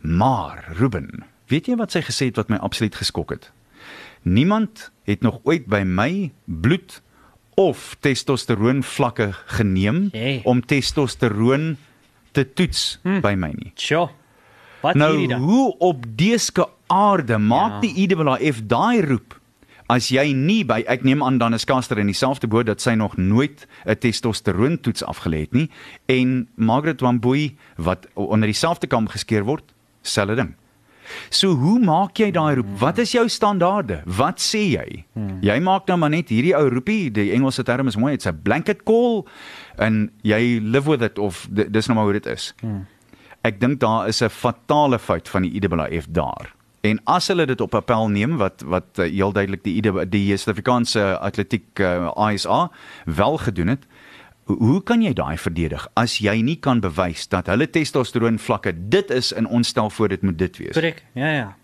Maar 0.00 0.64
Ruben, 0.78 1.24
weet 1.48 1.68
jy 1.68 1.76
wat 1.76 1.92
sy 1.92 2.00
gesê 2.02 2.26
het 2.26 2.36
wat 2.36 2.48
my 2.48 2.56
absoluut 2.56 2.94
geskok 2.94 3.30
het? 3.30 3.52
Niemand 4.22 4.90
het 5.04 5.22
nog 5.22 5.40
ooit 5.42 5.66
by 5.66 5.82
my 5.82 6.32
bloed 6.46 7.02
of 7.54 7.96
testosteroon 8.00 8.82
vlakke 8.82 9.32
geneem 9.46 10.08
Hey. 10.12 10.40
om 10.44 10.60
testosteroon 10.66 11.76
te 12.32 12.44
toets 12.52 12.98
hm. 13.02 13.20
by 13.20 13.34
my 13.36 13.52
nie. 13.56 13.72
Sjoe. 13.76 14.08
Wat 14.82 14.94
Nou 14.94 15.10
hierdie 15.16 15.28
dan? 15.28 15.40
hoe 15.42 15.76
op 15.78 16.04
deeske 16.16 16.66
aarde 16.86 17.38
maak 17.38 17.72
Ja. 17.72 17.80
die 17.80 17.94
IWF 18.08 18.62
daai 18.66 19.00
roep 19.06 19.38
as 19.88 20.08
jy 20.08 20.32
nie 20.32 20.64
by 20.64 20.82
ek 20.88 21.02
neem 21.04 21.22
aan 21.22 21.38
dan 21.38 21.54
is 21.54 21.64
Caster 21.64 21.98
in 21.98 22.06
dieselfde 22.06 22.46
boot 22.48 22.66
dat 22.66 22.80
sy 22.80 22.94
nog 22.94 23.16
nooit 23.16 23.66
'n 23.86 23.96
testosteroon 23.96 24.80
toets 24.80 25.04
afgelê 25.04 25.40
het 25.40 25.52
nie 25.52 25.70
en 26.08 26.48
Margaret 26.56 27.00
Wambui 27.00 27.56
wat 27.76 28.06
onder 28.14 28.48
dieselfde 28.48 28.86
kam 28.86 29.06
geskeer 29.08 29.44
word, 29.44 29.64
selfde 30.02 30.34
ding. 30.36 30.54
So 31.30 31.54
hoe 31.54 31.78
maak 31.80 32.16
jy 32.18 32.30
daai 32.30 32.54
roep? 32.54 32.66
Wat 32.78 32.98
is 32.98 33.12
jou 33.12 33.28
standaarde? 33.28 34.02
Wat 34.06 34.38
sê 34.40 34.62
jy? 34.72 35.04
Jy 35.42 35.60
maak 35.60 35.86
nou 35.86 35.96
maar 35.98 36.10
net 36.10 36.28
hierdie 36.28 36.54
ou 36.56 36.68
roepie, 36.70 37.10
die 37.12 37.32
Engelse 37.32 37.62
term 37.64 37.86
is 37.88 37.96
mooi, 37.96 38.14
it's 38.14 38.26
a 38.26 38.32
blanket 38.32 38.84
call 38.84 39.26
en 39.78 40.10
jy 40.22 40.58
live 40.62 40.86
with 40.90 41.02
it 41.02 41.18
of 41.18 41.46
di- 41.50 41.68
dis 41.70 41.86
nou 41.88 41.94
maar 41.96 42.04
hoe 42.04 42.12
dit 42.20 42.26
is. 42.26 42.54
Ek 43.44 43.60
dink 43.60 43.80
daar 43.80 44.08
is 44.08 44.22
'n 44.22 44.28
fatale 44.28 44.98
fout 44.98 45.28
van 45.28 45.42
die 45.42 45.50
IWF 45.60 46.06
daar. 46.10 46.54
En 46.82 47.00
as 47.06 47.28
hulle 47.28 47.46
dit 47.46 47.60
op 47.60 47.74
appel 47.74 48.08
neem 48.08 48.36
wat 48.36 48.62
wat 48.66 48.98
uh, 48.98 49.04
heel 49.06 49.32
duidelik 49.32 49.62
die 49.64 49.80
IW 49.82 50.04
die 50.10 50.36
Suid-Afrikaanse 50.36 51.18
atletiek 51.20 51.78
uh, 51.80 52.10
ISA 52.32 52.70
wel 53.06 53.36
gedoen 53.38 53.66
het, 53.68 53.84
ho- 53.86 53.88
hoe 54.44 54.82
kan 54.82 55.02
jy 55.02 55.12
daai 55.12 55.36
verdedig 55.38 55.86
as 55.94 56.18
jy 56.18 56.40
nie 56.42 56.56
kan 56.56 56.80
bewys 56.80 57.28
dat 57.28 57.46
hulle 57.46 57.70
testosteroon 57.70 58.38
vlakke 58.38 58.72
dit 58.88 59.10
is 59.10 59.32
in 59.32 59.46
ons 59.46 59.68
stel 59.68 59.90
voor 59.90 60.08
dit 60.08 60.22
moet 60.22 60.38
dit 60.38 60.56
wees. 60.56 60.74
Korrek. 60.74 61.04
Ja 61.14 61.32
ja. 61.32 61.56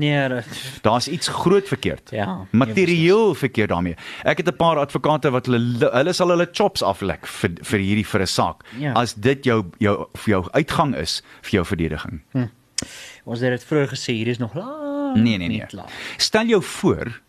Nee, 0.00 0.28
dat, 0.28 0.44
Daar's 0.82 1.08
iets 1.08 1.28
groot 1.28 1.68
verkeerd. 1.68 2.10
Ja, 2.10 2.46
Materieel 2.50 3.34
verkeerd 3.34 3.68
daarmee. 3.68 3.94
Ek 4.24 4.36
het 4.36 4.48
'n 4.48 4.56
paar 4.56 4.78
advokate 4.78 5.30
wat 5.30 5.46
hulle 5.46 5.90
hulle 5.92 6.12
sal 6.12 6.28
hulle 6.28 6.48
chops 6.52 6.82
aflek 6.82 7.26
vir 7.26 7.50
vir 7.62 7.78
hierdie 7.78 8.06
vir 8.06 8.20
'n 8.20 8.26
saak. 8.26 8.64
Ja. 8.78 8.92
As 8.92 9.14
dit 9.14 9.44
jou 9.44 9.64
jou 9.78 10.08
vir 10.14 10.30
jou 10.30 10.50
uitgang 10.50 10.96
is 10.96 11.22
vir 11.42 11.50
jou 11.50 11.64
verdediging. 11.64 12.22
ons 13.24 13.40
het 13.40 13.50
dit 13.50 13.64
vroeër 13.64 13.88
gesê, 13.88 14.12
hier 14.12 14.28
is 14.28 14.38
nog 14.38 14.54
lank. 14.54 15.16
Nee 15.16 15.38
nee 15.38 15.48
nee. 15.48 15.64
Stel 16.16 16.46
jou 16.46 16.62
voor 16.62 17.20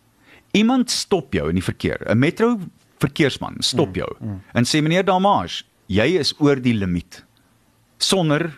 iemand 0.51 0.91
stop 0.91 1.33
jou 1.33 1.49
in 1.49 1.55
die 1.55 1.63
verkeer. 1.63 1.97
'n 2.09 2.19
Metro 2.19 2.59
verkeersman 3.03 3.59
stop 3.65 3.95
jou 3.99 4.09
mm, 4.19 4.27
mm. 4.29 4.41
en 4.59 4.67
sê 4.69 4.81
meneer 4.83 5.05
Damage, 5.07 5.63
jy 5.91 6.07
is 6.21 6.33
oor 6.39 6.61
die 6.63 6.73
limiet 6.77 7.23
sonder 8.03 8.49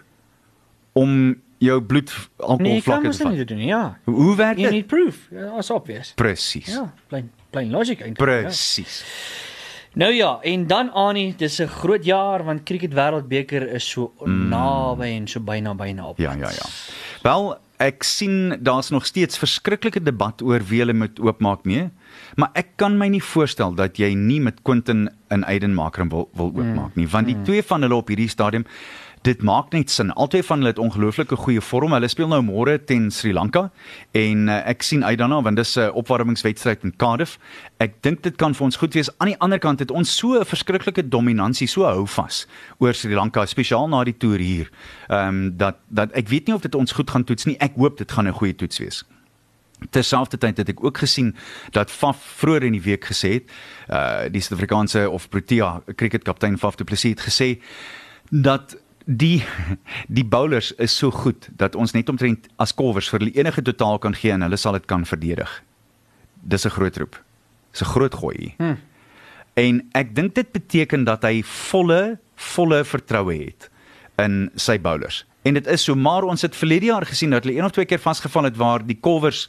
om 0.96 1.36
jou 1.64 1.80
bloed 1.82 2.12
Nee, 2.12 2.76
jy 2.78 2.82
kan 2.84 3.00
alkoholvlakke 3.00 3.08
mos 3.08 3.18
te 3.18 3.24
vat. 3.26 3.34
nie 3.34 3.46
doen 3.50 3.58
nie. 3.64 3.68
Ja. 3.72 3.98
Hoe- 4.06 4.16
Hoe 4.16 4.36
werk 4.36 4.58
You 4.60 4.70
dit? 4.70 4.76
need 4.80 4.88
proof. 4.92 5.28
Ja, 5.32 5.58
is 5.58 5.70
obvious. 5.72 6.12
Presies. 6.20 6.68
Ja, 6.74 6.94
plain 7.10 7.32
plain 7.56 7.72
logic 7.72 8.02
eintlik. 8.04 8.18
Presies. 8.22 9.00
Ja. 9.02 9.52
Nou 9.96 10.12
ja, 10.12 10.40
en 10.44 10.66
dan 10.68 10.90
Annie, 10.92 11.34
dis 11.40 11.60
'n 11.62 11.68
groot 11.72 12.04
jaar 12.06 12.44
want 12.44 12.64
Cricket 12.68 12.94
Wêreldbeker 12.94 13.64
is 13.74 13.90
so 13.90 14.12
mm. 14.26 14.48
naby 14.50 15.06
en 15.16 15.28
so 15.28 15.40
byna 15.40 15.74
byna 15.76 16.08
op. 16.08 16.18
Ja, 16.20 16.34
ja, 16.34 16.50
ja. 16.52 16.66
Wel, 17.24 17.56
ek 17.80 18.04
sien 18.04 18.58
daar's 18.60 18.90
nog 18.90 19.06
steeds 19.06 19.38
verskriklike 19.38 20.04
debat 20.04 20.42
oor 20.42 20.60
wie 20.68 20.80
hulle 20.84 20.94
moet 20.94 21.20
oopmaak 21.20 21.64
mee, 21.66 21.90
maar 22.36 22.50
ek 22.54 22.76
kan 22.76 22.98
my 22.98 23.08
nie 23.08 23.24
voorstel 23.24 23.76
dat 23.76 23.98
jy 23.98 24.14
nie 24.14 24.40
met 24.40 24.62
Quentin 24.64 25.10
en 25.28 25.44
Aiden 25.44 25.74
Makram 25.74 26.10
wil 26.10 26.30
wil 26.34 26.52
oopmaak 26.56 26.96
nie, 26.96 27.08
want 27.08 27.28
die 27.28 27.42
twee 27.44 27.64
van 27.64 27.82
hulle 27.82 27.96
op 27.96 28.08
hierdie 28.08 28.30
stadium 28.30 28.66
dit 29.26 29.42
maak 29.42 29.72
net 29.74 29.90
sin. 29.90 30.12
Albei 30.14 30.44
van 30.46 30.62
hulle 30.62 30.70
het 30.70 30.80
ongelooflike 30.82 31.36
goeie 31.36 31.62
vorm. 31.62 31.96
Hulle 31.96 32.10
speel 32.12 32.30
nou 32.30 32.42
môre 32.46 32.78
teen 32.86 33.08
Sri 33.14 33.34
Lanka 33.34 33.68
en 34.18 34.50
uh, 34.52 34.60
ek 34.70 34.86
sien 34.86 35.06
uit 35.06 35.18
daarna 35.20 35.42
want 35.46 35.58
dis 35.58 35.76
'n 35.78 35.88
uh, 35.88 35.96
opwarmingswedstryd 36.02 36.84
in 36.84 36.94
Cardiff. 37.02 37.40
Ek 37.80 37.98
dink 38.06 38.22
dit 38.24 38.36
kan 38.38 38.54
vir 38.54 38.66
ons 38.66 38.78
goed 38.78 38.94
wees. 38.94 39.10
Aan 39.18 39.34
die 39.34 39.40
ander 39.40 39.60
kant 39.60 39.80
het 39.80 39.92
ons 39.92 40.18
so 40.18 40.38
'n 40.40 40.46
verskriklike 40.46 41.08
dominansie, 41.10 41.68
so 41.68 41.84
hou 41.84 42.06
vas 42.06 42.48
oor 42.78 42.94
Sri 42.94 43.16
Lanka, 43.16 43.46
spesiaal 43.46 43.88
na 43.88 44.04
die 44.04 44.18
toer 44.18 44.40
hier. 44.40 44.70
Ehm 45.10 45.28
um, 45.28 45.58
dat 45.58 45.78
dat 45.90 46.12
ek 46.12 46.30
weet 46.30 46.48
nie 46.48 46.56
of 46.56 46.62
dit 46.62 46.76
ons 46.76 46.92
goed 46.92 47.10
gaan 47.10 47.24
toets 47.24 47.46
nie. 47.46 47.58
Ek 47.60 47.76
hoop 47.76 47.98
dit 47.98 48.12
gaan 48.12 48.28
'n 48.28 48.34
goeie 48.34 48.56
toets 48.56 48.78
wees. 48.80 49.04
Terselfdertyd 49.90 50.58
het 50.58 50.70
ek 50.70 50.84
ook 50.84 50.98
gesien 50.98 51.36
dat 51.76 51.92
Faf 51.92 52.22
vroeër 52.40 52.64
in 52.64 52.78
die 52.78 52.86
week 52.86 53.06
gesê 53.06 53.32
het, 53.40 53.52
uh 53.92 54.32
die 54.32 54.42
Suid-Afrikaanse 54.42 55.10
of 55.10 55.30
Protea 55.30 55.82
cricketkaptein 55.96 56.58
Faf 56.58 56.76
du 56.76 56.84
Plessis 56.84 57.18
het 57.18 57.26
gesê 57.28 57.50
dat 58.30 58.78
die 59.06 59.44
die 60.08 60.26
bowlers 60.26 60.72
is 60.82 60.98
so 60.98 61.12
goed 61.12 61.50
dat 61.52 61.76
ons 61.76 61.94
net 61.94 62.10
omtrent 62.10 62.48
as 62.58 62.74
kolwers 62.74 63.10
vir 63.12 63.20
hulle 63.20 63.38
enige 63.38 63.62
totaal 63.62 64.00
kan 64.00 64.16
gee 64.18 64.34
en 64.34 64.42
hulle 64.42 64.58
sal 64.58 64.74
dit 64.80 64.86
kan 64.90 65.06
verdedig. 65.06 65.62
Dis 66.42 66.66
'n 66.66 66.70
groot 66.70 66.98
roep. 66.98 67.24
Dis 67.72 67.82
'n 67.82 67.92
groot 67.92 68.16
gooi. 68.16 68.54
Hmm. 68.58 68.78
En 69.54 69.88
ek 69.92 70.16
dink 70.16 70.36
dit 70.36 70.52
beteken 70.52 71.04
dat 71.04 71.24
hy 71.24 71.44
volle 71.44 72.20
volle 72.36 72.84
vertroue 72.84 73.38
het 73.46 73.70
in 74.18 74.52
sy 74.56 74.80
bowlers. 74.80 75.26
En 75.46 75.54
dit 75.54 75.68
is 75.68 75.84
so 75.84 75.96
maar 75.96 76.26
ons 76.26 76.42
het 76.42 76.56
verlede 76.58 76.90
jaar 76.90 77.06
gesien 77.06 77.30
dat 77.30 77.44
hulle 77.44 77.58
een 77.58 77.66
of 77.66 77.72
twee 77.72 77.86
keer 77.86 78.02
vasgeval 78.02 78.48
het 78.50 78.56
waar 78.58 78.86
die 78.86 78.98
kolwers 79.00 79.46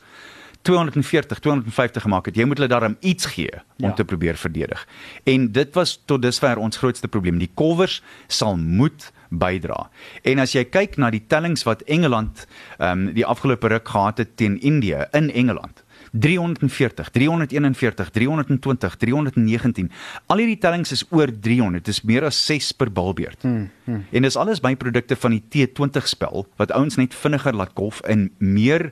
240 0.67 1.39
250 1.39 2.03
gemaak 2.03 2.27
het. 2.27 2.37
Jy 2.37 2.45
moet 2.45 2.59
hulle 2.59 2.69
daarom 2.69 2.97
iets 3.01 3.27
gee 3.33 3.53
om 3.79 3.89
ja. 3.89 3.93
te 3.93 4.05
probeer 4.05 4.37
verdedig. 4.37 4.83
En 5.25 5.53
dit 5.53 5.75
was 5.75 6.03
tot 6.05 6.23
dusver 6.23 6.59
ons 6.59 6.77
grootste 6.77 7.09
probleem. 7.09 7.39
Die 7.39 7.51
kolwers 7.55 8.03
sal 8.27 8.57
moet 8.57 9.13
bydra. 9.31 9.87
En 10.23 10.43
as 10.43 10.53
jy 10.53 10.67
kyk 10.69 10.99
na 11.01 11.11
die 11.11 11.23
tellings 11.27 11.65
wat 11.65 11.87
Engeland 11.87 12.45
ehm 12.79 13.07
um, 13.07 13.09
die 13.15 13.27
afgelope 13.27 13.69
ruk 13.73 13.89
gehad 13.89 14.19
het 14.19 14.37
teen 14.37 14.61
Indië 14.61 15.07
in 15.13 15.33
Engeland 15.33 15.86
340, 16.13 17.11
341, 17.13 18.11
320, 18.13 18.97
319. 18.97 19.91
Al 20.33 20.43
hierdie 20.43 20.59
tellings 20.63 20.93
is 20.93 21.05
oor 21.11 21.33
300. 21.33 21.85
Dit 21.85 21.95
is 21.95 22.03
meer 22.07 22.27
as 22.29 22.39
6 22.47 22.73
per 22.79 22.93
balbeurt. 22.93 23.43
Hmm, 23.43 23.69
hmm. 23.85 24.05
En 24.11 24.29
dis 24.29 24.37
alles 24.37 24.63
byprodukte 24.65 25.17
van 25.17 25.37
die 25.37 25.43
T20 25.43 26.09
spel 26.09 26.47
wat 26.61 26.73
ouens 26.77 26.97
net 27.01 27.15
vinniger 27.15 27.57
laat 27.57 27.75
golf 27.75 28.01
en 28.07 28.31
meer 28.39 28.91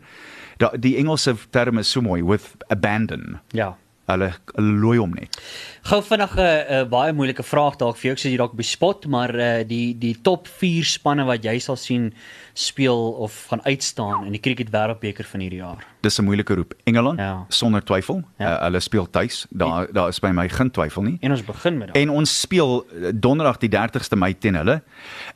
die 0.78 0.94
Engelse 1.00 1.34
term 1.50 1.78
is 1.78 1.90
so 1.90 2.00
mooi 2.04 2.22
with 2.22 2.52
abandon. 2.70 3.40
Ja 3.52 3.74
hulle 4.10 4.30
looi 4.60 4.98
hom 4.98 5.14
net. 5.16 5.38
Gou 5.88 6.00
vinnig 6.04 6.36
'n 6.36 6.40
uh, 6.40 6.80
uh, 6.80 6.84
baie 6.88 7.12
moeilike 7.12 7.42
vraag 7.42 7.76
dalk 7.76 7.96
vir 7.96 8.10
jou, 8.10 8.14
ek 8.16 8.22
sê 8.22 8.30
jy 8.30 8.38
dalk 8.40 8.56
bespot, 8.56 9.06
maar 9.06 9.34
uh, 9.34 9.64
die 9.64 9.94
die 9.98 10.14
top 10.22 10.48
4 10.48 10.84
spanne 10.84 11.24
wat 11.24 11.44
jy 11.44 11.58
sal 11.58 11.76
sien 11.76 12.12
speel 12.54 13.12
of 13.18 13.46
gaan 13.50 13.62
uitstaan 13.64 14.26
in 14.26 14.32
die 14.32 14.40
cricket 14.40 14.70
wêreldbeker 14.70 15.24
van 15.24 15.40
hierdie 15.40 15.60
jaar. 15.60 15.84
Dis 16.02 16.18
'n 16.18 16.24
moeilike 16.24 16.54
roep. 16.54 16.74
Engeland 16.84 17.18
ja. 17.18 17.44
sonder 17.48 17.84
twyfel. 17.84 18.22
Ja. 18.38 18.56
Uh, 18.56 18.62
hulle 18.64 18.80
speel 18.80 19.10
tuis. 19.10 19.46
Daar 19.50 19.92
daar 19.92 20.08
is 20.08 20.20
by 20.20 20.32
my 20.32 20.48
geen 20.48 20.70
twyfel 20.70 21.02
nie. 21.02 21.18
En 21.20 21.30
ons 21.30 21.44
begin 21.44 21.78
met 21.78 21.92
dit. 21.92 21.96
En 21.96 22.10
ons 22.10 22.40
speel 22.40 22.86
donderdag 23.14 23.58
die 23.58 23.70
30ste 23.70 24.16
Mei 24.16 24.34
teen 24.38 24.54
hulle. 24.54 24.82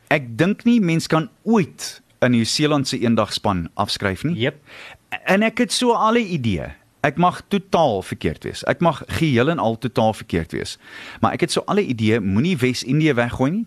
Ek 0.08 0.38
dink 0.38 0.64
nie 0.64 0.80
mens 0.80 1.06
kan 1.06 1.30
ooit 1.42 2.02
'n 2.20 2.30
Nieu-Seelandse 2.30 2.98
eendagspan 2.98 3.68
afskryf 3.74 4.24
nie. 4.24 4.36
Jep. 4.36 4.56
En 5.24 5.42
ek 5.42 5.58
het 5.58 5.72
so 5.72 5.92
al 5.92 6.14
'n 6.18 6.32
idee 6.34 6.74
ek 7.00 7.16
mag 7.16 7.42
totaal 7.48 8.02
verkeerd 8.02 8.44
wees. 8.44 8.64
Ek 8.64 8.80
mag 8.80 9.02
geheel 9.06 9.50
en 9.50 9.58
al 9.58 9.78
totaal 9.78 10.12
verkeerd 10.12 10.52
wees. 10.52 10.78
Maar 11.20 11.32
ek 11.38 11.46
het 11.46 11.52
so 11.52 11.62
alle 11.66 11.84
idee 11.86 12.20
moenie 12.20 12.56
Wes-Indië 12.58 13.14
weggooi 13.14 13.50
nie. 13.50 13.66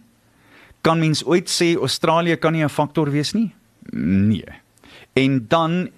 Kan 0.81 0.99
mens 0.99 1.23
ooit 1.25 1.49
sê 1.49 1.75
Australië 1.77 2.35
kan 2.35 2.53
nie 2.53 2.63
'n 2.63 2.69
faktor 2.69 3.11
wees 3.11 3.33
nie? 3.33 3.53
Nee. 3.93 4.45
En 5.13 5.45
dan 5.47 5.89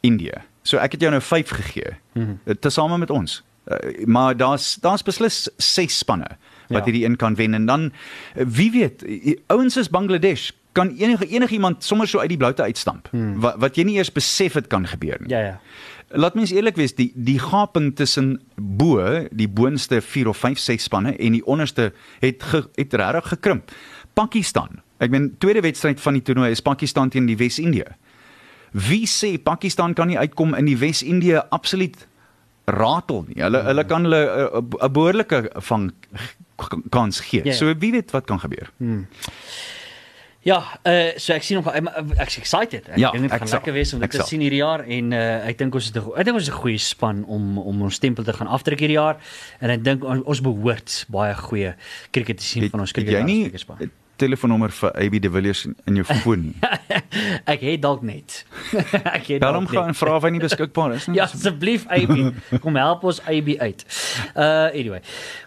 Indië. 0.00 0.42
So 0.62 0.76
ek 0.76 0.92
het 0.92 1.00
jou 1.00 1.10
nou 1.10 1.22
5 1.22 1.48
gegee. 1.48 1.96
Mhm. 2.12 2.58
Tesame 2.60 2.98
met 2.98 3.10
ons. 3.10 3.42
Uh, 3.66 4.04
maar 4.06 4.36
daar's 4.36 4.78
daar's 4.80 5.02
beslis 5.02 5.48
6 5.56 5.98
spanne 5.98 6.26
wat 6.68 6.78
ja. 6.78 6.84
hierdie 6.84 7.04
een 7.04 7.16
kan 7.16 7.34
wen 7.34 7.54
en 7.54 7.66
dan 7.66 7.92
wie 8.34 8.70
weet 8.70 9.04
ouens 9.46 9.76
is 9.76 9.90
Bangladesh 9.90 10.50
kan 10.72 10.88
enige 10.96 11.26
enigiemand 11.26 11.84
sommer 11.84 12.08
so 12.08 12.18
uit 12.18 12.28
die 12.28 12.38
bloute 12.38 12.62
uitstamp 12.62 13.08
hmm. 13.10 13.40
wat 13.40 13.58
wat 13.58 13.76
jy 13.76 13.84
nie 13.84 13.96
eers 13.98 14.12
besef 14.12 14.52
het 14.52 14.66
kan 14.66 14.86
gebeur 14.86 15.18
nie. 15.20 15.30
Ja 15.30 15.40
ja 15.40 15.60
laat 16.10 16.34
mens 16.34 16.50
eerlik 16.50 16.76
wees, 16.76 16.94
die 16.94 17.10
die 17.14 17.38
gaping 17.38 17.92
tussen 17.96 18.40
bo, 18.56 19.02
die 19.30 19.48
boonste 19.48 20.00
4 20.02 20.28
of 20.28 20.36
5 20.36 20.58
6 20.58 20.88
spanne 20.88 21.14
en 21.16 21.36
die 21.38 21.44
onderste 21.46 21.92
het 22.20 22.42
ge, 22.42 22.64
het 22.74 22.94
regtig 22.94 23.28
gekrimp. 23.34 23.70
Pakistan. 24.14 24.80
Ek 24.98 25.10
meen 25.10 25.30
tweede 25.38 25.62
wedstryd 25.64 26.00
van 26.00 26.18
die 26.18 26.22
toernooi 26.22 26.50
is 26.50 26.62
Pakistan 26.62 27.08
teen 27.08 27.28
die 27.30 27.38
Wes-Indië. 27.40 27.86
Wie 28.72 29.06
sê 29.08 29.36
Pakistan 29.42 29.94
kan 29.94 30.10
nie 30.10 30.18
uitkom 30.18 30.54
in 30.58 30.68
die 30.68 30.78
Wes-Indië 30.78 31.46
absoluut 31.50 31.96
ratel 32.70 33.24
nie. 33.28 33.40
Hulle 33.42 33.62
hulle 33.66 33.84
kan 33.88 34.06
hulle 34.06 34.20
eh, 34.26 34.60
'n 34.60 34.92
behoorlike 34.92 35.50
vang 35.70 35.90
kans 36.90 37.20
gee. 37.20 37.44
Ja, 37.44 37.52
ja. 37.52 37.56
So 37.56 37.74
wie 37.78 37.92
weet 37.92 38.10
wat 38.10 38.24
kan 38.24 38.40
gebeur. 38.40 38.70
Hmm. 38.76 39.06
Ja, 40.42 40.56
uh 40.88 41.18
so 41.20 41.34
ek 41.34 41.44
sien 41.44 41.60
nog 41.60 41.68
ek's 42.16 42.38
excited. 42.40 42.88
Ek 42.88 42.96
ja, 42.96 43.10
dink 43.12 43.26
dit 43.28 43.34
gaan 43.34 43.50
lekker 43.52 43.74
wees 43.76 43.92
om 43.92 44.00
dit 44.00 44.10
te 44.10 44.24
sien 44.24 44.40
hierdie 44.40 44.62
jaar 44.62 44.86
en 44.86 45.12
uh 45.12 45.48
ek 45.50 45.58
dink 45.60 45.74
ons 45.76 45.90
het 45.90 45.96
'n 46.00 46.16
ek 46.16 46.24
dink 46.24 46.36
ons 46.40 46.48
is 46.48 46.52
'n 46.52 46.60
goeie 46.62 46.78
span 46.80 47.24
om 47.28 47.58
om 47.58 47.82
ons 47.82 47.94
stempel 47.94 48.24
te 48.24 48.32
gaan 48.32 48.48
afdruk 48.48 48.80
hierdie 48.80 48.96
jaar 48.96 49.20
en 49.60 49.70
ek 49.70 49.84
dink 49.84 50.04
ons 50.04 50.40
behoort 50.40 51.04
baie 51.08 51.34
goeie 51.34 51.74
krieket 52.10 52.38
te 52.38 52.44
sien 52.44 52.62
het, 52.62 52.70
van 52.70 52.80
ons 52.80 52.92
krieket 52.92 53.60
span 53.60 53.90
telefoonnommer 54.20 54.72
vir 54.74 54.92
AB 55.04 55.16
de 55.22 55.30
Villiers 55.32 55.64
in 55.88 55.98
jou 56.00 56.04
foon 56.22 56.50
nie. 56.50 56.56
ek 57.52 57.62
het 57.64 57.82
dalk 57.82 58.02
net. 58.06 58.42
ek 59.16 59.26
het 59.26 59.42
Daarom 59.42 59.66
gaan 59.70 59.94
vra 59.96 60.16
of 60.18 60.26
hy 60.26 60.32
nie 60.34 60.42
beskikbaar 60.42 60.94
is 60.96 61.08
nie. 61.10 61.18
ja, 61.20 61.26
asseblief 61.26 61.86
AB, 61.90 62.12
kom 62.62 62.78
help 62.80 63.06
ons 63.10 63.20
AB 63.30 63.52
uit. 63.60 63.84
Uh 64.34 64.68
anyway. 64.68 65.00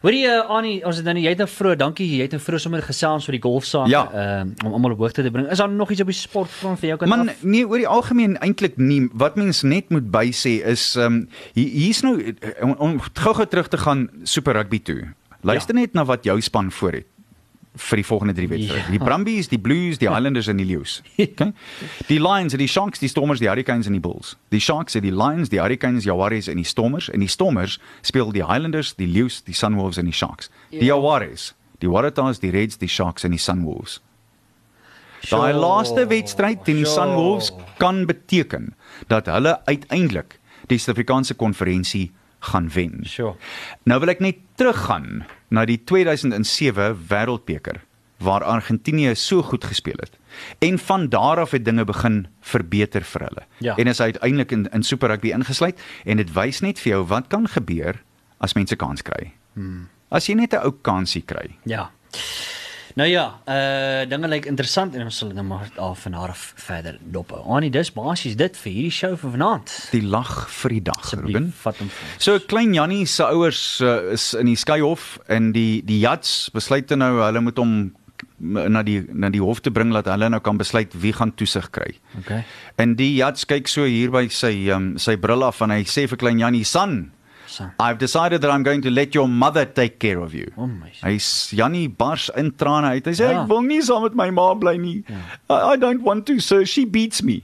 Hoorie 0.04 0.26
uh, 0.30 0.42
Annie, 0.58 0.76
ons 0.88 1.00
het 1.00 1.08
nou 1.08 1.16
jy 1.22 1.36
het 1.36 1.44
nou 1.44 1.50
vroeg, 1.50 1.78
dankie, 1.82 2.08
jy 2.18 2.28
het 2.28 2.36
nou 2.36 2.42
vroeg 2.44 2.64
sommer 2.64 2.86
gesels 2.86 3.28
oor 3.30 3.38
die 3.38 3.44
golfsaak 3.44 3.90
ja. 3.92 4.04
uh, 4.10 4.68
om 4.68 4.78
almal 4.80 4.98
op 4.98 5.06
hoogte 5.06 5.26
te 5.26 5.34
bring. 5.34 5.50
Is 5.54 5.62
daar 5.62 5.72
nog 5.72 5.94
iets 5.94 6.04
op 6.04 6.12
die 6.12 6.18
sportfront 6.18 6.82
vir 6.82 6.94
jou 6.94 7.00
kan 7.02 7.14
Man, 7.14 7.30
af? 7.30 7.44
nee, 7.46 7.66
oor 7.68 7.82
die 7.82 7.90
algemeen 7.90 8.38
eintlik 8.44 8.80
nie. 8.82 9.06
Wat 9.14 9.40
mens 9.40 9.64
net 9.68 9.94
moet 9.94 10.10
by 10.14 10.30
sê 10.36 10.60
is 10.74 10.94
um 11.00 11.24
hier's 11.56 12.04
nou 12.06 12.18
om, 12.62 12.76
om 12.78 13.00
gou-gou 13.14 13.48
terug 13.50 13.72
te 13.72 13.80
gaan 13.82 14.08
Super 14.28 14.58
Rugby 14.60 14.82
toe. 14.84 15.02
Luister 15.44 15.76
ja. 15.76 15.84
net 15.84 15.98
na 15.98 16.06
wat 16.08 16.24
jou 16.24 16.40
span 16.42 16.72
voor 16.72 17.02
het 17.02 17.13
vir 17.76 17.98
die 17.98 18.04
volgende 18.04 18.34
3 18.38 18.50
wedstryde. 18.50 18.84
Ja. 18.86 18.92
Die 18.92 19.00
Brumbies, 19.00 19.50
die 19.50 19.58
Blues, 19.58 19.98
die 19.98 20.10
Highlanders 20.10 20.48
en 20.48 20.58
die 20.58 20.66
Lions. 20.66 21.02
Okay? 21.18 21.54
Die 22.08 22.20
Lions, 22.20 22.54
die 22.54 22.68
Sharks, 22.68 23.00
die 23.00 23.10
Stormers, 23.10 23.40
die 23.40 23.50
Hurricanes 23.50 23.88
en 23.88 23.94
die 23.94 24.00
Bulls. 24.00 24.38
Die 24.52 24.62
Sharks, 24.62 24.94
die 24.94 25.10
Lions, 25.10 25.50
die 25.50 25.60
Hurricanes, 25.60 26.04
die 26.04 26.10
Jaguars 26.10 26.48
en 26.48 26.58
die 26.58 26.66
Stormers 26.66 27.10
en 27.10 27.20
die 27.20 27.28
Stormers 27.28 27.80
speel 28.04 28.32
die 28.32 28.44
Highlanders, 28.44 28.96
die 28.96 29.08
Lions, 29.08 29.44
die 29.44 29.54
Sunwolves 29.54 29.98
en 29.98 30.06
die 30.06 30.14
Sharks. 30.14 30.52
Die 30.72 30.86
ja. 30.86 30.96
Jaguars, 30.96 31.56
die 31.82 31.90
Waratahs, 31.90 32.40
die 32.40 32.50
Reds, 32.50 32.78
die 32.78 32.90
Sharks 32.90 33.24
en 33.24 33.32
die 33.32 33.42
Sunwolves. 33.42 34.02
Daai 35.30 35.54
laaste 35.56 36.06
wedstryd 36.10 36.66
teen 36.68 36.82
die 36.82 36.90
Sunwolves 36.90 37.54
kan 37.80 38.04
beteken 38.06 38.74
dat 39.08 39.30
hulle 39.32 39.62
uiteindelik 39.66 40.38
die 40.68 40.78
Suid-Afrikaanse 40.78 41.38
konferensie 41.40 42.12
gaan 42.52 42.68
wen. 42.74 43.04
Sure. 43.08 43.38
Nou 43.88 44.00
wil 44.04 44.12
ek 44.14 44.24
net 44.24 44.42
teruggaan 44.60 45.24
na 45.54 45.66
die 45.70 45.78
2007 45.86 46.96
Wêreldbeker 47.10 47.84
waar 48.24 48.44
Argentinië 48.44 49.16
so 49.16 49.44
goed 49.44 49.66
gespeel 49.68 50.00
het. 50.00 50.18
En 50.64 50.80
van 50.80 51.10
daar 51.10 51.40
af 51.40 51.52
het 51.52 51.66
dinge 51.66 51.84
begin 51.86 52.28
verbeter 52.42 53.04
vir 53.04 53.22
hulle. 53.28 53.44
Ja. 53.58 53.76
En 53.76 53.88
is 53.88 54.02
uiteindelik 54.02 54.52
in 54.52 54.70
in 54.72 54.84
Super 54.84 55.10
Rugby 55.10 55.34
ingesluit 55.36 55.82
en 56.06 56.18
dit 56.18 56.34
wys 56.34 56.60
net 56.60 56.80
vir 56.80 56.92
jou 56.92 57.06
wat 57.08 57.28
kan 57.28 57.48
gebeur 57.48 58.02
as 58.38 58.54
mense 58.54 58.76
kans 58.76 59.02
kry. 59.02 59.34
Hmm. 59.54 59.90
As 60.10 60.28
jy 60.28 60.34
net 60.34 60.54
'n 60.54 60.64
ou 60.64 60.72
kansie 60.82 61.22
kry. 61.26 61.58
Ja. 61.64 61.92
Nou 63.00 63.08
ja, 63.10 63.26
uh 63.50 64.04
dinge 64.10 64.28
lyk 64.30 64.46
interessant 64.50 64.94
en 64.96 65.08
ons 65.08 65.18
sal 65.18 65.32
nou 65.34 65.46
maar 65.48 65.70
daar 65.74 65.96
van 65.98 66.14
haar 66.14 66.34
verder 66.38 67.00
dop. 67.16 67.32
Annie, 67.34 67.72
dis 67.74 67.90
basies 67.96 68.36
dit 68.38 68.60
vir 68.62 68.72
hierdie 68.72 68.94
show 68.94 69.16
vir 69.18 69.34
vanaand. 69.34 69.74
Die 69.96 70.04
lag 70.06 70.34
vir 70.60 70.76
die 70.76 70.84
dag, 70.92 71.10
Ruben. 71.18 71.50
Vat 71.64 71.82
hom. 71.82 71.90
So 72.22 72.38
klein 72.40 72.76
Jannie 72.78 73.08
se 73.10 73.26
ouers 73.26 73.64
uh, 73.82 74.14
is 74.14 74.34
in 74.38 74.52
die 74.52 74.60
Skyhof 74.60 75.18
en 75.28 75.52
die 75.56 75.82
die 75.88 76.00
Jats 76.04 76.52
besluit 76.54 76.94
nou 76.94 77.16
hulle 77.24 77.42
moet 77.42 77.58
hom 77.58 77.76
na 78.44 78.84
die 78.86 79.00
na 79.10 79.32
die 79.34 79.42
hof 79.42 79.64
te 79.64 79.72
bring 79.74 79.94
dat 79.96 80.12
hulle 80.12 80.30
nou 80.30 80.42
kan 80.44 80.60
besluit 80.60 80.94
wie 80.94 81.16
gaan 81.18 81.34
toesig 81.34 81.72
kry. 81.74 81.96
Okay. 82.22 82.44
En 82.78 82.94
die 83.00 83.16
Jats 83.16 83.48
kyk 83.50 83.72
so 83.72 83.88
hier 83.90 84.14
by 84.14 84.28
sy 84.30 84.70
um, 84.76 84.94
sy 85.02 85.18
bril 85.18 85.46
af 85.48 85.64
en 85.66 85.74
hy 85.74 85.82
sê 85.90 86.06
vir 86.12 86.22
klein 86.22 86.42
Jannie, 86.44 86.68
"Son, 87.48 87.72
I've 87.80 87.98
decided 87.98 88.42
that 88.42 88.52
I'm 88.52 88.64
going 88.64 88.82
to 88.82 88.90
let 88.90 89.14
your 89.14 89.28
mother 89.28 89.66
take 89.66 90.00
care 90.00 90.20
of 90.20 90.34
you. 90.34 90.52
Oh 90.58 90.68
my. 90.68 90.92
Hy's 91.02 91.52
Jannie 91.54 91.88
bars 91.88 92.30
in 92.36 92.52
trane 92.52 92.86
uit. 92.86 93.06
Hy 93.06 93.12
sê 93.12 93.30
ja. 93.30 93.42
ek 93.44 93.50
wil 93.50 93.62
nie 93.62 93.82
saam 93.82 94.04
met 94.04 94.16
my 94.16 94.30
ma 94.32 94.54
bly 94.54 94.78
nie. 94.78 95.04
Ja. 95.08 95.16
I, 95.50 95.74
I 95.74 95.76
don't 95.78 96.02
want 96.04 96.26
to, 96.28 96.40
so 96.40 96.64
she 96.64 96.86
beats 96.86 97.22
me. 97.22 97.44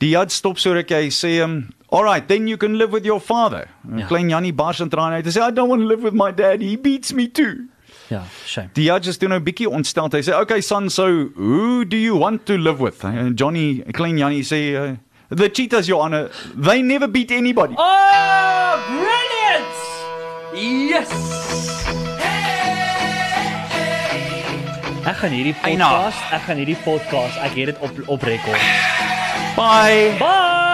Die 0.00 0.10
judge 0.12 0.32
stop 0.32 0.58
so 0.58 0.74
ruk 0.74 0.90
hy 0.90 1.08
sê 1.08 1.40
hom, 1.42 1.72
"All 1.90 2.04
right, 2.04 2.26
then 2.26 2.48
you 2.48 2.56
can 2.56 2.78
live 2.78 2.92
with 2.92 3.04
your 3.04 3.20
father." 3.20 3.68
Ja. 3.88 3.98
Ja. 3.98 4.06
Klein 4.06 4.30
Jannie 4.30 4.52
bars 4.52 4.80
in 4.80 4.90
trane 4.90 5.20
uit. 5.20 5.24
Hy 5.24 5.30
sê, 5.38 5.46
"I 5.48 5.52
don't 5.52 5.68
want 5.68 5.82
to 5.82 5.88
live 5.88 6.02
with 6.02 6.14
my 6.14 6.32
dad. 6.32 6.60
He 6.60 6.76
beats 6.76 7.12
me 7.12 7.28
too." 7.28 7.68
Ja, 8.10 8.22
shame. 8.44 8.68
Die 8.74 8.84
judge 8.84 9.08
is 9.08 9.18
toe 9.18 9.28
nou 9.28 9.40
bietjie 9.40 9.68
ontstel. 9.70 10.10
Hy 10.12 10.20
sê, 10.26 10.34
"Okay 10.42 10.60
son, 10.60 10.90
so 10.90 11.06
who 11.36 11.84
do 11.84 11.96
you 11.96 12.16
want 12.16 12.44
to 12.46 12.58
live 12.58 12.80
with?" 12.80 13.04
En 13.04 13.34
Johnny, 13.34 13.82
Klein 13.92 14.18
Jannie 14.18 14.42
sê, 14.44 14.60
uh, 14.76 14.96
"The 15.30 15.48
cheetahs, 15.50 15.88
your 15.88 16.02
honor. 16.02 16.30
They 16.54 16.82
never 16.82 17.08
beat 17.08 17.30
anybody." 17.30 17.74
Oh, 17.78 18.72
brilliant! 18.88 19.72
Yes. 20.90 21.10
Ek 25.04 25.16
gaan 25.20 25.34
hierdie 25.36 25.52
podcast, 25.60 26.20
ek 26.32 26.46
gaan 26.48 26.56
hierdie 26.56 26.80
podcast, 26.80 27.36
ek 27.44 27.58
het 27.60 27.74
dit 27.74 27.78
op 27.84 27.92
op 28.16 28.22
rekord. 28.24 28.64
Bye. 29.58 30.16
Bye. 30.16 30.73